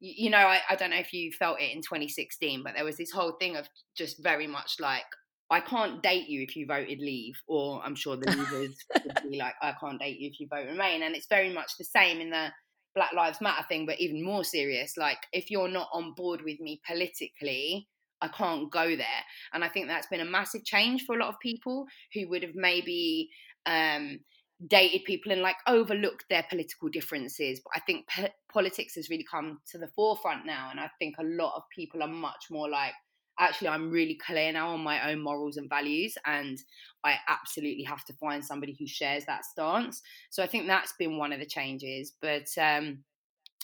you 0.00 0.30
know, 0.30 0.38
I, 0.38 0.60
I 0.68 0.76
don't 0.76 0.90
know 0.90 0.96
if 0.96 1.12
you 1.12 1.32
felt 1.32 1.60
it 1.60 1.74
in 1.74 1.82
2016, 1.82 2.62
but 2.62 2.74
there 2.74 2.84
was 2.84 2.96
this 2.96 3.10
whole 3.10 3.32
thing 3.32 3.56
of 3.56 3.68
just 3.96 4.22
very 4.22 4.46
much 4.46 4.76
like, 4.80 5.04
I 5.50 5.60
can't 5.60 6.02
date 6.02 6.28
you 6.28 6.42
if 6.42 6.56
you 6.56 6.66
voted 6.66 6.98
leave, 6.98 7.34
or 7.46 7.82
I'm 7.82 7.94
sure 7.94 8.16
the 8.16 8.26
leavers 8.26 8.74
would 8.92 9.30
be 9.30 9.38
like, 9.38 9.54
I 9.62 9.74
can't 9.80 9.98
date 9.98 10.18
you 10.18 10.28
if 10.28 10.38
you 10.38 10.46
vote 10.48 10.66
remain. 10.66 11.02
And 11.02 11.16
it's 11.16 11.26
very 11.28 11.52
much 11.52 11.72
the 11.78 11.84
same 11.84 12.20
in 12.20 12.30
the 12.30 12.48
Black 12.94 13.12
Lives 13.12 13.40
Matter 13.40 13.64
thing, 13.68 13.86
but 13.86 14.00
even 14.00 14.24
more 14.24 14.44
serious. 14.44 14.96
Like, 14.96 15.18
if 15.32 15.50
you're 15.50 15.68
not 15.68 15.88
on 15.92 16.14
board 16.14 16.42
with 16.44 16.60
me 16.60 16.80
politically, 16.86 17.88
I 18.20 18.28
can't 18.28 18.70
go 18.70 18.96
there. 18.96 19.24
And 19.52 19.64
I 19.64 19.68
think 19.68 19.86
that's 19.86 20.08
been 20.08 20.20
a 20.20 20.24
massive 20.24 20.64
change 20.64 21.04
for 21.04 21.16
a 21.16 21.18
lot 21.18 21.28
of 21.28 21.40
people 21.40 21.86
who 22.12 22.28
would 22.28 22.42
have 22.42 22.54
maybe 22.54 23.30
um, 23.66 24.18
dated 24.66 25.04
people 25.04 25.30
and 25.30 25.40
like 25.40 25.56
overlooked 25.66 26.24
their 26.28 26.44
political 26.48 26.88
differences. 26.88 27.60
But 27.60 27.72
I 27.76 27.80
think 27.80 28.08
po- 28.08 28.34
politics 28.52 28.96
has 28.96 29.08
really 29.08 29.26
come 29.30 29.60
to 29.70 29.78
the 29.78 29.86
forefront 29.88 30.46
now. 30.46 30.68
And 30.70 30.80
I 30.80 30.90
think 30.98 31.16
a 31.18 31.24
lot 31.24 31.54
of 31.56 31.62
people 31.74 32.02
are 32.02 32.08
much 32.08 32.46
more 32.50 32.68
like, 32.68 32.92
actually, 33.38 33.68
I'm 33.68 33.90
really 33.90 34.16
clear 34.16 34.52
now 34.52 34.70
on 34.70 34.80
my 34.80 35.12
own 35.12 35.22
morals 35.22 35.58
and 35.58 35.68
values. 35.68 36.18
And 36.26 36.58
I 37.04 37.18
absolutely 37.28 37.84
have 37.84 38.04
to 38.06 38.12
find 38.14 38.44
somebody 38.44 38.74
who 38.76 38.86
shares 38.86 39.24
that 39.26 39.44
stance. 39.44 40.02
So 40.30 40.42
I 40.42 40.48
think 40.48 40.66
that's 40.66 40.92
been 40.98 41.18
one 41.18 41.32
of 41.32 41.38
the 41.38 41.46
changes. 41.46 42.12
But 42.20 42.48
um, 42.60 43.04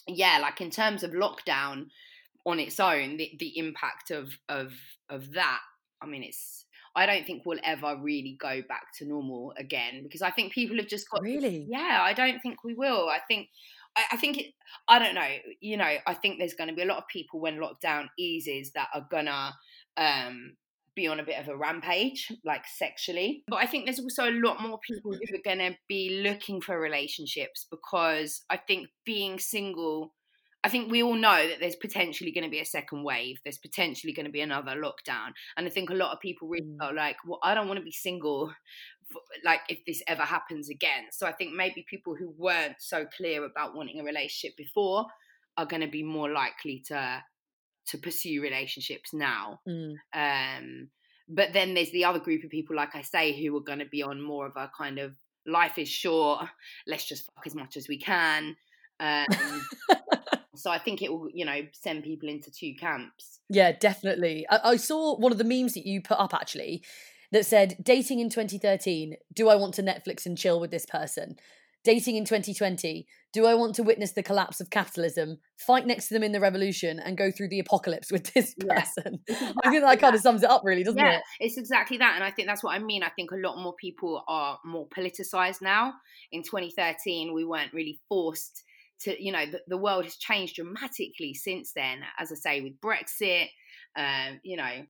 yeah, 0.07 0.39
like 0.41 0.61
in 0.61 0.71
terms 0.71 1.03
of 1.03 1.11
lockdown 1.11 1.87
on 2.47 2.61
its 2.61 2.79
own, 2.79 3.17
the, 3.17 3.33
the 3.41 3.59
impact 3.59 4.13
of, 4.13 4.39
of, 4.49 4.73
of 5.09 5.33
that, 5.33 5.61
I 6.01 6.07
mean, 6.07 6.23
it's, 6.23 6.64
I 6.97 7.07
don't 7.07 7.27
think 7.27 7.43
we'll 7.45 7.59
ever 7.65 7.97
really 8.01 8.37
go 8.41 8.63
back 8.69 8.87
to 8.99 9.07
normal 9.07 9.53
again 9.59 10.03
because 10.03 10.23
I 10.23 10.31
think 10.31 10.53
people 10.53 10.77
have 10.77 10.87
just 10.87 11.11
got 11.11 11.23
really. 11.23 11.67
Yeah, 11.69 12.01
I 12.03 12.13
don't 12.13 12.41
think 12.41 12.65
we 12.65 12.75
will. 12.75 13.09
I 13.09 13.19
think. 13.27 13.49
I, 14.11 14.17
think 14.17 14.39
it, 14.39 14.47
I 14.89 14.99
don't 14.99 15.15
know. 15.15 15.29
You 15.61 15.77
know, 15.77 15.95
I 16.05 16.15
think 16.15 16.41
there's 16.41 16.55
going 16.55 16.69
to 16.69 16.75
be 16.75 16.83
a 16.83 16.85
lot 16.85 16.99
of 16.99 17.07
people 17.07 17.39
when 17.39 17.61
lockdown 17.61 18.07
eases 18.19 18.73
that 18.75 18.89
are 18.93 19.07
gonna 19.09 19.55
um, 19.97 20.57
be 20.95 21.07
on 21.07 21.21
a 21.21 21.25
bit 21.25 21.39
of 21.39 21.49
a 21.49 21.57
rampage, 21.57 22.31
like 22.45 22.65
sexually. 22.67 23.45
But 23.49 23.57
I 23.57 23.67
think 23.67 23.85
there's 23.85 24.01
also 24.01 24.29
a 24.29 24.41
lot 24.41 24.63
more 24.63 24.79
people 24.87 25.13
who 25.13 25.37
are 25.37 25.43
going 25.45 25.59
to 25.59 25.77
be 25.89 26.23
looking 26.23 26.61
for 26.61 26.79
relationships 26.79 27.67
because 27.71 28.43
I 28.51 28.57
think 28.57 28.89
being 29.05 29.39
single 29.39 30.15
I 30.65 30.71
think 30.71 30.91
we 30.91 31.03
all 31.03 31.15
know 31.15 31.47
that 31.49 31.61
there's 31.61 31.77
potentially 31.77 32.33
going 32.33 32.45
to 32.45 32.51
be 32.51 32.61
a 32.61 32.65
second 32.65 33.05
wave. 33.05 33.39
There's 33.45 33.59
potentially 33.59 34.15
going 34.15 34.27
to 34.27 34.33
be 34.33 34.41
another 34.41 34.73
lockdown, 34.73 35.33
and 35.57 35.67
I 35.67 35.69
think 35.69 35.91
a 35.91 35.95
lot 35.95 36.13
of 36.13 36.21
people 36.21 36.49
really 36.49 36.67
mm. 36.67 36.79
felt 36.79 36.95
like, 36.95 37.17
well, 37.27 37.39
I 37.43 37.55
don't 37.55 37.69
want 37.69 37.79
to 37.79 37.85
be 37.85 37.93
single, 37.93 38.53
for, 39.13 39.21
like 39.45 39.61
if 39.69 39.85
this 39.87 40.03
ever 40.09 40.23
happens 40.23 40.71
again. 40.71 41.05
So 41.13 41.27
I 41.27 41.33
think 41.33 41.53
maybe 41.53 41.85
people 41.89 42.17
who 42.17 42.35
weren't 42.37 42.77
so 42.79 43.05
clear 43.17 43.45
about 43.45 43.77
wanting 43.77 44.01
a 44.01 44.05
relationship 44.05 44.57
before 44.57 45.07
are 45.57 45.67
going 45.67 45.83
to 45.83 45.89
be 45.89 46.03
more 46.03 46.31
likely 46.31 46.83
to 46.89 47.23
to 47.89 47.99
pursue 47.99 48.41
relationships 48.41 49.13
now. 49.13 49.61
Mm. 49.69 49.95
Um, 50.15 50.89
but 51.29 51.53
then 51.53 51.75
there's 51.75 51.91
the 51.91 52.07
other 52.07 52.19
group 52.19 52.43
of 52.45 52.51
people, 52.51 52.75
like 52.75 52.95
I 52.95 53.03
say, 53.03 53.33
who 53.33 53.57
are 53.57 53.63
going 53.63 53.79
to 53.79 53.87
be 53.87 54.03
on 54.03 54.23
more 54.23 54.47
of 54.47 54.57
a 54.57 54.71
kind 54.77 54.99
of 54.99 55.15
life 55.47 55.79
is 55.79 55.89
short, 55.89 56.47
let's 56.87 57.07
just 57.07 57.27
fuck 57.35 57.47
as 57.47 57.55
much 57.55 57.77
as 57.77 57.89
we 57.89 57.99
can. 57.99 58.57
Um, 59.01 59.27
So 60.57 60.71
I 60.71 60.79
think 60.79 61.03
it 61.03 61.13
will, 61.13 61.29
you 61.33 61.45
know, 61.45 61.61
send 61.73 62.05
people 62.05 62.29
into 62.29 62.51
two 62.51 62.75
camps. 62.79 63.41
Yeah, 63.49 63.73
definitely. 63.73 64.47
I, 64.51 64.61
I 64.65 64.77
saw 64.77 65.17
one 65.17 65.33
of 65.33 65.39
the 65.39 65.45
memes 65.45 65.75
that 65.75 65.87
you 65.87 66.01
put 66.01 66.19
up 66.19 66.35
actually 66.35 66.85
that 67.33 67.47
said, 67.47 67.77
dating 67.83 68.21
in 68.21 68.31
2013, 68.31 69.17
do 69.33 69.49
I 69.49 69.57
want 69.57 69.75
to 69.75 69.83
Netflix 69.83 70.27
and 70.27 70.39
chill 70.39 70.61
with 70.61 70.71
this 70.71 70.87
person? 70.87 71.37
dating 71.85 72.17
in 72.17 72.25
2020. 72.25 73.07
Do 73.33 73.47
I 73.47 73.55
want 73.55 73.75
to 73.77 73.83
witness 73.83 74.13
the 74.13 74.23
collapse 74.23 74.61
of 74.61 74.71
capitalism, 74.71 75.39
fight 75.59 75.87
next 75.87 76.09
to 76.09 76.15
them 76.15 76.23
in 76.23 76.33
the 76.33 76.41
revolution, 76.41 76.99
and 76.99 77.17
go 77.17 77.31
through 77.31 77.49
the 77.49 77.61
apocalypse 77.61 78.11
with 78.11 78.33
this 78.33 78.55
person? 78.59 79.21
Yeah. 79.35 79.53
I 79.65 79.71
think 79.71 79.83
that 79.83 80.01
kind 80.01 80.15
of 80.15 80.21
sums 80.21 80.43
it 80.43 80.51
up, 80.51 80.63
really, 80.65 80.85
doesn't 80.85 80.99
it? 80.99 81.03
yeah, 81.03 81.17
it? 81.17 81.23
It's 81.41 81.59
exactly 81.59 81.99
that. 81.99 82.15
And 82.15 82.25
I 82.25 82.31
think 82.31 82.49
that's 82.49 82.63
what 82.63 82.75
I 82.75 82.79
mean. 82.79 83.03
I 83.03 83.11
think 83.11 83.31
a 83.31 83.37
lot 83.37 83.61
more 83.61 83.75
people 83.79 84.23
are 84.29 84.59
more 84.65 84.87
politicized 84.89 85.61
now. 85.61 85.95
In 86.33 86.43
2013, 86.43 87.35
we 87.35 87.45
weren't 87.45 87.73
really 87.73 88.01
forced 88.09 88.63
to, 89.01 89.23
you 89.23 89.33
know, 89.33 89.47
the, 89.47 89.61
the 89.69 89.77
world 89.77 90.05
has 90.05 90.17
changed 90.17 90.57
dramatically 90.57 91.35
since 91.35 91.73
then. 91.75 92.01
As 92.19 92.33
I 92.33 92.35
say, 92.35 92.61
with 92.61 92.81
Brexit, 92.81 93.49
um, 93.97 94.41
you 94.43 94.57
know, 94.57 94.85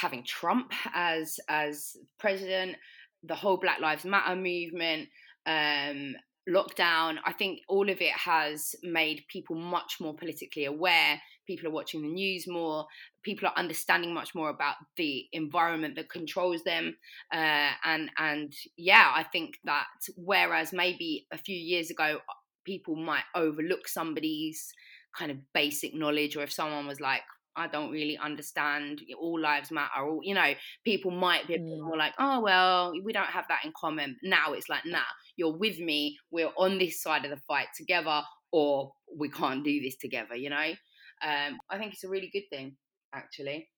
having 0.00 0.24
Trump 0.24 0.72
as 0.94 1.38
as 1.48 1.96
president, 2.18 2.76
the 3.22 3.34
whole 3.34 3.56
Black 3.56 3.80
Lives 3.80 4.04
Matter 4.04 4.36
movement, 4.36 5.08
um, 5.46 6.14
lockdown. 6.48 7.16
I 7.24 7.32
think 7.32 7.60
all 7.68 7.88
of 7.88 8.00
it 8.00 8.12
has 8.12 8.74
made 8.82 9.24
people 9.28 9.56
much 9.56 9.96
more 10.00 10.14
politically 10.14 10.64
aware. 10.64 11.20
People 11.46 11.68
are 11.68 11.72
watching 11.72 12.02
the 12.02 12.08
news 12.08 12.46
more. 12.46 12.86
People 13.22 13.48
are 13.48 13.56
understanding 13.56 14.12
much 14.12 14.34
more 14.34 14.50
about 14.50 14.76
the 14.96 15.26
environment 15.32 15.96
that 15.96 16.10
controls 16.10 16.62
them. 16.64 16.96
Uh, 17.32 17.70
and 17.84 18.10
and 18.18 18.52
yeah, 18.76 19.12
I 19.14 19.22
think 19.24 19.58
that 19.64 19.86
whereas 20.16 20.72
maybe 20.72 21.26
a 21.32 21.38
few 21.38 21.56
years 21.56 21.90
ago 21.90 22.18
people 22.68 22.96
might 22.96 23.24
overlook 23.34 23.88
somebody's 23.88 24.60
kind 25.18 25.30
of 25.30 25.38
basic 25.54 25.94
knowledge, 25.94 26.36
or 26.36 26.42
if 26.42 26.52
someone 26.52 26.86
was 26.86 27.00
like, 27.00 27.22
I 27.56 27.66
don't 27.66 27.90
really 27.90 28.18
understand. 28.18 29.00
All 29.18 29.40
lives 29.40 29.70
matter. 29.72 30.00
Or, 30.00 30.20
you 30.22 30.34
know, 30.34 30.52
people 30.84 31.10
might 31.10 31.48
be 31.48 31.58
mm. 31.58 31.80
more 31.80 31.96
like, 31.96 32.12
oh, 32.18 32.40
well, 32.40 32.92
we 33.02 33.12
don't 33.12 33.34
have 33.38 33.46
that 33.48 33.64
in 33.64 33.72
common. 33.74 34.16
Now 34.22 34.52
it's 34.52 34.68
like, 34.68 34.84
nah, 34.86 35.10
you're 35.36 35.56
with 35.56 35.78
me. 35.80 36.18
We're 36.30 36.52
on 36.56 36.78
this 36.78 37.02
side 37.02 37.24
of 37.24 37.30
the 37.30 37.42
fight 37.48 37.68
together, 37.76 38.20
or 38.52 38.92
we 39.18 39.28
can't 39.30 39.64
do 39.64 39.80
this 39.80 39.96
together, 39.96 40.36
you 40.36 40.50
know? 40.50 40.68
Um, 41.22 41.58
I 41.68 41.78
think 41.78 41.94
it's 41.94 42.04
a 42.04 42.08
really 42.08 42.30
good 42.32 42.48
thing, 42.50 42.76
actually. 43.12 43.68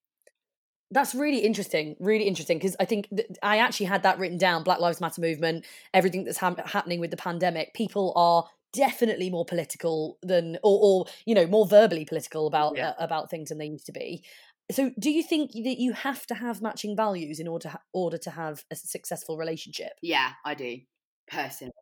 That's 0.90 1.14
really 1.14 1.38
interesting, 1.38 1.94
really 2.00 2.24
interesting 2.24 2.58
because 2.58 2.76
I 2.80 2.84
think 2.84 3.08
th- 3.10 3.28
I 3.44 3.58
actually 3.58 3.86
had 3.86 4.02
that 4.02 4.18
written 4.18 4.38
down 4.38 4.64
Black 4.64 4.80
Lives 4.80 5.00
Matter 5.00 5.20
movement, 5.20 5.64
everything 5.94 6.24
that's 6.24 6.38
ha- 6.38 6.56
happening 6.66 6.98
with 6.98 7.12
the 7.12 7.16
pandemic. 7.16 7.72
People 7.74 8.12
are 8.16 8.44
definitely 8.72 9.30
more 9.30 9.44
political 9.44 10.18
than 10.22 10.56
or, 10.62 10.78
or 10.82 11.06
you 11.24 11.34
know 11.34 11.46
more 11.46 11.66
verbally 11.66 12.04
political 12.04 12.46
about 12.46 12.76
yeah. 12.76 12.90
uh, 12.90 12.94
about 12.98 13.30
things 13.30 13.48
than 13.48 13.58
they 13.58 13.66
used 13.66 13.86
to 13.86 13.92
be 13.92 14.24
so 14.70 14.90
do 14.98 15.10
you 15.10 15.22
think 15.22 15.52
that 15.52 15.78
you 15.78 15.92
have 15.92 16.26
to 16.26 16.34
have 16.34 16.62
matching 16.62 16.96
values 16.96 17.40
in 17.40 17.48
order 17.48 17.70
to 17.70 17.80
order 17.92 18.18
to 18.18 18.30
have 18.30 18.64
a 18.70 18.76
successful 18.76 19.36
relationship 19.36 19.92
yeah 20.02 20.30
i 20.44 20.54
do 20.54 20.78
personally 21.28 21.72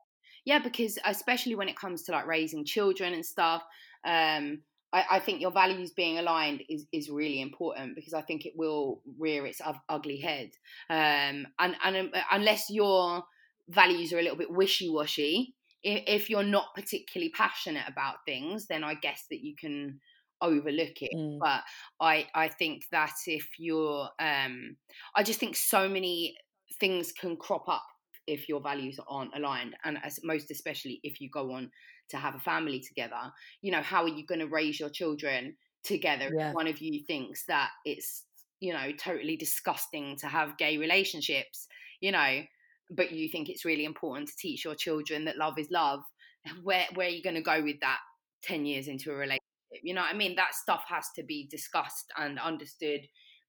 yeah 0.44 0.58
because 0.58 0.98
especially 1.04 1.54
when 1.54 1.68
it 1.68 1.76
comes 1.76 2.02
to 2.02 2.12
like 2.12 2.26
raising 2.26 2.64
children 2.64 3.12
and 3.12 3.24
stuff 3.24 3.62
um 4.04 4.58
I, 4.92 5.04
I 5.12 5.18
think 5.20 5.40
your 5.40 5.50
values 5.50 5.90
being 5.90 6.18
aligned 6.18 6.62
is, 6.68 6.86
is 6.92 7.10
really 7.10 7.40
important 7.42 7.94
because 7.94 8.14
I 8.14 8.22
think 8.22 8.46
it 8.46 8.54
will 8.56 9.02
rear 9.18 9.44
its 9.44 9.60
ugly 9.88 10.18
head. 10.18 10.50
Um, 10.88 11.46
and, 11.58 11.76
and 11.84 11.96
um, 11.96 12.10
unless 12.32 12.70
your 12.70 13.22
values 13.68 14.12
are 14.12 14.18
a 14.18 14.22
little 14.22 14.38
bit 14.38 14.50
wishy 14.50 14.88
washy, 14.88 15.54
if 15.82 16.28
you're 16.28 16.42
not 16.42 16.74
particularly 16.74 17.30
passionate 17.30 17.84
about 17.86 18.16
things, 18.26 18.66
then 18.66 18.82
I 18.84 18.94
guess 18.94 19.24
that 19.30 19.44
you 19.44 19.54
can 19.56 20.00
overlook 20.40 21.02
it. 21.02 21.14
Mm. 21.14 21.38
But 21.40 21.62
I 22.00 22.26
I 22.34 22.48
think 22.48 22.84
that 22.92 23.14
if 23.26 23.48
you're 23.58 24.08
um 24.18 24.76
I 25.14 25.22
just 25.22 25.40
think 25.40 25.56
so 25.56 25.88
many 25.88 26.36
things 26.80 27.12
can 27.12 27.36
crop 27.36 27.68
up 27.68 27.84
if 28.26 28.48
your 28.48 28.60
values 28.60 29.00
aren't 29.08 29.34
aligned 29.34 29.74
and 29.84 29.98
as 30.04 30.20
most 30.22 30.50
especially 30.50 31.00
if 31.02 31.20
you 31.20 31.30
go 31.30 31.52
on 31.52 31.70
to 32.10 32.18
have 32.18 32.34
a 32.34 32.40
family 32.40 32.78
together 32.78 33.32
you 33.62 33.72
know 33.72 33.80
how 33.80 34.02
are 34.02 34.08
you 34.08 34.24
going 34.26 34.38
to 34.38 34.46
raise 34.46 34.78
your 34.78 34.90
children 34.90 35.56
together 35.82 36.30
yeah. 36.36 36.50
if 36.50 36.54
one 36.54 36.66
of 36.66 36.78
you 36.78 37.02
thinks 37.06 37.44
that 37.46 37.70
it's 37.86 38.24
you 38.60 38.72
know 38.72 38.92
totally 38.98 39.34
disgusting 39.34 40.14
to 40.14 40.26
have 40.26 40.58
gay 40.58 40.76
relationships 40.76 41.66
you 42.00 42.12
know 42.12 42.42
but 42.90 43.12
you 43.12 43.28
think 43.28 43.48
it's 43.48 43.64
really 43.64 43.84
important 43.84 44.28
to 44.28 44.34
teach 44.38 44.64
your 44.64 44.74
children 44.74 45.24
that 45.24 45.36
love 45.36 45.58
is 45.58 45.70
love, 45.70 46.00
where 46.62 46.86
where 46.94 47.06
are 47.06 47.10
you 47.10 47.22
going 47.22 47.36
to 47.36 47.42
go 47.42 47.62
with 47.62 47.80
that 47.80 47.98
10 48.44 48.64
years 48.64 48.88
into 48.88 49.10
a 49.10 49.14
relationship? 49.14 49.42
You 49.82 49.94
know 49.94 50.00
what 50.00 50.14
I 50.14 50.16
mean? 50.16 50.34
That 50.36 50.54
stuff 50.54 50.84
has 50.88 51.06
to 51.16 51.22
be 51.22 51.46
discussed 51.50 52.10
and 52.16 52.38
understood 52.38 53.00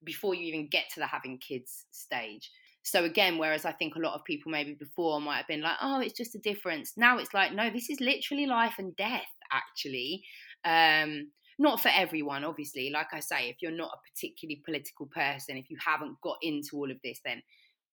before 0.04 0.34
you 0.34 0.46
even 0.46 0.68
get 0.68 0.84
to 0.94 1.00
the 1.00 1.06
having 1.06 1.38
kids 1.38 1.86
stage. 1.90 2.50
So 2.82 3.04
again, 3.04 3.38
whereas 3.38 3.64
I 3.64 3.72
think 3.72 3.94
a 3.94 4.00
lot 4.00 4.14
of 4.14 4.24
people 4.24 4.50
maybe 4.50 4.74
before 4.74 5.20
might 5.20 5.38
have 5.38 5.46
been 5.46 5.60
like, 5.60 5.76
oh, 5.82 6.00
it's 6.00 6.16
just 6.16 6.34
a 6.34 6.38
difference. 6.38 6.94
Now 6.96 7.18
it's 7.18 7.34
like, 7.34 7.52
no, 7.52 7.70
this 7.70 7.90
is 7.90 8.00
literally 8.00 8.46
life 8.46 8.74
and 8.78 8.96
death, 8.96 9.28
actually. 9.52 10.22
Um, 10.64 11.30
not 11.58 11.80
for 11.80 11.90
everyone, 11.94 12.42
obviously. 12.42 12.88
Like 12.90 13.08
I 13.12 13.20
say, 13.20 13.50
if 13.50 13.56
you're 13.60 13.70
not 13.70 13.90
a 13.92 14.10
particularly 14.10 14.62
political 14.64 15.06
person, 15.06 15.58
if 15.58 15.68
you 15.68 15.76
haven't 15.84 16.16
got 16.22 16.38
into 16.40 16.70
all 16.74 16.90
of 16.90 16.96
this, 17.04 17.20
then 17.22 17.42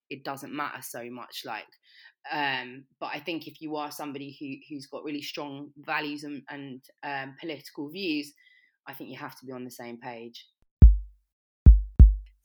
it 0.09 0.23
doesn't 0.23 0.53
matter 0.53 0.81
so 0.81 1.09
much 1.09 1.43
like 1.45 1.67
um, 2.31 2.83
but 2.99 3.09
I 3.13 3.19
think 3.19 3.47
if 3.47 3.61
you 3.61 3.75
are 3.75 3.91
somebody 3.91 4.35
who 4.39 4.55
who's 4.69 4.85
got 4.87 5.03
really 5.03 5.21
strong 5.21 5.69
values 5.77 6.23
and, 6.23 6.41
and 6.49 6.81
um, 7.03 7.35
political 7.39 7.89
views, 7.89 8.33
I 8.87 8.93
think 8.93 9.09
you 9.09 9.17
have 9.17 9.37
to 9.39 9.45
be 9.45 9.51
on 9.51 9.63
the 9.63 9.71
same 9.71 9.97
page. 9.97 10.45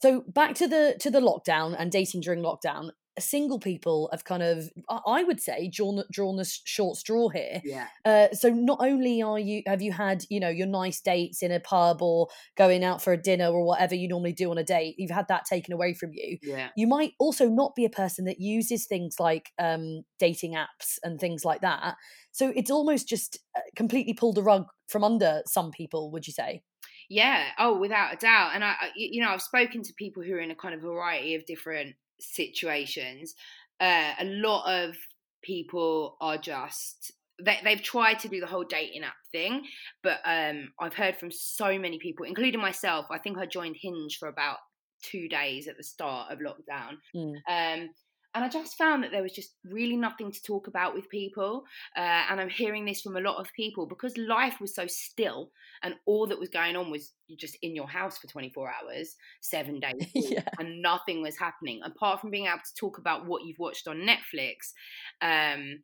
So 0.01 0.25
back 0.27 0.55
to 0.57 0.69
the 0.69 0.97
to 1.01 1.11
the 1.11 1.21
lockdown 1.21 1.75
and 1.79 1.91
dating 1.91 2.21
during 2.21 2.43
lockdown 2.43 2.91
single 3.19 3.59
people 3.59 4.09
have 4.11 4.25
kind 4.25 4.43
of 4.43 4.71
i 5.07 5.23
would 5.23 5.41
say 5.41 5.69
drawn 5.69 6.03
drawn 6.11 6.37
the 6.37 6.45
short 6.65 6.97
straw 6.97 7.29
here. 7.29 7.61
Yeah. 7.65 7.87
Uh, 8.05 8.29
so 8.33 8.49
not 8.49 8.79
only 8.81 9.23
are 9.23 9.39
you 9.39 9.63
have 9.67 9.83
you 9.83 9.93
had 9.93 10.25
you 10.31 10.41
know 10.41 10.49
your 10.49 10.67
nice 10.67 11.01
dates 11.01 11.43
in 11.43 11.53
a 11.53 11.61
pub 11.61 12.03
or 12.03 12.29
going 12.57 12.85
out 12.85 13.03
for 13.03 13.13
a 13.13 13.21
dinner 13.21 13.49
or 13.49 13.65
whatever 13.65 13.95
you 13.95 14.09
normally 14.09 14.33
do 14.33 14.51
on 14.51 14.59
a 14.59 14.65
date 14.65 14.95
you've 14.99 15.11
had 15.11 15.29
that 15.29 15.45
taken 15.45 15.73
away 15.73 15.95
from 15.95 16.11
you 16.13 16.39
yeah. 16.43 16.69
you 16.77 16.87
might 16.87 17.13
also 17.19 17.49
not 17.49 17.75
be 17.75 17.85
a 17.85 17.91
person 17.91 18.25
that 18.25 18.41
uses 18.41 18.87
things 18.87 19.17
like 19.19 19.51
um, 19.59 20.03
dating 20.19 20.55
apps 20.55 20.99
and 21.03 21.19
things 21.19 21.45
like 21.45 21.61
that. 21.61 21.97
So 22.33 22.53
it's 22.55 22.71
almost 22.71 23.09
just 23.09 23.39
uh, 23.57 23.61
completely 23.77 24.15
pulled 24.15 24.37
the 24.37 24.43
rug 24.43 24.67
from 24.89 25.05
under 25.05 25.43
some 25.47 25.71
people 25.71 26.11
would 26.13 26.27
you 26.27 26.33
say? 26.33 26.63
Yeah. 27.09 27.47
Oh 27.59 27.79
without 27.79 28.15
a 28.15 28.17
doubt. 28.17 28.53
And 28.55 28.65
i 28.65 28.75
you 28.97 29.23
know 29.23 29.31
i've 29.31 29.43
spoken 29.43 29.83
to 29.83 29.93
people 29.95 30.23
who 30.23 30.35
are 30.35 30.41
in 30.41 30.51
a 30.51 30.57
kind 30.57 30.75
of 30.75 30.81
variety 30.81 31.35
of 31.35 31.47
different 31.47 31.95
situations, 32.23 33.35
uh, 33.81 34.13
a 34.19 34.25
lot 34.25 34.67
of 34.67 34.97
people 35.43 36.17
are 36.21 36.39
just 36.39 37.13
they, 37.45 37.59
they've 37.65 37.83
tried 37.83 38.19
to 38.21 38.29
do 38.29 38.41
the 38.41 38.47
whole 38.47 38.65
dating 38.65 39.03
app 39.03 39.15
thing, 39.33 39.63
but 40.03 40.19
um, 40.25 40.73
I've 40.81 40.95
heard 40.95 41.17
from 41.17 41.31
so 41.33 41.79
many 41.79 41.99
people, 41.99 42.25
including 42.25 42.61
myself. 42.61 43.07
I 43.11 43.19
think 43.19 43.39
I 43.39 43.47
joined 43.47 43.77
Hinge 43.81 44.19
for 44.19 44.29
about 44.29 44.59
two 45.03 45.29
days 45.29 45.67
at 45.67 45.77
the 45.77 45.83
start 45.83 46.31
of 46.31 46.39
lockdown. 46.39 46.97
Mm. 47.17 47.35
Um, 47.49 47.91
and 48.35 48.45
I 48.45 48.49
just 48.49 48.79
found 48.79 49.05
that 49.05 49.11
there 49.11 49.23
was 49.23 49.33
just 49.33 49.55
really 49.65 49.97
nothing 49.97 50.33
to 50.33 50.43
talk 50.43 50.67
about 50.67 50.95
with 50.95 51.09
people. 51.11 51.65
Uh, 51.97 52.25
and 52.31 52.41
I'm 52.41 52.49
hearing 52.49 52.85
this 52.85 53.03
from 53.03 53.17
a 53.17 53.21
lot 53.21 53.37
of 53.37 53.53
people 53.55 53.87
because 53.87 54.17
life 54.17 54.61
was 54.61 54.75
so 54.75 54.87
still 54.87 55.51
and 55.83 55.95
all 56.07 56.27
that 56.27 56.39
was 56.39 56.49
going 56.49 56.77
on 56.77 56.91
was 56.91 57.13
just 57.37 57.57
in 57.63 57.75
your 57.75 57.89
house 57.89 58.19
for 58.19 58.29
24 58.29 58.71
hours, 58.71 59.17
seven 59.41 59.81
days, 59.81 60.07
yeah. 60.15 60.45
and 60.59 60.81
nothing 60.81 61.23
was 61.23 61.39
happening 61.39 61.81
apart 61.85 62.21
from 62.21 62.31
being 62.31 62.47
able 62.47 62.59
to 62.59 62.81
talk 62.81 62.99
about 62.99 63.27
what 63.27 63.45
you've 63.45 63.59
watched 63.59 63.87
on 63.87 64.07
Netflix. 64.07 64.73
Um, 65.21 65.81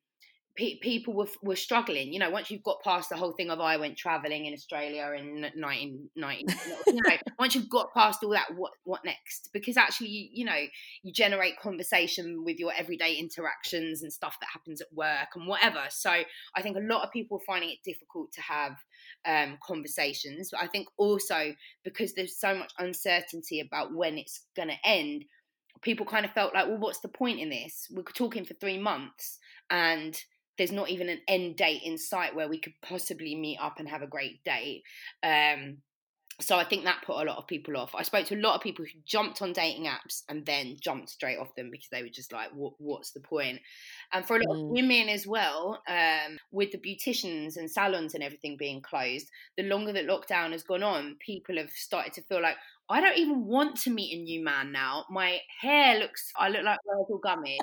pe- 0.59 0.79
people 0.81 1.15
were 1.15 1.29
were 1.43 1.57
struggling. 1.57 2.13
You 2.13 2.19
know, 2.19 2.31
once 2.31 2.51
you've 2.51 2.65
got 2.65 2.83
past 2.83 3.09
the 3.09 3.17
whole 3.17 3.33
thing 3.33 3.49
of 3.49 3.61
I 3.61 3.77
went 3.77 3.97
traveling 3.97 4.47
in 4.47 4.53
Australia 4.53 5.13
in 5.17 5.43
1990, 5.55 6.55
you 6.89 6.95
know, 6.95 7.17
once 7.39 7.55
you've 7.55 7.71
got 7.71 7.95
past 7.95 8.23
all 8.23 8.31
that, 8.31 8.55
what 8.57 8.73
what 8.85 9.05
next? 9.05 9.51
Because 9.53 9.77
actually, 9.77 10.09
you, 10.09 10.29
you 10.33 10.45
know, 10.45 10.61
you 11.03 11.13
generate 11.13 11.59
conversation 11.61 12.45
with 12.45 12.59
your 12.59 12.73
everyday 12.77 13.15
interactions 13.15 14.03
and 14.03 14.13
stuff 14.13 14.37
that 14.41 14.49
happens 14.53 14.81
at 14.81 14.89
work 14.93 15.29
and 15.37 15.47
whatever. 15.47 15.85
So 15.91 16.11
I 16.11 16.63
think 16.63 16.77
a 16.77 16.81
lot 16.81 17.05
of 17.05 17.13
people 17.13 17.39
are 17.39 17.47
finding 17.47 17.71
it 17.71 17.79
difficult 17.85 18.33
to 18.33 18.43
have 18.43 18.77
um, 19.25 19.59
conversations. 19.65 20.51
But 20.51 20.63
I 20.63 20.67
think 20.67 20.89
also 20.99 21.55
because 21.85 22.15
there's 22.15 22.39
so 22.39 22.55
much 22.55 22.73
uncertainty 22.79 23.61
about 23.61 23.95
when 23.95 24.19
it's 24.19 24.41
going 24.57 24.69
to 24.69 24.77
end, 24.85 25.25
people 25.83 26.05
kind 26.05 26.27
of 26.27 26.33
felt 26.33 26.53
like, 26.53 26.67
well, 26.67 26.79
what's 26.79 27.01
the 27.01 27.09
point 27.09 27.39
in 27.39 27.49
this? 27.49 27.87
We're 27.93 28.03
talking 28.03 28.45
for 28.45 28.55
three 28.55 28.79
months 28.79 29.39
and 29.71 30.21
there's 30.59 30.73
not 30.73 30.91
even 30.91 31.09
an 31.09 31.21
end 31.29 31.57
date 31.57 31.83
in 31.85 31.97
sight 31.97 32.35
where 32.35 32.49
we 32.49 32.59
could 32.59 32.75
possibly 32.83 33.35
meet 33.35 33.59
up 33.59 33.79
and 33.79 33.89
have 33.89 34.03
a 34.03 34.07
great 34.07 34.43
date. 34.45 34.83
Um, 35.23 35.79
so 36.41 36.57
I 36.57 36.65
think 36.65 36.85
that 36.85 37.03
put 37.05 37.21
a 37.21 37.27
lot 37.29 37.39
of 37.39 37.49
people 37.49 37.77
off. 37.77 37.97
I 37.97 38.03
spoke 38.03 38.27
to 38.27 38.37
a 38.37 38.41
lot 38.41 38.55
of 38.55 38.61
people 38.61 38.85
who 38.85 39.01
jumped 39.05 39.43
on 39.43 39.53
dating 39.53 39.87
apps 39.87 40.23
and 40.29 40.47
then 40.47 40.77
jumped 40.81 41.11
straight 41.11 41.37
off 41.37 41.55
them 41.57 41.69
because 41.71 41.89
they 41.91 42.03
were 42.03 42.09
just 42.09 42.33
like, 42.33 42.51
"What's 42.55 43.11
the 43.11 43.21
point?" 43.21 43.61
And 44.13 44.25
for 44.25 44.37
a 44.37 44.39
lot 44.39 44.57
mm. 44.57 44.63
of 44.63 44.69
women 44.69 45.09
as 45.09 45.27
well, 45.27 45.83
um, 45.89 46.39
with 46.53 46.71
the 46.71 46.79
beauticians 46.79 47.57
and 47.57 47.69
salons 47.69 48.15
and 48.15 48.23
everything 48.23 48.57
being 48.57 48.81
closed, 48.81 49.29
the 49.57 49.65
longer 49.65 49.93
that 49.93 50.07
lockdown 50.07 50.53
has 50.53 50.63
gone 50.63 50.85
on, 50.85 51.17
people 51.19 51.57
have 51.57 51.71
started 51.71 52.13
to 52.13 52.23
feel 52.23 52.41
like, 52.41 52.57
"I 52.89 53.01
don't 53.01 53.19
even 53.19 53.47
want 53.47 53.77
to 53.81 53.91
meet 53.91 54.17
a 54.17 54.23
new 54.23 54.45
man 54.45 54.71
now. 54.71 55.07
My 55.11 55.41
hair 55.61 55.99
looks, 55.99 56.31
I 56.37 56.51
look 56.51 56.63
like 56.63 56.79
Worzel 56.87 57.21
Gummidge." 57.21 57.59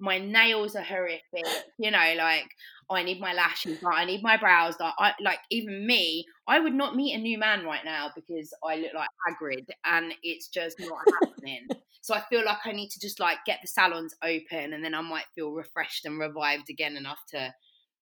My 0.00 0.18
nails 0.18 0.74
are 0.76 0.82
horrific. 0.82 1.52
You 1.78 1.90
know, 1.90 2.14
like 2.16 2.50
I 2.90 3.02
need 3.02 3.20
my 3.20 3.32
lashes 3.32 3.78
done, 3.80 3.92
I 3.94 4.04
need 4.04 4.22
my 4.22 4.36
brows 4.36 4.76
done. 4.76 4.92
I 4.98 5.14
like 5.20 5.40
even 5.50 5.86
me, 5.86 6.26
I 6.46 6.58
would 6.60 6.74
not 6.74 6.96
meet 6.96 7.14
a 7.14 7.18
new 7.18 7.38
man 7.38 7.64
right 7.64 7.84
now 7.84 8.10
because 8.14 8.52
I 8.64 8.76
look 8.76 8.94
like 8.94 9.08
Hagrid, 9.28 9.68
and 9.84 10.12
it's 10.22 10.48
just 10.48 10.76
not 10.80 10.98
happening. 11.38 11.70
So 12.02 12.14
I 12.14 12.22
feel 12.30 12.44
like 12.44 12.58
I 12.64 12.72
need 12.72 12.90
to 12.90 13.00
just 13.00 13.20
like 13.20 13.38
get 13.46 13.60
the 13.62 13.68
salons 13.68 14.14
open, 14.22 14.72
and 14.72 14.84
then 14.84 14.94
I 14.94 15.00
might 15.02 15.26
feel 15.34 15.52
refreshed 15.52 16.04
and 16.04 16.18
revived 16.18 16.70
again 16.70 16.96
enough 16.96 17.20
to 17.30 17.54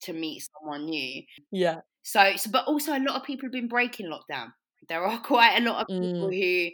to 0.02 0.12
meet 0.12 0.42
someone 0.61 0.87
new. 0.87 1.22
Yeah. 1.50 1.80
So, 2.02 2.37
so 2.37 2.50
but 2.50 2.66
also 2.66 2.92
a 2.92 3.00
lot 3.00 3.16
of 3.16 3.24
people 3.24 3.46
have 3.46 3.52
been 3.52 3.68
breaking 3.68 4.06
lockdown. 4.06 4.52
There 4.88 5.04
are 5.04 5.20
quite 5.22 5.56
a 5.58 5.64
lot 5.64 5.80
of 5.82 5.87
people 6.00 6.28
Mm. 6.28 6.32
who 6.32 6.70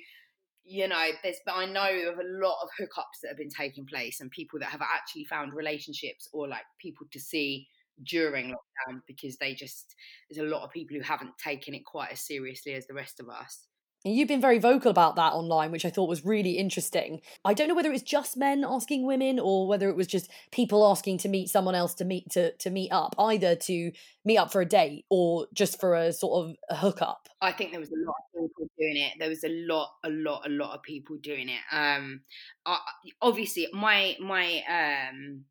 you 0.65 0.89
know, 0.89 1.09
there's 1.23 1.41
but 1.45 1.55
I 1.55 1.67
know 1.67 2.11
of 2.11 2.19
a 2.19 2.47
lot 2.47 2.63
of 2.63 2.71
hookups 2.81 3.21
that 3.23 3.29
have 3.29 3.37
been 3.37 3.51
taking 3.51 3.87
place 3.87 4.21
and 4.21 4.31
people 4.31 4.59
that 4.61 4.71
have 4.71 4.83
actually 4.83 5.25
found 5.25 5.53
relationships 5.53 6.29
or 6.33 6.49
like 6.49 6.65
people 6.81 7.07
to 7.13 7.21
see 7.21 7.69
during 8.03 8.49
lockdown 8.49 9.01
because 9.07 9.37
they 9.37 9.55
just 9.55 9.95
there's 10.29 10.45
a 10.45 10.51
lot 10.51 10.65
of 10.65 10.73
people 10.73 10.97
who 10.97 11.03
haven't 11.03 11.37
taken 11.39 11.75
it 11.75 11.85
quite 11.85 12.13
as 12.13 12.27
seriously 12.27 12.75
as 12.75 12.87
the 12.87 12.95
rest 12.95 13.21
of 13.21 13.29
us. 13.29 13.67
And 14.05 14.15
you've 14.15 14.29
been 14.29 14.41
very 14.41 14.59
vocal 14.59 14.91
about 14.91 15.17
that 15.17 15.33
online, 15.33 15.71
which 15.71 15.87
I 15.87 15.91
thought 15.91 16.09
was 16.09 16.25
really 16.25 16.53
interesting. 16.53 17.23
I 17.45 17.55
don't 17.55 17.69
know 17.69 17.75
whether 17.75 17.89
it 17.89 17.93
was 17.93 18.03
just 18.03 18.37
men 18.37 18.63
asking 18.63 19.07
women 19.07 19.39
or 19.39 19.67
whether 19.67 19.89
it 19.89 19.97
was 19.97 20.07
just 20.07 20.31
people 20.53 20.87
asking 20.87 21.19
to 21.19 21.29
meet 21.29 21.49
someone 21.49 21.75
else 21.75 21.95
to 21.95 22.05
meet 22.05 22.31
to 22.31 22.53
to 22.53 22.71
meet 22.71 22.91
up, 22.93 23.15
either 23.19 23.57
to 23.57 23.93
meet 24.25 24.37
up 24.37 24.53
for 24.53 24.61
a 24.61 24.67
date 24.67 25.07
or 25.09 25.47
just 25.55 25.81
for 25.81 25.95
a 25.95 26.13
sort 26.13 26.45
of 26.45 26.57
a 26.69 26.77
hookup. 26.77 27.29
I 27.41 27.53
think 27.53 27.71
there 27.71 27.81
was 27.81 27.91
a 27.91 28.05
lot 28.05 28.17
of 28.35 28.43
people 28.43 28.69
doing 28.79 28.97
it. 28.97 29.13
There 29.19 29.31
was 29.31 29.45
a 29.45 29.67
lot, 29.67 29.91
a 30.05 30.11
lot, 30.11 30.47
a 30.47 30.51
lot 30.51 30.75
of 30.75 30.83
people 30.83 31.17
doing 31.17 31.49
it. 31.49 31.61
Um, 31.73 32.21
I, 32.67 32.79
obviously, 33.23 33.69
my 33.73 34.17
my 34.21 34.63
um 34.69 35.45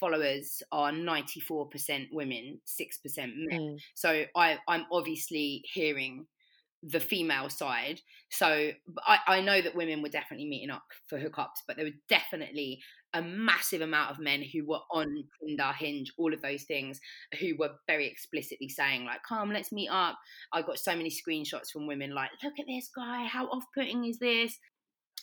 followers 0.00 0.62
are 0.72 0.92
ninety 0.92 1.40
four 1.40 1.68
percent 1.68 2.08
women, 2.12 2.60
six 2.64 2.96
percent 2.96 3.32
men. 3.36 3.60
Mm. 3.60 3.76
So 3.94 4.24
I 4.34 4.58
I'm 4.66 4.86
obviously 4.90 5.62
hearing 5.72 6.26
the 6.82 7.00
female 7.00 7.48
side. 7.48 8.00
So 8.30 8.70
I 9.06 9.18
I 9.26 9.40
know 9.40 9.60
that 9.60 9.74
women 9.74 10.02
were 10.02 10.08
definitely 10.08 10.46
meeting 10.48 10.70
up 10.70 10.84
for 11.06 11.18
hookups, 11.18 11.62
but 11.66 11.76
there 11.76 11.84
was 11.84 11.94
definitely 12.08 12.80
a 13.14 13.22
massive 13.22 13.80
amount 13.80 14.10
of 14.10 14.18
men 14.18 14.42
who 14.42 14.66
were 14.66 14.80
on 14.90 15.24
Tinder, 15.40 15.72
Hinge, 15.72 16.12
all 16.18 16.34
of 16.34 16.42
those 16.42 16.64
things, 16.64 17.00
who 17.40 17.56
were 17.58 17.70
very 17.86 18.06
explicitly 18.06 18.68
saying 18.68 19.04
like, 19.04 19.22
"Come, 19.22 19.50
let's 19.50 19.72
meet 19.72 19.88
up." 19.88 20.18
I 20.52 20.62
got 20.62 20.78
so 20.78 20.94
many 20.94 21.10
screenshots 21.10 21.70
from 21.72 21.86
women 21.86 22.14
like, 22.14 22.30
"Look 22.44 22.58
at 22.58 22.66
this 22.66 22.88
guy. 22.94 23.24
How 23.24 23.46
off-putting 23.46 24.04
is 24.04 24.18
this?" 24.18 24.58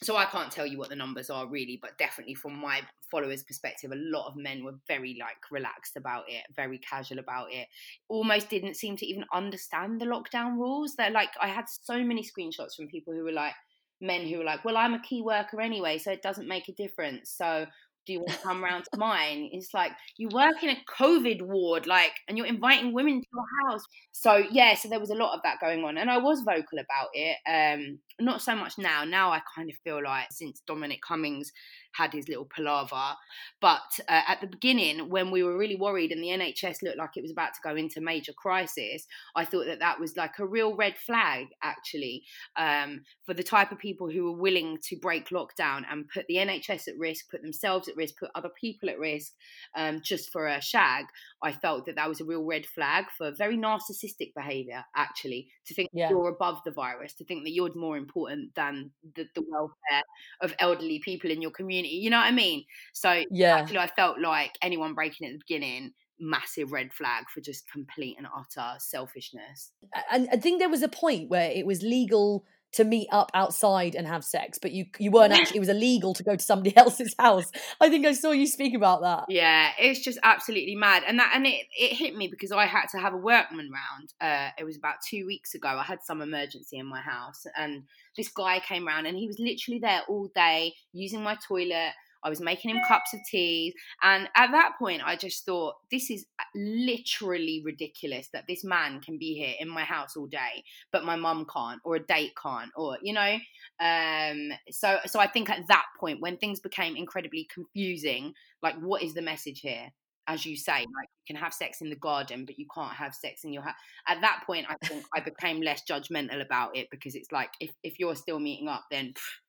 So 0.04 0.18
I 0.18 0.26
can't 0.26 0.52
tell 0.52 0.68
you 0.68 0.78
what 0.78 0.90
the 0.90 0.96
numbers 0.96 1.30
are 1.30 1.48
really, 1.48 1.80
but 1.82 1.98
definitely 1.98 2.36
from 2.36 2.60
my 2.60 2.82
followers' 3.10 3.44
perspective, 3.44 3.92
a 3.92 3.96
lot 3.96 4.28
of 4.28 4.36
men 4.36 4.64
were 4.64 4.76
very 4.88 5.18
like 5.20 5.38
relaxed 5.52 5.96
about 5.96 6.26
it, 6.28 6.44
very 6.56 6.78
casual 6.80 7.20
about 7.20 7.52
it. 7.52 7.68
Almost 8.10 8.50
didn't 8.50 8.76
seem 8.76 8.98
to 8.98 9.06
even 9.06 9.24
understand 9.34 10.02
the 10.02 10.06
lockdown 10.06 10.58
rules. 10.58 10.96
They're 10.96 11.12
like, 11.12 11.30
I 11.42 11.48
had 11.48 11.66
so 11.70 12.04
many 12.04 12.24
screenshots 12.24 12.76
from 12.76 12.88
people 12.88 13.14
who 13.14 13.24
were 13.24 13.32
like, 13.32 13.54
men 14.02 14.28
who 14.28 14.40
were 14.40 14.44
like, 14.44 14.66
well, 14.66 14.78
I'm 14.78 14.94
a 14.94 15.02
key 15.02 15.22
worker 15.22 15.62
anyway, 15.62 15.98
so 15.98 16.12
it 16.12 16.22
doesn't 16.22 16.48
make 16.48 16.68
a 16.68 16.74
difference. 16.74 17.32
So 17.32 17.66
do 18.06 18.14
you 18.14 18.20
want 18.20 18.32
to 18.34 18.38
come 18.40 18.64
round 18.64 18.86
to 18.94 19.00
mine? 19.00 19.50
It's 19.52 19.74
like 19.74 19.92
you 20.18 20.30
work 20.32 20.62
in 20.62 20.70
a 20.70 20.78
COVID 21.00 21.42
ward, 21.42 21.88
like, 21.88 22.12
and 22.28 22.38
you're 22.38 22.48
inviting 22.48 22.94
women 22.94 23.22
to 23.22 23.28
your 23.34 23.70
house. 23.70 23.84
So 24.12 24.44
yeah, 24.52 24.76
so 24.76 24.90
there 24.90 25.00
was 25.00 25.10
a 25.10 25.16
lot 25.16 25.34
of 25.34 25.42
that 25.44 25.60
going 25.60 25.84
on, 25.84 25.98
and 25.98 26.10
I 26.10 26.18
was 26.18 26.42
vocal 26.42 26.80
about 26.80 27.10
it. 27.14 27.38
Um, 27.48 28.00
not 28.20 28.42
so 28.42 28.56
much 28.56 28.78
now. 28.78 29.04
Now 29.04 29.32
I 29.32 29.42
kind 29.56 29.70
of 29.70 29.76
feel 29.84 30.02
like 30.04 30.28
since 30.32 30.62
Dominic 30.66 31.02
Cummings 31.02 31.52
had 31.94 32.14
his 32.14 32.28
little 32.28 32.46
palaver, 32.46 33.16
but 33.62 34.00
uh, 34.10 34.22
at 34.28 34.42
the 34.42 34.48
beginning 34.48 35.10
when 35.10 35.32
we 35.32 35.44
were 35.44 35.58
really 35.58 35.76
worried 35.78 36.12
and 36.12 36.22
the 36.22 36.28
NHS 36.28 36.82
looked 36.84 36.98
like 36.98 37.12
it 37.16 37.22
was 37.22 37.32
about 37.32 37.54
to 37.54 37.60
go 37.64 37.76
into 37.76 38.02
major 38.02 38.34
crisis, 38.34 39.06
I 39.36 39.46
thought 39.46 39.66
that 39.66 39.80
that 39.80 40.00
was 40.00 40.18
like 40.18 40.40
a 40.40 40.46
real 40.46 40.76
red 40.76 40.98
flag 40.98 41.48
actually 41.64 42.24
um, 42.58 43.02
for 43.26 43.34
the 43.34 43.44
type 43.44 43.72
of 43.72 43.80
people 43.80 44.10
who 44.10 44.26
were 44.26 44.38
willing 44.38 44.78
to 44.90 44.98
break 44.98 45.30
lockdown 45.30 45.84
and 45.90 46.08
put 46.14 46.26
the 46.28 46.36
NHS 46.36 46.88
at 46.88 46.98
risk, 46.98 47.30
put 47.30 47.42
themselves 47.42 47.88
at 47.88 47.96
risk, 47.96 48.16
put 48.20 48.30
other 48.36 48.50
people 48.60 48.90
at 48.90 49.00
risk 49.00 49.32
um, 49.76 50.02
just 50.04 50.32
for 50.32 50.48
a 50.48 50.62
shag. 50.62 51.06
I 51.42 51.52
felt 51.54 51.86
that 51.86 51.96
that 51.96 52.10
was 52.10 52.22
a 52.22 52.26
real 52.26 52.44
red 52.44 52.66
flag 52.66 53.06
for 53.18 53.32
very 53.38 53.58
narcissistic 53.58 54.34
behaviour, 54.36 54.84
actually, 54.96 55.50
to 55.68 55.74
think 55.74 55.90
Yeah. 55.94 56.10
you're 56.10 56.30
above 56.30 56.60
the 56.66 56.72
virus, 56.72 57.14
to 57.16 57.26
think 57.26 57.44
that 57.44 57.52
you're 57.54 57.74
more 57.76 57.98
important 58.06 58.54
than 58.56 58.92
the, 59.16 59.26
the 59.36 59.44
welfare 59.50 60.04
of 60.42 60.54
elderly 60.60 61.00
people 61.00 61.32
in 61.32 61.42
your 61.42 61.52
community. 61.52 61.96
You 61.96 62.10
know 62.10 62.18
what 62.18 62.28
I 62.28 62.32
mean? 62.32 62.66
So 62.94 63.24
Yeah. 63.30 63.58
actually, 63.58 63.80
I 63.80 63.88
felt 63.88 64.20
like 64.20 64.52
anyone 64.62 64.94
breaking 64.94 65.28
at 65.28 65.34
the 65.34 65.40
beginning, 65.48 65.94
massive 66.20 66.72
red 66.72 66.94
flag 66.94 67.26
for 67.34 67.42
just 67.42 67.70
complete 67.72 68.16
and 68.18 68.28
utter 68.28 68.76
selfishness. 68.80 69.72
And 70.12 70.28
I 70.32 70.38
think 70.38 70.60
there 70.60 70.70
was 70.70 70.84
a 70.84 70.88
point 70.90 71.30
where 71.30 71.52
it 71.52 71.66
was 71.66 71.82
legal 71.82 72.46
to 72.76 72.84
meet 72.84 73.08
up 73.12 73.32
outside 73.34 73.96
and 73.96 74.06
have 74.08 74.24
sex, 74.24 74.58
but 74.62 74.72
you 74.72 74.86
you 75.00 75.12
weren't 75.12 75.34
actually 75.38 75.58
it 75.58 75.62
was 75.62 75.70
illegal 75.70 76.14
to 76.14 76.24
go 76.24 76.36
to 76.36 76.44
somebody 76.44 76.76
else's 76.78 77.16
house. 77.18 77.52
I 77.82 77.90
think 77.90 78.06
I 78.06 78.14
saw 78.14 78.32
you 78.32 78.48
speak 78.48 78.76
about 78.76 79.02
that. 79.02 79.26
Yeah, 79.30 79.72
it's 79.80 80.02
just 80.02 80.20
absolutely 80.24 80.76
mad, 80.76 81.04
and 81.08 81.20
that 81.20 81.32
and 81.34 81.46
it 81.46 81.66
it 81.78 81.96
hit 81.96 82.16
me 82.16 82.28
because 82.28 82.52
I 82.52 82.66
had 82.66 82.88
to 82.92 83.00
have 83.00 83.14
a 83.14 83.18
workman 83.18 83.72
round. 83.72 84.14
Uh, 84.22 84.50
it 84.60 84.64
was 84.64 84.78
about 84.78 84.96
two 85.08 85.26
weeks 85.26 85.56
ago. 85.56 85.70
I 85.70 85.84
had 85.84 86.04
some 86.04 86.22
emergency 86.22 86.78
in 86.78 86.86
my 86.86 87.02
house, 87.02 87.46
and 87.58 87.84
this 88.18 88.30
guy 88.30 88.60
came 88.60 88.86
round, 88.86 89.08
and 89.08 89.18
he 89.18 89.28
was 89.28 89.40
literally 89.40 89.80
there 89.80 90.02
all 90.08 90.30
day 90.36 90.74
using 90.94 91.22
my 91.22 91.38
toilet. 91.48 91.92
I 92.26 92.30
was 92.30 92.42
making 92.42 92.72
him 92.72 92.82
cups 92.88 93.14
of 93.14 93.22
tea, 93.30 93.74
and 94.02 94.28
at 94.36 94.52
that 94.52 94.74
point, 94.80 95.04
I 95.06 95.16
just 95.16 95.46
thought 95.46 95.76
this 95.92 96.10
is 96.10 96.26
literally 96.56 97.62
ridiculous 97.64 98.30
that 98.34 98.46
this 98.48 98.64
man 98.64 99.00
can 99.00 99.18
be 99.18 99.36
here 99.36 99.54
in 99.60 99.70
my 99.70 99.84
house 99.84 100.18
all 100.18 100.28
day, 100.28 100.64
but 100.92 101.06
my 101.06 101.16
mum 101.16 101.46
can't, 101.54 101.80
or 101.86 101.96
a 101.96 102.00
date 102.06 102.34
can't, 102.42 102.72
or 102.76 102.98
you 103.02 103.14
know. 103.14 103.38
Um, 103.80 104.52
so 104.72 105.00
so 105.06 105.20
I 105.20 105.28
think 105.28 105.50
at 105.50 105.68
that 105.68 105.86
point, 106.00 106.22
when 106.22 106.38
things 106.38 106.60
became 106.60 106.96
incredibly 106.96 107.48
confusing, 107.54 108.34
like 108.62 108.76
what 108.80 109.04
is 109.04 109.14
the 109.14 109.22
message 109.22 109.62
here? 109.62 109.92
As 110.28 110.44
you 110.46 110.58
say, 110.58 110.80
like 110.80 111.10
you 111.28 111.36
can 111.36 111.36
have 111.36 111.54
sex 111.54 111.82
in 111.82 111.90
the 111.92 111.96
garden, 111.96 112.46
but 112.46 112.58
you 112.58 112.66
can't 112.74 112.94
have 112.94 113.14
sex 113.14 113.44
in 113.44 113.54
your 113.54 113.62
house. 113.62 113.76
At 114.08 114.22
that 114.22 114.44
point, 114.48 114.66
I 114.68 114.76
think 114.88 115.06
I 115.14 115.20
became 115.20 115.62
less 115.62 115.84
judgmental 115.88 116.42
about 116.44 116.76
it 116.76 116.88
because 116.90 117.14
it's 117.14 117.32
like 117.32 117.52
if 117.60 117.70
if 117.84 118.00
you're 118.00 118.16
still 118.16 118.40
meeting 118.40 118.68
up, 118.68 118.86
then. 118.90 119.14
pff, 119.14 119.20
uh, 119.20 119.45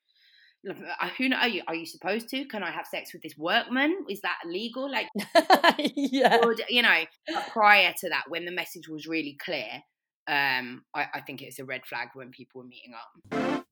Who 1.18 1.29
know, 1.29 1.37
are 1.37 1.48
you? 1.48 1.62
Are 1.68 1.74
you 1.74 1.87
supposed 1.87 2.29
to? 2.31 2.44
Can 2.46 2.62
I 2.62 2.70
have 2.70 2.87
sex 2.87 3.12
with 3.12 3.22
this 3.22 3.37
workman? 3.38 4.05
Is 4.09 4.20
that 4.22 4.38
illegal? 4.44 4.90
Like, 4.90 5.07
yeah. 5.94 6.38
or, 6.42 6.55
you 6.68 6.83
know, 6.83 7.05
prior 7.52 7.94
to 8.00 8.09
that, 8.09 8.24
when 8.29 8.44
the 8.44 8.52
message 8.52 8.88
was 8.88 9.07
really 9.07 9.37
clear, 9.44 9.68
um, 10.29 10.85
I, 10.94 11.07
I 11.14 11.20
think 11.20 11.42
it's 11.42 11.59
a 11.59 11.64
red 11.64 11.87
flag 11.87 12.09
when 12.14 12.31
people 12.31 12.62
were 12.62 12.66
meeting 12.66 12.92
up. 12.94 13.65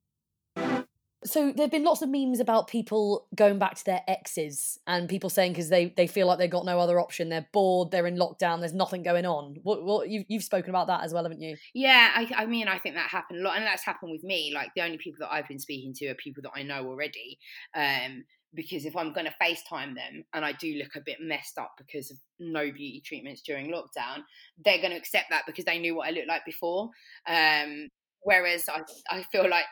So 1.27 1.53
there've 1.53 1.71
been 1.71 1.85
lots 1.85 2.03
of 2.03 2.11
memes 2.11 2.39
about 2.39 2.69
people 2.69 3.27
going 3.35 3.59
back 3.59 3.77
to 3.77 3.85
their 3.85 4.03
exes 4.07 4.79
and 4.87 5.09
people 5.09 5.31
saying 5.31 5.53
because 5.53 5.71
they 5.71 5.87
they 5.87 6.07
feel 6.07 6.27
like 6.27 6.39
they've 6.39 6.51
got 6.51 6.67
no 6.67 6.79
other 6.79 7.01
option, 7.01 7.31
they're 7.31 7.49
bored, 7.53 7.91
they're 7.91 8.07
in 8.07 8.17
lockdown, 8.17 8.61
there's 8.61 8.75
nothing 8.75 9.03
going 9.03 9.25
on. 9.25 9.57
What 9.63 9.83
what 9.85 10.09
you 10.11 10.25
you've 10.29 10.45
spoken 10.45 10.71
about 10.71 10.89
that 10.89 11.03
as 11.03 11.15
well, 11.15 11.23
haven't 11.23 11.41
you? 11.41 11.57
Yeah, 11.73 12.11
I, 12.15 12.31
I 12.37 12.47
mean, 12.47 12.69
I 12.69 12.79
think 12.79 12.95
that 12.97 13.09
happened 13.09 13.41
a 13.41 13.43
lot, 13.43 13.57
and 13.57 13.65
that's 13.65 13.85
happened 13.85 14.13
with 14.13 14.23
me. 14.23 14.53
Like 14.55 14.71
the 14.77 14.83
only 14.83 14.99
people 14.99 15.19
that 15.21 15.33
I've 15.33 15.49
been 15.49 15.59
speaking 15.59 15.95
to 15.95 16.09
are 16.09 16.15
people 16.15 16.43
that 16.43 16.53
I 16.55 16.63
know 16.63 16.87
already. 16.87 17.39
Um, 17.75 18.25
because 18.55 18.85
if 18.85 18.97
I'm 18.97 19.13
going 19.13 19.27
to 19.27 19.35
FaceTime 19.43 19.95
them 19.95 20.25
and 20.33 20.45
I 20.45 20.53
do 20.53 20.75
look 20.75 20.95
a 20.95 21.03
bit 21.05 21.19
messed 21.21 21.59
up 21.59 21.73
because 21.77 22.11
of 22.11 22.19
no 22.39 22.71
beauty 22.71 23.03
treatments 23.05 23.43
during 23.43 23.71
lockdown, 23.71 24.23
they're 24.65 24.79
going 24.79 24.93
to 24.93 24.97
accept 24.97 25.31
that 25.31 25.43
because 25.47 25.65
they 25.65 25.79
knew 25.79 25.97
what 25.97 26.09
I 26.09 26.13
looked 26.13 26.29
like 26.29 26.45
before. 26.45 26.91
Um, 27.27 27.89
whereas 28.21 28.65
I, 28.69 28.83
I 29.11 29.25
feel 29.33 29.49
like 29.49 29.65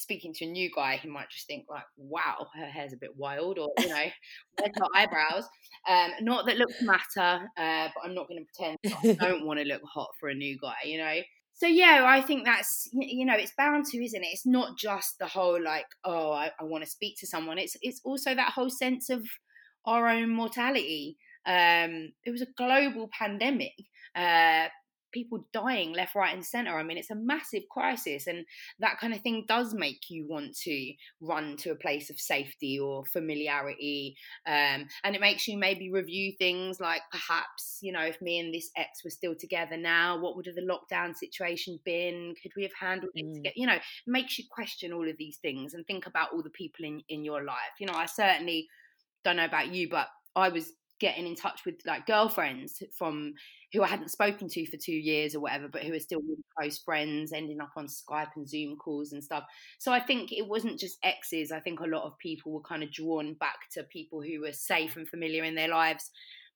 speaking 0.00 0.32
to 0.34 0.44
a 0.44 0.48
new 0.48 0.70
guy, 0.74 0.96
he 0.96 1.08
might 1.08 1.30
just 1.30 1.46
think 1.46 1.66
like, 1.68 1.84
"Wow, 1.96 2.48
her 2.54 2.66
hair's 2.66 2.92
a 2.92 2.96
bit 2.96 3.16
wild," 3.16 3.58
or 3.58 3.70
you 3.78 3.88
know, 3.88 4.06
"Where's 4.58 4.74
her 4.76 4.86
eyebrows?" 4.94 5.44
Um, 5.88 6.12
not 6.22 6.46
that 6.46 6.56
looks 6.56 6.80
matter, 6.82 7.48
uh, 7.56 7.88
but 7.94 8.04
I'm 8.04 8.14
not 8.14 8.28
going 8.28 8.44
to 8.44 8.46
pretend 8.46 8.78
I 9.20 9.24
don't 9.28 9.46
want 9.46 9.60
to 9.60 9.66
look 9.66 9.82
hot 9.84 10.10
for 10.18 10.28
a 10.28 10.34
new 10.34 10.58
guy, 10.60 10.76
you 10.84 10.98
know. 10.98 11.20
So 11.52 11.66
yeah, 11.66 12.04
I 12.06 12.22
think 12.22 12.46
that's 12.46 12.88
you 12.92 13.26
know 13.26 13.34
it's 13.34 13.52
bound 13.56 13.84
to, 13.86 14.02
isn't 14.02 14.22
it? 14.22 14.28
It's 14.32 14.46
not 14.46 14.78
just 14.78 15.18
the 15.18 15.26
whole 15.26 15.62
like, 15.62 15.86
oh, 16.04 16.32
I, 16.32 16.50
I 16.58 16.64
want 16.64 16.84
to 16.84 16.90
speak 16.90 17.18
to 17.20 17.26
someone. 17.26 17.58
It's 17.58 17.76
it's 17.82 18.00
also 18.04 18.34
that 18.34 18.52
whole 18.52 18.70
sense 18.70 19.10
of 19.10 19.22
our 19.84 20.08
own 20.08 20.30
mortality. 20.30 21.18
Um, 21.46 22.12
it 22.24 22.30
was 22.30 22.42
a 22.42 22.46
global 22.56 23.08
pandemic. 23.12 23.72
Uh, 24.14 24.68
people 25.12 25.46
dying 25.52 25.92
left, 25.92 26.14
right, 26.14 26.34
and 26.34 26.44
centre. 26.44 26.76
I 26.78 26.82
mean, 26.82 26.98
it's 26.98 27.10
a 27.10 27.14
massive 27.14 27.62
crisis, 27.70 28.26
and 28.26 28.44
that 28.78 28.98
kind 28.98 29.12
of 29.14 29.20
thing 29.20 29.44
does 29.48 29.74
make 29.74 30.10
you 30.10 30.26
want 30.28 30.56
to 30.58 30.92
run 31.20 31.56
to 31.58 31.70
a 31.70 31.76
place 31.76 32.10
of 32.10 32.20
safety 32.20 32.78
or 32.78 33.04
familiarity. 33.04 34.16
Um, 34.46 34.86
and 35.04 35.14
it 35.14 35.20
makes 35.20 35.46
you 35.48 35.58
maybe 35.58 35.90
review 35.90 36.32
things 36.38 36.80
like 36.80 37.02
perhaps, 37.10 37.78
you 37.82 37.92
know, 37.92 38.02
if 38.02 38.20
me 38.20 38.38
and 38.38 38.52
this 38.54 38.70
ex 38.76 39.04
were 39.04 39.10
still 39.10 39.34
together 39.34 39.76
now, 39.76 40.18
what 40.20 40.36
would 40.36 40.46
have 40.46 40.54
the 40.56 40.62
lockdown 40.62 41.16
situation 41.16 41.78
been? 41.84 42.34
Could 42.42 42.52
we 42.56 42.62
have 42.62 42.72
handled 42.78 43.12
it 43.14 43.26
Mm. 43.26 43.34
together? 43.34 43.54
You 43.56 43.66
know, 43.66 43.74
it 43.74 43.82
makes 44.06 44.38
you 44.38 44.44
question 44.50 44.92
all 44.92 45.08
of 45.08 45.16
these 45.18 45.38
things 45.38 45.74
and 45.74 45.86
think 45.86 46.06
about 46.06 46.32
all 46.32 46.42
the 46.42 46.50
people 46.50 46.84
in, 46.84 47.02
in 47.08 47.24
your 47.24 47.44
life. 47.44 47.74
You 47.78 47.86
know, 47.86 47.94
I 47.94 48.06
certainly 48.06 48.68
don't 49.24 49.36
know 49.36 49.44
about 49.44 49.72
you, 49.74 49.88
but 49.88 50.08
I 50.36 50.48
was 50.48 50.72
getting 50.98 51.26
in 51.26 51.34
touch 51.34 51.64
with 51.64 51.76
like 51.86 52.06
girlfriends 52.06 52.82
from 52.96 53.34
who 53.72 53.82
I 53.82 53.88
hadn't 53.88 54.10
spoken 54.10 54.48
to 54.48 54.66
for 54.66 54.76
two 54.76 54.92
years 54.92 55.34
or 55.34 55.40
whatever, 55.40 55.68
but 55.68 55.82
who 55.82 55.94
are 55.94 56.00
still 56.00 56.20
really 56.20 56.44
close 56.58 56.78
friends, 56.78 57.32
ending 57.32 57.60
up 57.60 57.70
on 57.76 57.86
Skype 57.86 58.30
and 58.36 58.48
Zoom 58.48 58.76
calls 58.76 59.12
and 59.12 59.22
stuff. 59.22 59.44
So 59.78 59.92
I 59.92 60.00
think 60.00 60.32
it 60.32 60.46
wasn't 60.46 60.78
just 60.80 60.98
exes. 61.04 61.52
I 61.52 61.60
think 61.60 61.80
a 61.80 61.86
lot 61.86 62.04
of 62.04 62.18
people 62.18 62.52
were 62.52 62.62
kind 62.62 62.82
of 62.82 62.92
drawn 62.92 63.34
back 63.34 63.58
to 63.72 63.84
people 63.84 64.22
who 64.22 64.40
were 64.40 64.52
safe 64.52 64.96
and 64.96 65.08
familiar 65.08 65.44
in 65.44 65.54
their 65.54 65.68
lives 65.68 66.10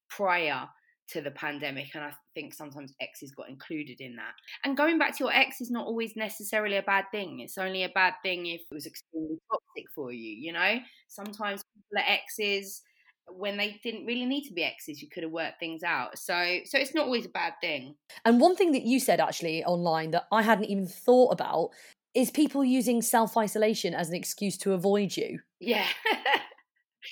prior 0.09 0.69
to 1.07 1.21
the 1.21 1.31
pandemic 1.33 1.89
and 1.95 2.03
i 2.03 2.11
think 2.35 2.55
sometimes 2.55 2.95
exes 3.01 3.31
got 3.33 3.49
included 3.49 4.01
in 4.01 4.17
that 4.17 4.33
and 4.65 4.77
going 4.77 4.99
back 4.99 5.15
to 5.15 5.25
your 5.25 5.33
ex 5.33 5.61
is 5.61 5.71
not 5.71 5.87
always 5.87 6.17
necessarily 6.17 6.77
a 6.77 6.83
bad 6.83 7.05
thing 7.13 7.41
it's 7.41 7.59
only 7.59 7.85
a 7.85 7.91
bad 7.91 8.15
thing 8.23 8.47
if 8.47 8.63
it 8.63 8.75
was 8.75 8.87
extremely 8.87 9.37
toxic 9.51 9.85
for 9.95 10.13
you 10.13 10.31
you 10.31 10.53
know 10.53 10.79
sometimes 11.09 11.63
people 11.63 12.03
are 12.03 12.11
exes 12.11 12.83
when 13.29 13.57
they 13.57 13.81
didn't 13.83 14.07
really 14.07 14.27
need 14.27 14.45
to 14.45 14.53
be 14.53 14.63
exes 14.63 15.01
you 15.01 15.09
could 15.09 15.23
have 15.23 15.33
worked 15.33 15.59
things 15.59 15.83
out. 15.83 16.19
So 16.19 16.59
so 16.65 16.79
it's 16.79 16.95
not 16.95 17.07
always 17.07 17.27
a 17.27 17.31
bad 17.31 17.55
thing. 17.61 17.95
And 18.25 18.41
one 18.41 18.57
thing 18.57 18.73
that 18.73 18.83
you 18.83 19.01
said 19.01 19.21
actually 19.21 19.65
online 19.65 20.11
that 20.13 20.27
i 20.33 20.43
hadn't 20.43 20.67
even 20.67 20.87
thought 20.87 21.33
about 21.33 21.71
is 22.15 22.31
people 22.31 22.65
using 22.65 23.03
self-isolation 23.03 23.93
as 23.93 24.09
an 24.09 24.15
excuse 24.15 24.57
to 24.59 24.73
avoid 24.73 25.17
you. 25.17 25.41
Yeah. 25.61 25.87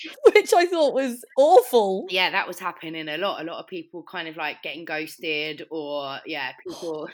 Which 0.33 0.53
i 0.53 0.65
thought 0.65 0.93
was 0.93 1.23
awful. 1.37 2.05
Yeah 2.09 2.31
that 2.31 2.47
was 2.47 2.59
happening 2.59 3.07
a 3.07 3.17
lot. 3.17 3.41
A 3.41 3.45
lot 3.45 3.59
of 3.59 3.67
people 3.67 4.03
kind 4.03 4.27
of 4.27 4.37
like 4.37 4.63
getting 4.63 4.85
ghosted 4.85 5.65
or 5.69 6.19
yeah 6.25 6.51
people 6.67 7.09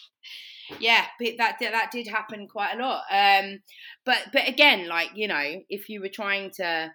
yeah 0.80 1.04
that 1.38 1.56
that 1.60 1.90
did 1.92 2.06
happen 2.06 2.48
quite 2.48 2.74
a 2.74 2.82
lot. 2.82 3.02
Um 3.10 3.60
but 4.04 4.18
but 4.32 4.48
again 4.48 4.88
like 4.88 5.10
you 5.14 5.28
know 5.28 5.62
if 5.68 5.88
you 5.88 6.00
were 6.00 6.08
trying 6.08 6.50
to 6.56 6.92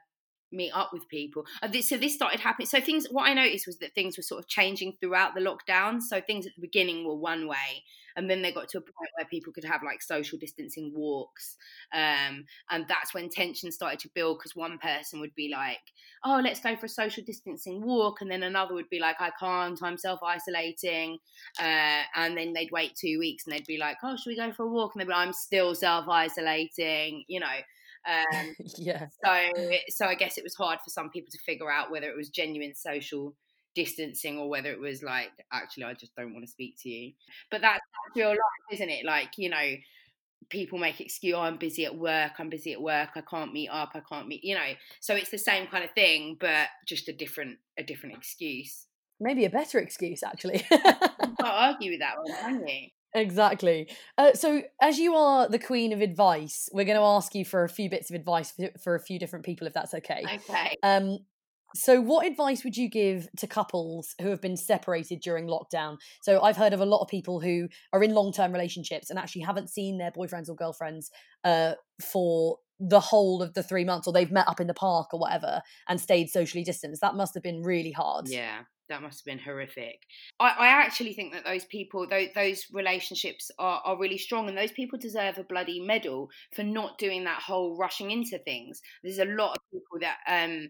meet 0.51 0.71
up 0.71 0.91
with 0.93 1.07
people. 1.09 1.45
Uh, 1.61 1.71
so 1.81 1.97
this 1.97 2.13
started 2.15 2.39
happening. 2.39 2.67
So 2.67 2.79
things, 2.79 3.07
what 3.11 3.27
I 3.29 3.33
noticed 3.33 3.67
was 3.67 3.77
that 3.79 3.93
things 3.93 4.17
were 4.17 4.23
sort 4.23 4.39
of 4.43 4.47
changing 4.47 4.97
throughout 4.99 5.35
the 5.35 5.41
lockdown. 5.41 6.01
So 6.01 6.21
things 6.21 6.45
at 6.45 6.53
the 6.55 6.61
beginning 6.61 7.05
were 7.05 7.15
one 7.15 7.47
way, 7.47 7.83
and 8.15 8.29
then 8.29 8.41
they 8.41 8.51
got 8.51 8.69
to 8.69 8.77
a 8.77 8.81
point 8.81 9.09
where 9.17 9.25
people 9.25 9.51
could 9.51 9.65
have 9.65 9.83
like 9.83 10.01
social 10.01 10.37
distancing 10.37 10.93
walks, 10.95 11.57
um, 11.93 12.45
and 12.69 12.85
that's 12.87 13.13
when 13.13 13.29
tension 13.29 13.71
started 13.71 13.99
to 13.99 14.09
build 14.15 14.39
because 14.39 14.55
one 14.55 14.77
person 14.77 15.19
would 15.19 15.35
be 15.35 15.49
like, 15.49 15.81
"Oh, 16.23 16.39
let's 16.43 16.59
go 16.59 16.75
for 16.75 16.85
a 16.85 16.89
social 16.89 17.23
distancing 17.23 17.81
walk," 17.85 18.21
and 18.21 18.31
then 18.31 18.43
another 18.43 18.73
would 18.73 18.89
be 18.89 18.99
like, 18.99 19.19
"I 19.19 19.31
can't, 19.39 19.81
I'm 19.83 19.97
self 19.97 20.21
isolating," 20.23 21.19
uh, 21.59 22.03
and 22.15 22.37
then 22.37 22.53
they'd 22.53 22.71
wait 22.71 22.95
two 22.95 23.19
weeks 23.19 23.45
and 23.45 23.53
they'd 23.53 23.65
be 23.65 23.77
like, 23.77 23.97
"Oh, 24.03 24.15
should 24.15 24.29
we 24.29 24.35
go 24.37 24.51
for 24.53 24.63
a 24.63 24.67
walk?" 24.67 24.93
And 24.95 25.01
they'd 25.01 25.05
be 25.07 25.11
like, 25.13 25.27
"I'm 25.27 25.33
still 25.33 25.75
self 25.75 26.07
isolating," 26.07 27.23
you 27.27 27.39
know. 27.39 27.57
Um, 28.07 28.55
yeah. 28.77 29.07
So, 29.23 29.49
so 29.89 30.05
I 30.05 30.15
guess 30.15 30.37
it 30.37 30.43
was 30.43 30.55
hard 30.55 30.79
for 30.83 30.89
some 30.89 31.09
people 31.09 31.29
to 31.31 31.39
figure 31.39 31.71
out 31.71 31.91
whether 31.91 32.07
it 32.07 32.17
was 32.17 32.29
genuine 32.29 32.73
social 32.75 33.35
distancing 33.75 34.39
or 34.39 34.49
whether 34.49 34.71
it 34.71 34.79
was 34.79 35.03
like, 35.03 35.31
actually, 35.51 35.83
I 35.83 35.93
just 35.93 36.15
don't 36.15 36.33
want 36.33 36.45
to 36.45 36.51
speak 36.51 36.75
to 36.81 36.89
you. 36.89 37.13
But 37.51 37.61
that's 37.61 37.81
real 38.15 38.29
life, 38.29 38.37
isn't 38.71 38.89
it? 38.89 39.05
Like, 39.05 39.37
you 39.37 39.49
know, 39.49 39.75
people 40.49 40.79
make 40.79 41.01
excuse, 41.01 41.33
oh, 41.35 41.41
I'm 41.41 41.57
busy 41.57 41.85
at 41.85 41.95
work, 41.95 42.33
I'm 42.39 42.49
busy 42.49 42.73
at 42.73 42.81
work, 42.81 43.09
I 43.15 43.21
can't 43.21 43.53
meet 43.53 43.69
up, 43.69 43.91
I 43.93 44.01
can't 44.07 44.27
meet, 44.27 44.43
you 44.43 44.55
know. 44.55 44.73
So 45.01 45.15
it's 45.15 45.29
the 45.29 45.37
same 45.37 45.67
kind 45.67 45.83
of 45.83 45.91
thing, 45.91 46.37
but 46.39 46.67
just 46.87 47.09
a 47.09 47.13
different, 47.13 47.57
a 47.77 47.83
different 47.83 48.15
excuse. 48.15 48.87
Maybe 49.19 49.45
a 49.45 49.49
better 49.49 49.79
excuse, 49.79 50.23
actually. 50.23 50.65
you 50.71 50.77
can't 50.77 51.35
argue 51.41 51.91
with 51.91 51.99
that 51.99 52.15
one, 52.17 52.35
can 52.37 52.67
you? 52.67 52.89
Exactly. 53.15 53.89
Uh, 54.17 54.33
so, 54.33 54.61
as 54.81 54.99
you 54.99 55.15
are 55.15 55.47
the 55.47 55.57
queen 55.57 55.93
of 55.93 56.01
advice, 56.01 56.69
we're 56.73 56.85
going 56.85 56.97
to 56.97 57.03
ask 57.03 57.33
you 57.33 57.45
for 57.45 57.63
a 57.63 57.69
few 57.69 57.89
bits 57.89 58.09
of 58.09 58.15
advice 58.15 58.51
for, 58.51 58.69
for 58.83 58.95
a 58.95 58.99
few 58.99 59.17
different 59.17 59.45
people, 59.45 59.65
if 59.65 59.73
that's 59.73 59.93
okay. 59.93 60.23
Okay. 60.25 60.75
Um, 60.83 61.19
so, 61.73 62.01
what 62.01 62.27
advice 62.27 62.65
would 62.65 62.75
you 62.75 62.89
give 62.89 63.29
to 63.37 63.47
couples 63.47 64.15
who 64.21 64.29
have 64.29 64.41
been 64.41 64.57
separated 64.57 65.21
during 65.21 65.47
lockdown? 65.47 65.97
So, 66.21 66.41
I've 66.41 66.57
heard 66.57 66.73
of 66.73 66.81
a 66.81 66.85
lot 66.85 67.01
of 67.01 67.07
people 67.07 67.39
who 67.39 67.69
are 67.93 68.03
in 68.03 68.13
long 68.13 68.33
term 68.33 68.51
relationships 68.51 69.09
and 69.09 69.17
actually 69.17 69.43
haven't 69.43 69.69
seen 69.69 69.97
their 69.97 70.11
boyfriends 70.11 70.49
or 70.49 70.55
girlfriends 70.55 71.09
uh, 71.45 71.73
for 72.01 72.57
the 72.79 72.99
whole 72.99 73.41
of 73.41 73.53
the 73.53 73.63
three 73.63 73.85
months, 73.85 74.07
or 74.07 74.13
they've 74.13 74.31
met 74.31 74.47
up 74.47 74.59
in 74.59 74.67
the 74.67 74.73
park 74.73 75.13
or 75.13 75.19
whatever 75.19 75.61
and 75.87 75.99
stayed 75.99 76.29
socially 76.29 76.63
distanced. 76.63 77.01
That 77.01 77.15
must 77.15 77.33
have 77.33 77.43
been 77.43 77.61
really 77.61 77.91
hard. 77.91 78.27
Yeah 78.27 78.61
that 78.89 79.01
must 79.01 79.19
have 79.19 79.25
been 79.25 79.43
horrific. 79.43 80.01
I, 80.39 80.49
I 80.49 80.67
actually 80.67 81.13
think 81.13 81.33
that 81.33 81.45
those 81.45 81.65
people, 81.65 82.07
those, 82.07 82.29
those 82.35 82.65
relationships 82.71 83.49
are, 83.57 83.81
are 83.83 83.97
really 83.97 84.17
strong, 84.17 84.47
and 84.47 84.57
those 84.57 84.71
people 84.71 84.99
deserve 84.99 85.37
a 85.37 85.43
bloody 85.43 85.79
medal 85.79 86.29
for 86.53 86.63
not 86.63 86.97
doing 86.97 87.23
that 87.23 87.41
whole 87.41 87.77
rushing 87.77 88.11
into 88.11 88.37
things. 88.39 88.81
There's 89.03 89.19
a 89.19 89.25
lot 89.25 89.57
of 89.57 89.63
people 89.71 89.99
that 90.01 90.17
um, 90.27 90.69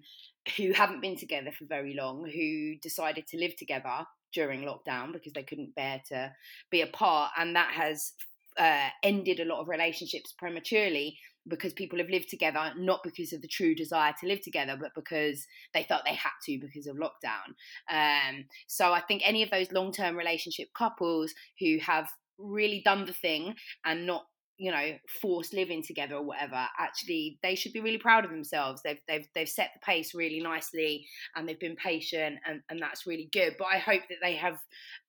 who 0.57 0.71
haven't 0.71 1.01
been 1.01 1.17
together 1.17 1.51
for 1.51 1.65
very 1.65 1.95
long 1.95 2.29
who 2.29 2.77
decided 2.81 3.27
to 3.27 3.37
live 3.37 3.55
together 3.55 4.05
during 4.33 4.61
lockdown 4.61 5.13
because 5.13 5.33
they 5.33 5.43
couldn't 5.43 5.75
bear 5.75 6.01
to 6.09 6.31
be 6.71 6.81
apart, 6.81 7.31
and 7.37 7.55
that 7.55 7.71
has 7.71 8.13
uh, 8.57 8.87
ended 9.03 9.39
a 9.39 9.45
lot 9.45 9.61
of 9.61 9.67
relationships 9.67 10.33
prematurely 10.37 11.17
because 11.47 11.73
people 11.73 11.99
have 11.99 12.09
lived 12.09 12.29
together, 12.29 12.71
not 12.77 13.03
because 13.03 13.33
of 13.33 13.41
the 13.41 13.47
true 13.47 13.75
desire 13.75 14.13
to 14.19 14.27
live 14.27 14.41
together, 14.41 14.77
but 14.79 14.91
because 14.95 15.45
they 15.73 15.83
thought 15.83 16.03
they 16.05 16.15
had 16.15 16.31
to 16.45 16.59
because 16.59 16.87
of 16.87 16.97
lockdown. 16.97 17.53
Um, 17.89 18.45
so 18.67 18.93
I 18.93 19.01
think 19.01 19.21
any 19.25 19.43
of 19.43 19.51
those 19.51 19.71
long 19.71 19.91
term 19.91 20.15
relationship 20.15 20.69
couples 20.73 21.33
who 21.59 21.77
have 21.79 22.09
really 22.37 22.81
done 22.83 23.05
the 23.05 23.13
thing 23.13 23.55
and 23.85 24.05
not 24.05 24.25
you 24.57 24.71
know 24.71 24.91
forced 25.21 25.53
living 25.53 25.83
together 25.83 26.15
or 26.15 26.23
whatever 26.23 26.65
actually 26.79 27.37
they 27.43 27.55
should 27.55 27.73
be 27.73 27.81
really 27.81 27.97
proud 27.97 28.23
of 28.25 28.31
themselves. 28.31 28.81
They've 28.83 28.99
they've 29.07 29.27
they've 29.35 29.49
set 29.49 29.71
the 29.73 29.85
pace 29.85 30.13
really 30.13 30.39
nicely 30.39 31.05
and 31.35 31.47
they've 31.47 31.59
been 31.59 31.75
patient 31.75 32.37
and 32.47 32.61
and 32.69 32.81
that's 32.81 33.05
really 33.05 33.29
good. 33.31 33.55
But 33.57 33.67
i 33.67 33.77
hope 33.77 34.03
that 34.09 34.19
they 34.21 34.35
have 34.35 34.59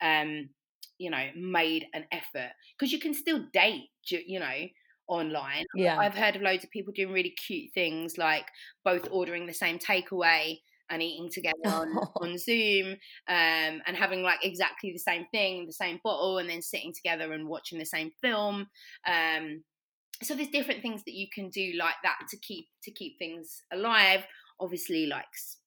um 0.03 0.49
you 0.99 1.11
know 1.11 1.27
made 1.37 1.87
an 1.93 2.05
effort 2.11 2.51
because 2.77 2.93
you 2.93 2.99
can 2.99 3.15
still 3.15 3.45
date 3.53 3.89
you 4.09 4.41
know 4.41 4.67
online. 5.09 5.65
Yeah. 5.75 5.99
I've 5.99 6.15
heard 6.15 6.37
of 6.37 6.43
loads 6.43 6.65
of 6.65 6.71
people 6.71 6.93
doing 6.95 7.13
really 7.13 7.35
cute 7.47 7.73
things 7.75 8.19
like 8.19 8.47
both 8.85 9.09
ordering 9.11 9.47
the 9.47 9.55
same 9.55 9.79
takeaway 9.79 10.59
and 10.91 11.03
eating 11.03 11.29
together 11.31 11.55
on, 11.67 11.89
on 12.17 12.39
Zoom 12.39 12.89
um, 13.29 13.83
and 13.87 13.97
having 13.97 14.23
like 14.23 14.45
exactly 14.45 14.93
the 14.93 14.99
same 14.99 15.27
thing, 15.33 15.67
the 15.67 15.73
same 15.73 16.01
bottle, 16.05 16.39
and 16.39 16.49
then 16.49 16.63
sitting 16.63 16.93
together 16.95 17.33
and 17.33 17.49
watching 17.49 17.79
the 17.79 17.87
same 17.87 18.11
film. 18.23 18.67
Um, 19.07 19.65
so 20.23 20.35
there's 20.35 20.49
different 20.49 20.83
things 20.83 21.03
that 21.05 21.15
you 21.15 21.27
can 21.33 21.51
do 21.51 21.75
like 21.79 21.97
that 22.03 22.17
to 22.31 22.39
keep 22.39 22.67
to 22.85 22.91
keep 22.91 23.19
things 23.19 23.63
alive 23.73 24.25
obviously 24.61 25.07
like 25.07 25.27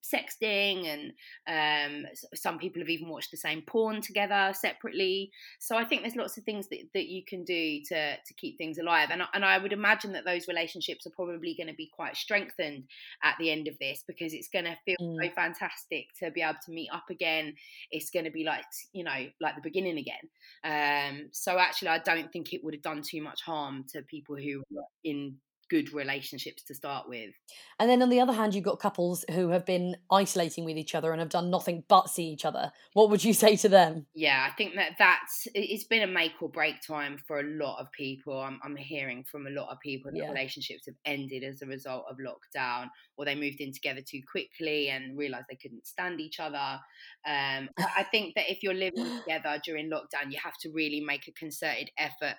sexting 0.10 0.88
and 0.88 1.13
um, 1.47 2.06
some 2.34 2.58
people 2.58 2.82
have 2.82 2.89
even 2.89 3.10
watched 3.10 3.32
the 3.32 3.38
same 3.38 3.62
porn 3.62 4.02
together 4.02 4.52
separately. 4.54 5.32
So 5.60 5.78
i 5.78 5.84
think 5.84 6.02
there's 6.02 6.15
lots 6.15 6.38
of 6.38 6.43
things 6.43 6.67
that, 6.69 6.80
that 6.93 7.08
you 7.08 7.23
can 7.28 7.43
do 7.43 7.82
to 7.89 8.15
to 8.15 8.34
keep 8.38 8.58
things 8.58 8.78
alive. 8.78 9.10
And, 9.12 9.21
and 9.34 9.45
i 9.45 9.58
would 9.58 9.73
imagine 9.73 10.13
that 10.13 10.25
those 10.25 10.47
relationships 10.47 11.06
are 11.06 11.12
probably 11.12 11.56
going 11.56 11.67
to 11.67 11.73
be 11.73 11.89
quite 11.93 12.15
strengthened 12.15 12.86
at 13.23 13.36
the 13.39 13.52
end 13.52 13.67
of 13.67 13.78
this 13.80 14.04
because 14.08 14.34
it's 14.34 14.49
going 14.49 14.65
to 14.65 14.78
feel 14.86 14.97
mm. 15.02 15.15
so 15.23 15.32
fantastic 15.36 16.06
to 16.19 16.32
be 16.32 16.41
able 16.41 16.56
to 16.65 16.71
meet 16.71 16.89
up 16.93 17.10
again. 17.10 17.54
It's 17.91 18.10
going 18.10 18.25
to 18.25 18.32
be 18.32 18.43
like 18.43 18.63
you 18.93 19.04
know 19.04 19.28
like 19.41 19.56
the 19.56 19.62
beginning 19.62 19.97
again. 19.97 20.25
Um, 20.63 21.30
so 21.32 21.58
actually 21.58 21.89
i 21.89 21.99
don't 21.99 22.32
think 22.32 22.54
it 22.54 22.63
would 22.63 22.73
have 22.73 22.84
done 22.84 23.02
too 23.02 23.21
much 23.21 23.41
harm 23.41 23.86
to 23.89 24.02
people 24.04 24.36
who 24.36 24.63
were 24.71 24.84
in 25.04 25.36
good 25.69 25.93
relationships 25.93 26.63
to 26.63 26.75
start 26.75 27.08
with. 27.08 27.32
And 27.79 27.89
then 27.89 28.01
on 28.01 28.10
the 28.10 28.19
other 28.19 28.34
hand, 28.34 28.53
you've 28.53 28.65
got 28.65 28.79
couples 28.79 29.23
who 29.32 29.49
have 29.49 29.65
been 29.65 29.95
isolating 30.12 30.65
with 30.65 30.77
each 30.77 30.95
other 30.95 31.12
and 31.12 31.19
have 31.19 31.29
done 31.29 31.49
nothing 31.49 31.84
but 31.88 32.10
see 32.10 32.25
each 32.25 32.45
other. 32.45 32.71
What 32.93 33.10
would 33.10 33.23
you 33.23 33.34
say 33.39 33.55
to 33.58 33.69
them? 33.69 34.08
Yeah, 34.13 34.47
I 34.49 34.53
think 34.55 34.75
that 34.75 34.93
that's 34.97 35.47
it's 35.53 35.86
been 35.86 36.01
a 36.01 36.08
make 36.08 36.41
or 36.41 36.49
break 36.49 36.75
time 36.86 37.17
for 37.27 37.39
a 37.39 37.43
lot 37.43 37.79
of 37.79 37.91
people. 37.91 38.39
I'm, 38.39 38.60
I'm 38.63 38.75
hearing 38.75 39.23
from 39.23 39.47
a 39.47 39.51
lot 39.51 39.69
of 39.71 39.79
people 39.79 40.12
that 40.12 40.17
yeah. 40.17 40.29
relationships 40.29 40.86
have 40.88 40.95
ended 41.05 41.43
as 41.43 41.62
a 41.62 41.67
result 41.67 42.05
of 42.10 42.17
lockdown, 42.17 42.88
or 43.17 43.25
they 43.25 43.36
moved 43.36 43.62
in 43.62 43.71
together 43.71 44.01
too 44.01 44.21
quickly 44.29 44.89
and 44.89 45.17
realized 45.17 45.45
they 45.49 45.55
couldn't 45.55 45.88
stand 45.88 46.19
each 46.19 46.39
other. 46.39 46.79
Um, 47.27 47.69
I 47.77 48.05
think 48.12 48.36
that 48.36 48.52
if 48.52 48.63
you're 48.63 48.73
living 48.73 49.06
together 49.19 49.60
during 49.63 49.89
lockdown, 49.89 50.31
you 50.31 50.39
have 50.44 50.58
to 50.62 50.71
really 50.71 51.02
make 51.02 51.27
a 51.27 51.31
concerted 51.31 51.91
effort. 51.98 52.35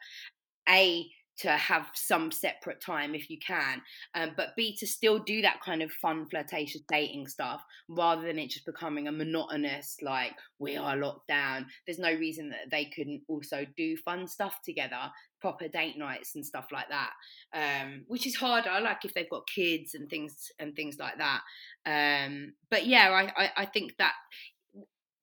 A 0.69 1.07
to 1.41 1.51
have 1.51 1.87
some 1.95 2.31
separate 2.31 2.81
time 2.81 3.15
if 3.15 3.31
you 3.31 3.39
can, 3.39 3.81
um, 4.15 4.33
but 4.37 4.57
B 4.57 4.77
to 4.79 4.87
still 4.87 5.19
do 5.19 5.43
that 5.43 5.61
kind 5.61 5.83
of 5.83 5.91
fun, 5.93 6.27
flirtatious 6.29 6.83
dating 6.91 7.27
stuff 7.29 7.63
rather 7.89 8.23
than 8.23 8.39
it 8.39 8.51
just 8.51 8.67
becoming 8.67 9.09
a 9.09 9.13
monotonous 9.13 9.97
like 10.03 10.33
we 10.59 10.77
are 10.77 10.97
locked 10.97 11.29
down. 11.29 11.67
There's 11.87 11.99
no 11.99 12.13
reason 12.13 12.51
that 12.51 12.71
they 12.71 12.87
couldn't 12.87 13.23
also 13.29 13.65
do 13.77 13.97
fun 13.97 14.27
stuff 14.27 14.61
together, 14.65 15.11
proper 15.41 15.69
date 15.69 15.99
nights 15.99 16.35
and 16.35 16.45
stuff 16.45 16.67
like 16.73 16.89
that, 16.91 17.13
um, 17.55 18.05
which 18.07 18.27
is 18.27 18.37
harder. 18.37 18.81
Like 18.83 19.05
if 19.05 19.15
they've 19.15 19.31
got 19.31 19.49
kids 19.53 19.95
and 19.95 20.09
things 20.09 20.51
and 20.59 20.75
things 20.75 20.97
like 20.99 21.19
that. 21.19 21.41
Um, 21.87 22.53
but 22.71 22.87
yeah, 22.87 23.11
I, 23.11 23.45
I, 23.45 23.51
I 23.59 23.65
think 23.67 23.97
that 23.99 24.13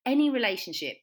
any 0.06 0.30
relationship 0.30 0.98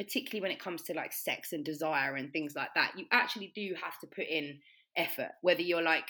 particularly 0.00 0.40
when 0.40 0.50
it 0.50 0.58
comes 0.58 0.80
to 0.80 0.94
like 0.94 1.12
sex 1.12 1.52
and 1.52 1.62
desire 1.62 2.16
and 2.16 2.32
things 2.32 2.54
like 2.56 2.70
that, 2.74 2.92
you 2.96 3.04
actually 3.12 3.52
do 3.54 3.74
have 3.84 3.98
to 3.98 4.06
put 4.06 4.26
in 4.26 4.58
effort, 4.96 5.32
whether 5.42 5.60
you're 5.60 5.82
like 5.82 6.08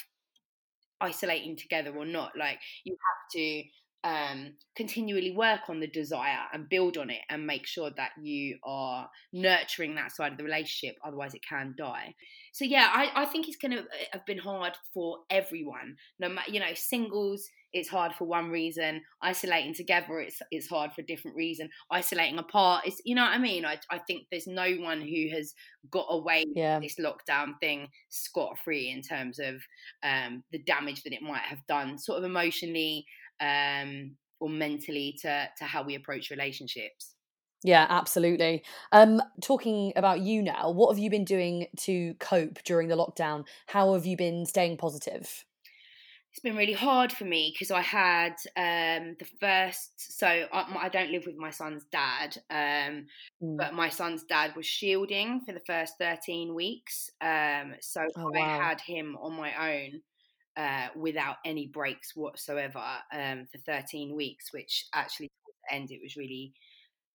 isolating 1.01 1.57
together 1.57 1.93
or 1.97 2.05
not. 2.05 2.31
Like 2.39 2.61
you 2.85 2.93
have 2.95 3.33
to 3.33 3.63
um, 4.03 4.53
continually 4.77 5.33
work 5.33 5.61
on 5.69 5.79
the 5.81 5.87
desire 5.87 6.47
and 6.53 6.69
build 6.69 6.97
on 6.97 7.11
it 7.11 7.21
and 7.29 7.47
make 7.47 7.67
sure 7.67 7.91
that 7.97 8.13
you 8.23 8.57
are 8.65 9.11
nurturing 9.33 9.95
that 9.95 10.13
side 10.13 10.33
of 10.33 10.39
the 10.39 10.45
relationship 10.45 10.97
otherwise 11.05 11.35
it 11.35 11.43
can 11.47 11.75
die. 11.77 12.15
So 12.53 12.65
yeah 12.65 12.89
i, 12.93 13.23
I 13.23 13.25
think 13.27 13.47
it's 13.49 13.57
going 13.57 13.73
to 13.73 13.81
uh, 13.81 13.85
have 14.13 14.25
been 14.27 14.39
hard 14.39 14.73
for 14.95 15.19
everyone. 15.29 15.97
No 16.19 16.29
matter 16.29 16.51
you 16.51 16.61
know 16.61 16.75
singles 16.75 17.49
it's 17.73 17.89
hard 17.89 18.13
for 18.15 18.25
one 18.25 18.51
reason. 18.51 19.03
Isolating 19.23 19.75
together 19.75 20.19
it's 20.21 20.41
it's 20.51 20.67
hard 20.67 20.93
for 20.93 21.03
a 21.03 21.07
different 21.07 21.37
reason. 21.37 21.69
Isolating 21.91 22.39
apart 22.39 22.87
it's 22.87 23.03
you 23.05 23.15
know 23.15 23.23
what 23.23 23.33
i 23.33 23.39
mean? 23.39 23.67
I, 23.67 23.79
I 23.91 23.99
think 23.99 24.27
there's 24.31 24.47
no 24.47 24.71
one 24.77 25.03
who 25.03 25.29
has 25.35 25.55
got 25.91 26.07
away 26.09 26.47
yeah. 26.55 26.81
this 26.81 26.97
lockdown 26.99 27.59
thing 27.61 27.89
scot-free 28.09 28.91
in 28.91 29.03
terms 29.03 29.39
of 29.39 29.57
um, 30.03 30.43
the 30.53 30.59
damage 30.59 31.03
that 31.03 31.13
it 31.13 31.23
might 31.23 31.43
have 31.43 31.67
done 31.67 31.99
sort 31.99 32.19
of 32.19 32.25
emotionally 32.25 33.05
um, 33.41 34.17
or 34.41 34.49
mentally 34.49 35.17
to 35.23 35.49
to 35.59 35.65
how 35.65 35.83
we 35.83 35.95
approach 35.95 36.31
relationships. 36.31 37.15
Yeah, 37.63 37.87
absolutely. 37.89 38.65
Um, 38.91 39.23
talking 39.43 39.93
about 39.95 40.21
you 40.21 40.43
now, 40.43 40.71
what 40.71 40.95
have 40.95 40.99
you 40.99 41.11
been 41.11 41.27
doing 41.27 41.67
to 41.81 42.15
cope 42.15 42.63
during 42.65 42.89
the 42.89 42.97
lockdown? 42.97 43.45
How 43.67 43.93
have 43.93 44.07
you 44.07 44.17
been 44.17 44.47
staying 44.47 44.79
positive? 44.79 45.45
It's 46.33 46.41
been 46.41 46.57
really 46.57 46.73
hard 46.73 47.13
for 47.13 47.25
me 47.25 47.53
because 47.53 47.73
I 47.73 47.83
had 47.83 48.35
um, 48.57 49.17
the 49.19 49.27
first. 49.41 49.91
So 49.97 50.27
I, 50.27 50.77
I, 50.83 50.89
don't 50.89 51.11
live 51.11 51.25
with 51.27 51.37
my 51.37 51.51
son's 51.51 51.85
dad, 51.91 52.39
um, 52.51 53.07
mm. 53.43 53.57
but 53.59 53.75
my 53.75 53.89
son's 53.89 54.23
dad 54.23 54.55
was 54.55 54.65
shielding 54.65 55.41
for 55.45 55.53
the 55.53 55.61
first 55.67 55.95
thirteen 55.99 56.55
weeks. 56.55 57.11
Um, 57.21 57.75
so 57.81 58.03
oh, 58.17 58.33
I 58.33 58.39
wow. 58.39 58.61
had 58.61 58.81
him 58.81 59.19
on 59.21 59.33
my 59.33 59.75
own 59.75 60.03
uh, 60.57 60.89
without 60.97 61.37
any 61.45 61.67
breaks 61.67 62.15
whatsoever 62.15 62.83
um, 63.13 63.47
for 63.51 63.59
13 63.67 64.15
weeks, 64.15 64.53
which 64.53 64.87
actually 64.95 65.29
towards 65.29 65.59
the 65.69 65.75
end 65.75 65.91
it 65.91 66.01
was 66.03 66.17
really 66.17 66.53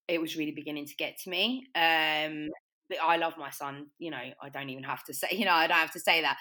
it 0.08 0.22
was 0.22 0.36
really 0.36 0.52
beginning 0.52 0.86
to 0.86 0.96
get 0.96 1.18
to 1.24 1.30
me. 1.30 1.68
Um, 1.76 2.50
but 2.90 3.00
I 3.04 3.18
love 3.18 3.34
my 3.38 3.50
son. 3.50 3.88
You 3.98 4.12
know, 4.12 4.22
I 4.42 4.50
don't 4.50 4.70
even 4.70 4.84
have 4.84 5.04
to 5.06 5.14
say. 5.14 5.28
You 5.32 5.46
know, 5.46 5.54
I 5.54 5.68
don't 5.68 5.78
have 5.78 5.92
to 5.94 6.00
say 6.00 6.22
that. 6.22 6.38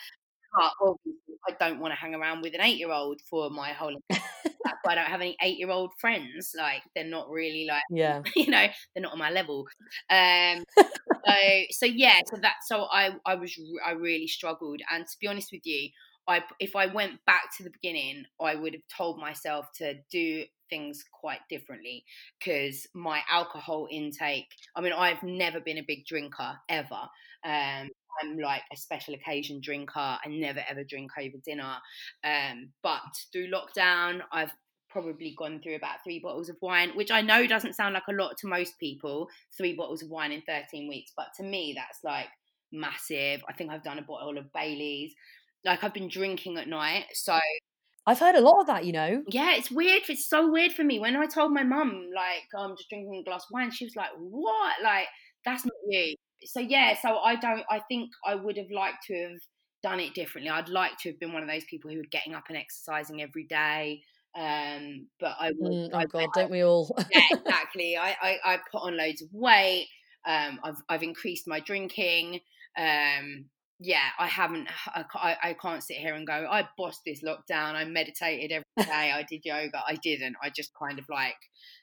But 0.57 0.73
obviously, 0.81 1.35
I 1.49 1.53
don't 1.59 1.81
want 1.81 1.93
to 1.93 1.99
hang 1.99 2.15
around 2.15 2.43
with 2.43 2.55
an 2.55 2.61
eight-year-old 2.61 3.21
for 3.29 3.51
my 3.51 3.71
whole. 3.73 3.97
That's 4.11 4.79
why 4.83 4.93
I 4.93 4.95
don't 4.95 5.07
have 5.07 5.21
any 5.21 5.37
eight-year-old 5.43 5.91
friends. 5.99 6.53
Like 6.57 6.83
they're 6.95 7.05
not 7.05 7.29
really 7.31 7.67
like. 7.69 7.83
Yeah. 7.91 8.23
You 8.37 8.51
know, 8.51 8.67
they're 8.95 9.03
not 9.03 9.13
on 9.13 9.19
my 9.19 9.31
level. 9.31 9.67
Um, 10.11 10.65
so 10.79 11.63
so 11.71 11.87
yeah. 11.87 12.21
So 12.27 12.37
that 12.43 12.57
so 12.67 12.87
I 12.91 13.13
I 13.27 13.35
was 13.35 13.59
I 13.85 13.93
really 13.93 14.29
struggled, 14.29 14.81
and 14.93 15.07
to 15.07 15.17
be 15.21 15.27
honest 15.27 15.51
with 15.53 15.63
you, 15.65 15.89
I 16.27 16.43
if 16.61 16.77
I 16.77 16.87
went 16.87 17.25
back 17.27 17.55
to 17.57 17.65
the 17.65 17.71
beginning, 17.71 18.25
I 18.41 18.55
would 18.55 18.73
have 18.75 18.83
told 18.97 19.19
myself 19.19 19.67
to 19.79 19.95
do 20.11 20.45
things 20.71 21.05
quite 21.13 21.41
differently 21.51 22.05
because 22.39 22.87
my 22.95 23.21
alcohol 23.31 23.89
intake. 23.91 24.49
I 24.75 24.81
mean, 24.81 24.93
I've 24.93 25.23
never 25.23 25.61
been 25.61 25.79
a 25.79 25.85
big 25.87 26.07
drinker 26.07 26.55
ever. 26.69 27.09
Um, 27.45 27.91
I'm 28.23 28.39
like 28.39 28.63
a 28.73 28.77
special 28.77 29.15
occasion 29.15 29.61
drinker. 29.63 29.99
I 29.99 30.29
never 30.29 30.63
ever 30.69 30.85
drink 30.85 31.11
over 31.19 31.37
dinner. 31.45 31.77
Um, 32.25 32.71
but 32.83 33.01
through 33.33 33.51
lockdown, 33.51 34.21
I've 34.33 34.53
probably 34.89 35.35
gone 35.37 35.61
through 35.61 35.75
about 35.75 36.03
three 36.05 36.21
bottles 36.21 36.49
of 36.49 36.57
wine, 36.63 36.91
which 36.95 37.11
I 37.11 37.21
know 37.21 37.47
doesn't 37.47 37.75
sound 37.75 37.95
like 37.95 38.05
a 38.09 38.13
lot 38.13 38.39
to 38.39 38.47
most 38.47 38.79
people. 38.79 39.29
Three 39.57 39.75
bottles 39.75 40.03
of 40.03 40.11
wine 40.11 40.33
in 40.33 40.43
13 40.43 40.89
weeks, 40.89 41.13
but 41.17 41.27
to 41.37 41.43
me, 41.43 41.75
that's 41.77 41.99
like 42.05 42.29
massive. 42.73 43.43
I 43.49 43.53
think 43.53 43.71
I've 43.71 43.83
done 43.83 43.99
a 43.99 44.03
bottle 44.03 44.39
of 44.39 44.53
Bailey's. 44.53 45.13
Like 45.65 45.83
I've 45.85 45.95
been 45.95 46.09
drinking 46.09 46.59
at 46.59 46.69
night, 46.69 47.07
so 47.13 47.39
I've 48.07 48.19
heard 48.19 48.35
a 48.35 48.41
lot 48.41 48.61
of 48.61 48.67
that, 48.67 48.85
you 48.85 48.93
know. 48.93 49.23
Yeah, 49.29 49.55
it's 49.55 49.71
weird. 49.71 50.03
It's 50.09 50.29
so 50.29 50.51
weird 50.51 50.73
for 50.73 50.85
me. 50.85 50.99
When 50.99 51.17
I 51.17 51.27
told 51.27 51.53
my 51.53 51.63
mum, 51.63 52.09
like, 52.15 52.43
oh, 52.55 52.65
I'm 52.65 52.77
just 52.77 52.91
drinking 52.91 53.23
a 53.27 53.29
glass 53.29 53.45
of 53.45 53.51
wine, 53.53 53.71
she 53.71 53.87
was 53.87 53.97
like, 53.97 54.11
"What? 54.19 54.75
Like, 54.83 55.07
that's 55.45 55.65
not 55.65 55.75
you." 55.89 56.15
So 56.45 56.61
yeah, 56.61 56.95
so 57.01 57.19
I 57.19 57.37
don't. 57.37 57.65
I 57.71 57.81
think 57.89 58.11
I 58.27 58.35
would 58.35 58.59
have 58.59 58.71
liked 58.71 59.05
to 59.07 59.15
have 59.15 59.39
done 59.83 60.01
it 60.01 60.15
differently. 60.15 60.51
I'd 60.51 60.69
like 60.69 60.93
to 61.03 61.11
have 61.11 61.21
been 61.21 61.33
one 61.33 61.43
of 61.43 61.49
those 61.49 61.65
people 61.65 61.91
who 61.91 61.97
were 61.97 62.05
getting 62.11 62.35
up 62.35 62.45
and 62.49 62.59
exercising 62.59 63.23
every 63.23 63.45
day. 63.45 64.03
Um, 64.37 65.07
but 65.19 65.37
I 65.41 65.53
would. 65.57 65.73
Mm, 65.73 65.91
oh 65.93 65.99
I, 65.99 66.05
God, 66.05 66.29
I, 66.37 66.41
don't 66.41 66.51
we 66.51 66.63
all? 66.63 66.95
yeah, 67.11 67.23
exactly. 67.33 67.97
I, 67.97 68.17
I 68.21 68.39
I 68.45 68.59
put 68.71 68.83
on 68.83 68.99
loads 68.99 69.23
of 69.23 69.29
weight. 69.33 69.89
Um, 70.27 70.61
I've 70.63 70.83
I've 70.91 71.03
increased 71.03 71.49
my 71.49 71.61
drinking. 71.61 72.41
Um, 72.77 73.47
yeah, 73.81 74.09
I 74.19 74.27
haven't, 74.27 74.69
I, 74.95 75.37
I 75.43 75.57
can't 75.61 75.83
sit 75.83 75.97
here 75.97 76.15
and 76.15 76.27
go, 76.27 76.33
I 76.33 76.69
bossed 76.79 77.03
this 77.05 77.23
lockdown. 77.23 77.75
I 77.75 77.85
meditated 77.85 78.53
every 78.53 78.65
day. 78.91 79.13
I 79.13 79.25
did 79.29 79.43
yoga. 79.45 79.83
I 79.87 79.97
didn't. 79.97 80.37
I 80.43 80.51
just 80.51 80.73
kind 80.75 80.99
of 80.99 81.05
like 81.09 81.35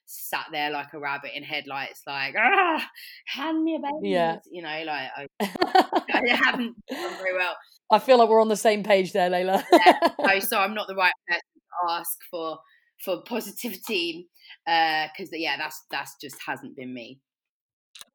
sat 0.06 0.46
there 0.52 0.72
like 0.72 0.94
a 0.94 1.00
rabbit 1.00 1.32
in 1.36 1.44
headlights, 1.44 2.02
like, 2.08 2.36
ah, 2.38 2.86
hand 3.28 3.64
me 3.64 3.76
a 3.76 3.80
baby. 3.80 4.10
Yeah. 4.10 4.38
You 4.50 4.62
know, 4.62 4.84
like, 4.86 5.10
I, 5.18 5.28
I 5.42 6.36
haven't 6.36 6.76
done 6.90 7.18
very 7.18 7.38
well. 7.38 7.56
I 7.92 8.00
feel 8.00 8.18
like 8.18 8.30
we're 8.30 8.42
on 8.42 8.48
the 8.48 8.56
same 8.56 8.84
page 8.84 9.12
there, 9.12 9.30
Layla. 9.30 9.64
yeah, 9.72 10.40
so 10.40 10.58
I'm 10.58 10.74
not 10.74 10.88
the 10.88 10.96
right 10.96 11.14
person 11.28 11.42
to 11.42 11.94
ask 11.94 12.18
for 12.30 12.60
for 13.04 13.24
positivity 13.24 14.28
because 14.66 15.30
uh, 15.34 15.38
yeah 15.38 15.58
that's 15.58 15.86
that's 15.90 16.16
just 16.22 16.36
hasn't 16.46 16.76
been 16.76 16.94
me 16.94 17.20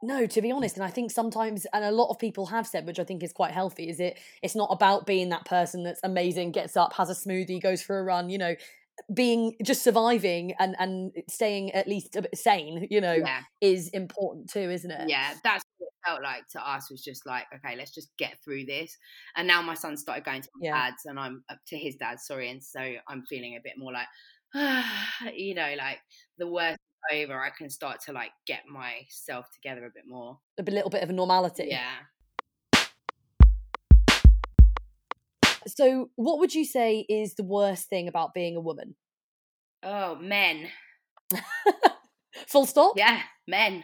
no, 0.02 0.26
to 0.26 0.42
be 0.42 0.52
honest, 0.52 0.76
and 0.76 0.84
I 0.84 0.90
think 0.90 1.10
sometimes, 1.10 1.66
and 1.72 1.84
a 1.84 1.90
lot 1.90 2.10
of 2.10 2.18
people 2.18 2.46
have 2.46 2.66
said, 2.66 2.86
which 2.86 2.98
I 2.98 3.04
think 3.04 3.22
is 3.22 3.32
quite 3.32 3.52
healthy, 3.52 3.88
is 3.88 3.98
it? 3.98 4.18
It's 4.42 4.54
not 4.54 4.68
about 4.70 5.06
being 5.06 5.30
that 5.30 5.44
person 5.46 5.82
that's 5.82 6.00
amazing, 6.04 6.52
gets 6.52 6.76
up, 6.76 6.92
has 6.94 7.10
a 7.10 7.14
smoothie, 7.14 7.62
goes 7.62 7.82
for 7.82 7.98
a 7.98 8.04
run. 8.04 8.28
You 8.28 8.38
know, 8.38 8.54
being 9.12 9.54
just 9.62 9.82
surviving 9.82 10.54
and 10.58 10.74
and 10.78 11.12
staying 11.28 11.72
at 11.72 11.88
least 11.88 12.16
a 12.16 12.22
bit 12.22 12.36
sane. 12.36 12.86
You 12.90 13.00
know, 13.00 13.14
yeah. 13.14 13.40
is 13.60 13.88
important 13.88 14.50
too, 14.50 14.70
isn't 14.70 14.90
it? 14.90 15.08
Yeah, 15.08 15.34
that's 15.42 15.64
what 15.78 15.86
it 15.86 16.08
felt 16.08 16.22
like 16.22 16.46
to 16.52 16.68
us. 16.68 16.90
Was 16.90 17.02
just 17.02 17.26
like, 17.26 17.46
okay, 17.54 17.76
let's 17.76 17.94
just 17.94 18.10
get 18.18 18.36
through 18.44 18.66
this. 18.66 18.96
And 19.36 19.48
now 19.48 19.62
my 19.62 19.74
son 19.74 19.96
started 19.96 20.24
going 20.24 20.42
to 20.42 20.48
yeah. 20.60 20.90
dad's, 20.90 21.06
and 21.06 21.18
I'm 21.18 21.42
up 21.48 21.58
to 21.68 21.78
his 21.78 21.96
dad. 21.96 22.20
Sorry, 22.20 22.50
and 22.50 22.62
so 22.62 22.80
I'm 23.08 23.24
feeling 23.26 23.56
a 23.56 23.62
bit 23.64 23.74
more 23.78 23.92
like, 23.92 24.08
you 25.34 25.54
know, 25.54 25.74
like 25.78 25.98
the 26.38 26.48
worst 26.48 26.78
over, 27.12 27.40
I 27.40 27.50
can 27.50 27.70
start 27.70 28.00
to 28.06 28.12
like 28.12 28.32
get 28.46 28.62
myself 28.66 29.46
together 29.52 29.86
a 29.86 29.90
bit 29.90 30.04
more. 30.06 30.38
A 30.58 30.62
little 30.62 30.90
bit 30.90 31.02
of 31.02 31.10
a 31.10 31.12
normality. 31.12 31.68
Yeah. 31.70 31.92
So, 35.66 36.10
what 36.14 36.38
would 36.38 36.54
you 36.54 36.64
say 36.64 37.04
is 37.08 37.34
the 37.34 37.44
worst 37.44 37.88
thing 37.88 38.06
about 38.06 38.34
being 38.34 38.56
a 38.56 38.60
woman? 38.60 38.94
Oh, 39.82 40.16
men. 40.16 40.68
Full 42.46 42.66
stop? 42.66 42.94
Yeah, 42.96 43.20
men. 43.48 43.82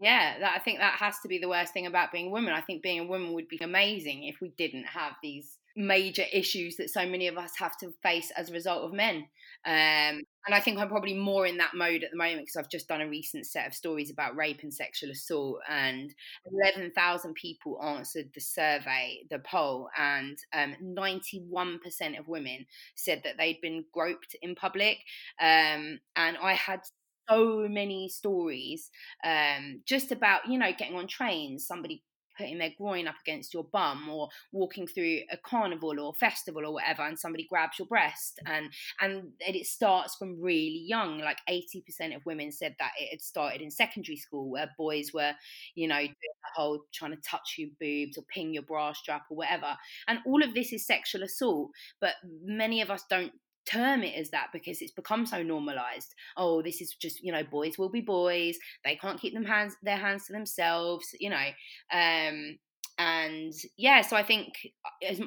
Yeah, 0.00 0.38
that, 0.38 0.52
I 0.56 0.58
think 0.58 0.78
that 0.78 0.94
has 0.94 1.16
to 1.20 1.28
be 1.28 1.38
the 1.38 1.48
worst 1.48 1.72
thing 1.72 1.86
about 1.86 2.12
being 2.12 2.28
a 2.28 2.30
woman. 2.30 2.54
I 2.54 2.62
think 2.62 2.82
being 2.82 3.00
a 3.00 3.06
woman 3.06 3.34
would 3.34 3.48
be 3.48 3.58
amazing 3.60 4.24
if 4.24 4.36
we 4.40 4.52
didn't 4.56 4.84
have 4.84 5.12
these 5.22 5.58
major 5.76 6.24
issues 6.32 6.76
that 6.76 6.90
so 6.90 7.06
many 7.06 7.28
of 7.28 7.36
us 7.36 7.52
have 7.58 7.76
to 7.78 7.92
face 8.02 8.32
as 8.36 8.50
a 8.50 8.52
result 8.52 8.84
of 8.84 8.92
men. 8.92 9.26
Um, 9.64 10.22
and 10.48 10.54
I 10.54 10.60
think 10.60 10.78
I'm 10.78 10.88
probably 10.88 11.12
more 11.12 11.44
in 11.46 11.58
that 11.58 11.74
mode 11.74 12.02
at 12.02 12.10
the 12.10 12.16
moment 12.16 12.46
because 12.46 12.56
I've 12.56 12.70
just 12.70 12.88
done 12.88 13.02
a 13.02 13.06
recent 13.08 13.44
set 13.44 13.66
of 13.66 13.74
stories 13.74 14.10
about 14.10 14.34
rape 14.34 14.62
and 14.62 14.72
sexual 14.72 15.10
assault, 15.10 15.58
and 15.68 16.14
11,000 16.50 17.34
people 17.34 17.78
answered 17.84 18.30
the 18.34 18.40
survey, 18.40 19.18
the 19.30 19.40
poll, 19.40 19.90
and 19.98 20.38
um, 20.54 20.74
91% 20.82 22.18
of 22.18 22.28
women 22.28 22.64
said 22.94 23.20
that 23.24 23.36
they'd 23.36 23.60
been 23.60 23.84
groped 23.92 24.36
in 24.40 24.54
public. 24.54 24.96
Um, 25.38 26.00
and 26.16 26.38
I 26.42 26.54
had 26.54 26.80
so 27.28 27.68
many 27.68 28.08
stories 28.08 28.90
um, 29.24 29.82
just 29.84 30.12
about 30.12 30.48
you 30.48 30.58
know 30.58 30.72
getting 30.78 30.96
on 30.96 31.06
trains 31.06 31.66
somebody 31.66 32.02
putting 32.38 32.58
their 32.58 32.72
groin 32.78 33.08
up 33.08 33.16
against 33.20 33.52
your 33.52 33.64
bum 33.64 34.08
or 34.08 34.28
walking 34.52 34.86
through 34.86 35.20
a 35.30 35.36
carnival 35.36 35.98
or 36.00 36.14
festival 36.14 36.64
or 36.64 36.72
whatever 36.72 37.02
and 37.02 37.18
somebody 37.18 37.46
grabs 37.48 37.78
your 37.78 37.88
breast 37.88 38.40
mm. 38.46 38.50
and 38.52 38.72
and 39.00 39.32
it 39.40 39.66
starts 39.66 40.14
from 40.16 40.40
really 40.40 40.84
young. 40.86 41.18
Like 41.18 41.38
80% 41.48 42.14
of 42.14 42.24
women 42.24 42.52
said 42.52 42.76
that 42.78 42.92
it 42.98 43.10
had 43.10 43.20
started 43.22 43.60
in 43.60 43.70
secondary 43.70 44.16
school 44.16 44.50
where 44.50 44.70
boys 44.78 45.12
were 45.12 45.32
you 45.74 45.88
know 45.88 45.98
doing 45.98 46.14
the 46.16 46.54
whole 46.54 46.80
trying 46.92 47.12
to 47.12 47.20
touch 47.22 47.56
your 47.58 47.70
boobs 47.80 48.16
or 48.16 48.24
ping 48.32 48.54
your 48.54 48.62
bra 48.62 48.92
strap 48.92 49.24
or 49.30 49.36
whatever. 49.36 49.76
And 50.06 50.20
all 50.26 50.42
of 50.42 50.54
this 50.54 50.72
is 50.72 50.86
sexual 50.86 51.22
assault 51.22 51.70
but 52.00 52.14
many 52.44 52.80
of 52.80 52.90
us 52.90 53.04
don't 53.08 53.32
term 53.68 54.02
it 54.02 54.14
as 54.18 54.30
that 54.30 54.48
because 54.52 54.80
it's 54.80 54.92
become 54.92 55.26
so 55.26 55.42
normalized. 55.42 56.14
Oh, 56.36 56.62
this 56.62 56.80
is 56.80 56.94
just 56.94 57.22
you 57.22 57.32
know, 57.32 57.42
boys 57.44 57.78
will 57.78 57.90
be 57.90 58.00
boys. 58.00 58.58
They 58.84 58.96
can't 58.96 59.20
keep 59.20 59.34
them 59.34 59.44
hands 59.44 59.76
their 59.82 59.96
hands 59.96 60.26
to 60.26 60.32
themselves. 60.32 61.14
You 61.18 61.30
know, 61.30 61.46
um, 61.92 62.58
and 62.98 63.52
yeah. 63.76 64.02
So 64.02 64.16
I 64.16 64.22
think 64.22 64.54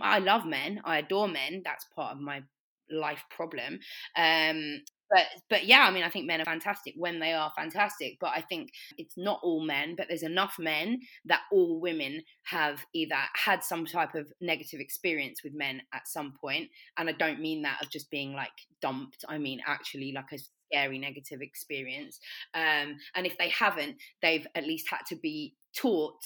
I 0.02 0.20
love 0.20 0.46
men. 0.46 0.82
I 0.86 1.00
adore 1.00 1.28
men. 1.28 1.62
That's 1.64 1.86
part 1.96 2.16
of 2.16 2.22
my 2.22 2.42
life 2.90 3.24
problem. 3.30 3.80
Um, 4.18 4.82
but 5.12 5.26
but 5.50 5.66
yeah, 5.66 5.82
I 5.82 5.92
mean, 5.92 6.04
I 6.04 6.10
think 6.10 6.26
men 6.26 6.42
are 6.42 6.46
fantastic 6.46 6.94
when 6.98 7.20
they 7.20 7.34
are 7.34 7.52
fantastic. 7.56 8.18
But 8.20 8.32
I 8.36 8.42
think 8.42 8.70
it's 8.98 9.18
not 9.18 9.40
all 9.44 9.64
men, 9.64 9.96
but 9.96 10.08
there's 10.08 10.24
enough 10.24 10.56
men 10.58 11.02
that 11.26 11.42
all 11.52 11.80
women 11.80 12.22
have 12.44 12.86
either 12.94 13.16
had 13.34 13.64
some 13.64 13.86
type 13.86 14.16
of 14.16 14.32
negative 14.40 14.80
experience 14.80 15.44
with 15.44 15.54
men 15.54 15.82
at 15.94 16.08
some 16.08 16.34
point. 16.40 16.70
and 16.98 17.10
I 17.10 17.12
don't 17.14 17.42
mean 17.42 17.62
that 17.64 17.82
of 17.84 17.90
just 17.90 18.10
being 18.10 18.34
like 18.34 18.52
dumped. 18.82 19.26
I 19.28 19.38
mean 19.38 19.60
actually 19.68 20.14
like 20.14 20.32
a 20.32 20.40
scary 20.72 20.98
negative 20.98 21.42
experience. 21.42 22.20
Um, 22.54 22.98
and 23.16 23.26
if 23.26 23.38
they 23.38 23.50
haven't, 23.50 23.98
they've 24.22 24.48
at 24.56 24.66
least 24.66 24.90
had 24.90 25.02
to 25.10 25.16
be 25.16 25.56
taught 25.76 26.20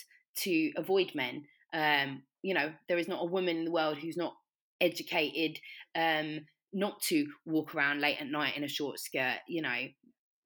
to 0.43 0.71
avoid 0.77 1.13
men. 1.15 1.45
Um, 1.73 2.23
you 2.43 2.53
know, 2.53 2.71
there 2.88 2.99
is 2.99 3.07
not 3.07 3.23
a 3.23 3.27
woman 3.29 3.57
in 3.57 3.65
the 3.65 3.71
world 3.71 3.97
who's 3.97 4.17
not 4.17 4.36
educated 4.81 5.59
um, 5.95 6.41
not 6.76 7.01
to 7.01 7.26
walk 7.45 7.73
around 7.73 8.01
late 8.01 8.17
at 8.19 8.28
night 8.28 8.57
in 8.57 8.63
a 8.63 8.67
short 8.67 8.99
skirt, 8.99 9.38
you 9.47 9.61
know. 9.61 9.88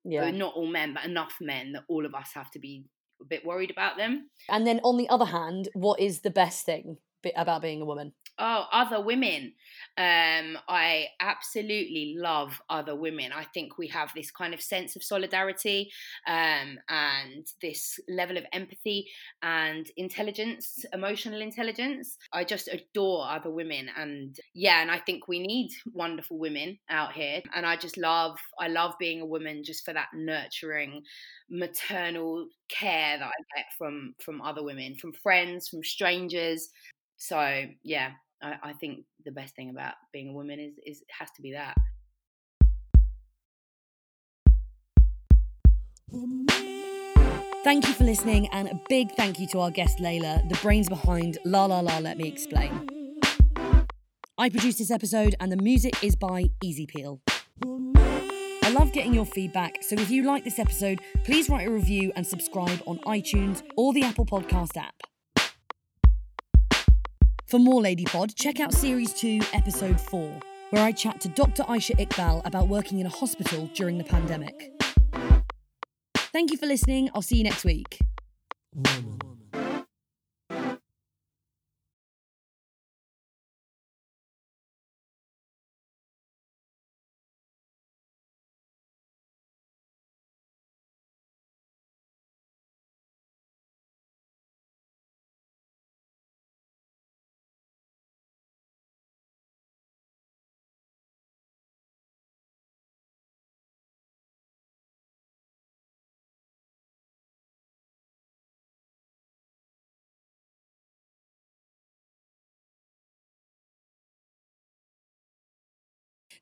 Yeah. 0.05 0.32
not 0.32 0.53
all 0.55 0.67
men, 0.67 0.93
but 0.93 1.03
enough 1.03 1.36
men 1.41 1.73
that 1.73 1.84
all 1.89 2.05
of 2.05 2.15
us 2.15 2.30
have 2.34 2.49
to 2.51 2.59
be 2.59 2.86
a 3.21 3.25
bit 3.25 3.45
worried 3.45 3.69
about 3.69 3.97
them. 3.97 4.30
And 4.47 4.65
then 4.65 4.80
on 4.84 4.97
the 4.97 5.09
other 5.09 5.25
hand, 5.25 5.67
what 5.73 5.99
is 5.99 6.21
the 6.21 6.30
best 6.30 6.65
thing 6.65 6.97
about 7.36 7.61
being 7.61 7.82
a 7.82 7.86
woman? 7.86 8.13
Oh 8.39 8.65
other 8.71 9.01
women. 9.01 9.53
Um, 9.97 10.57
i 10.69 11.07
absolutely 11.19 12.15
love 12.17 12.61
other 12.69 12.95
women. 12.95 13.31
I 13.33 13.43
think 13.53 13.77
we 13.77 13.87
have 13.87 14.11
this 14.15 14.31
kind 14.31 14.53
of 14.53 14.61
sense 14.61 14.95
of 14.95 15.03
solidarity 15.03 15.91
um, 16.25 16.79
and 16.87 17.45
this 17.61 17.99
level 18.07 18.37
of 18.37 18.45
empathy 18.53 19.07
and 19.41 19.89
intelligence 19.97 20.85
emotional 20.93 21.41
intelligence. 21.41 22.17
I 22.31 22.45
just 22.45 22.69
adore 22.69 23.27
other 23.29 23.49
women 23.51 23.89
and 23.97 24.39
yeah 24.53 24.81
and 24.81 24.89
i 24.89 24.99
think 24.99 25.27
we 25.27 25.39
need 25.39 25.71
wonderful 25.93 26.37
women 26.37 26.79
out 26.89 27.11
here. 27.11 27.41
And 27.53 27.65
i 27.65 27.75
just 27.75 27.97
love 27.97 28.39
i 28.59 28.67
love 28.69 28.93
being 28.99 29.21
a 29.21 29.25
woman 29.25 29.63
just 29.65 29.83
for 29.83 29.93
that 29.93 30.09
nurturing 30.13 31.03
maternal 31.49 32.47
care 32.69 33.17
that 33.17 33.27
i 33.27 33.57
get 33.57 33.65
from 33.77 34.13
from 34.23 34.41
other 34.41 34.63
women 34.63 34.95
from 34.95 35.11
friends 35.11 35.67
from 35.67 35.83
strangers. 35.83 36.69
So 37.17 37.65
yeah 37.83 38.11
I, 38.41 38.55
I 38.63 38.73
think 38.73 39.05
the 39.25 39.31
best 39.31 39.55
thing 39.55 39.69
about 39.69 39.93
being 40.13 40.29
a 40.29 40.33
woman 40.33 40.59
is 40.59 40.73
is 40.85 41.03
has 41.09 41.29
to 41.31 41.41
be 41.41 41.53
that. 41.53 41.75
Thank 47.63 47.87
you 47.87 47.93
for 47.93 48.03
listening, 48.03 48.47
and 48.47 48.69
a 48.69 48.79
big 48.87 49.11
thank 49.11 49.39
you 49.39 49.45
to 49.47 49.59
our 49.59 49.69
guest 49.69 49.99
Layla, 49.99 50.47
the 50.49 50.57
brains 50.61 50.89
behind 50.89 51.37
La 51.45 51.65
La 51.65 51.81
La 51.81 51.99
Let 51.99 52.17
Me 52.17 52.27
Explain. 52.27 52.87
I 54.37 54.49
produced 54.49 54.79
this 54.79 54.89
episode, 54.89 55.35
and 55.39 55.51
the 55.51 55.57
music 55.57 56.01
is 56.03 56.15
by 56.15 56.45
Easy 56.63 56.87
Peel. 56.87 57.21
I 58.63 58.71
love 58.71 58.93
getting 58.93 59.13
your 59.13 59.25
feedback, 59.25 59.83
so 59.83 59.95
if 59.95 60.09
you 60.09 60.23
like 60.23 60.45
this 60.45 60.57
episode, 60.57 61.01
please 61.25 61.49
write 61.49 61.67
a 61.67 61.71
review 61.71 62.13
and 62.15 62.25
subscribe 62.25 62.81
on 62.85 62.99
iTunes 62.99 63.61
or 63.75 63.93
the 63.93 64.03
Apple 64.03 64.25
Podcast 64.25 64.77
app. 64.77 64.95
For 67.49 67.57
more 67.57 67.81
Lady 67.81 68.05
Pod, 68.05 68.35
check 68.35 68.59
out 68.59 68.71
Series 68.71 69.11
2, 69.13 69.39
Episode 69.53 69.99
4, 69.99 70.39
where 70.69 70.83
I 70.83 70.91
chat 70.91 71.19
to 71.21 71.29
Dr. 71.29 71.63
Aisha 71.63 71.97
Iqbal 71.97 72.45
about 72.45 72.67
working 72.67 72.99
in 72.99 73.07
a 73.07 73.09
hospital 73.09 73.67
during 73.73 73.97
the 73.97 74.03
pandemic. 74.03 74.71
Thank 76.15 76.51
you 76.51 76.59
for 76.59 76.67
listening. 76.67 77.09
I'll 77.15 77.23
see 77.23 77.37
you 77.37 77.43
next 77.43 77.65
week. 77.65 77.97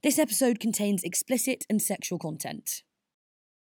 This 0.03 0.19
episode 0.19 0.59
contains 0.59 1.03
explicit 1.03 1.65
and 1.71 1.81
sexual 1.81 2.19
content. 2.19 2.83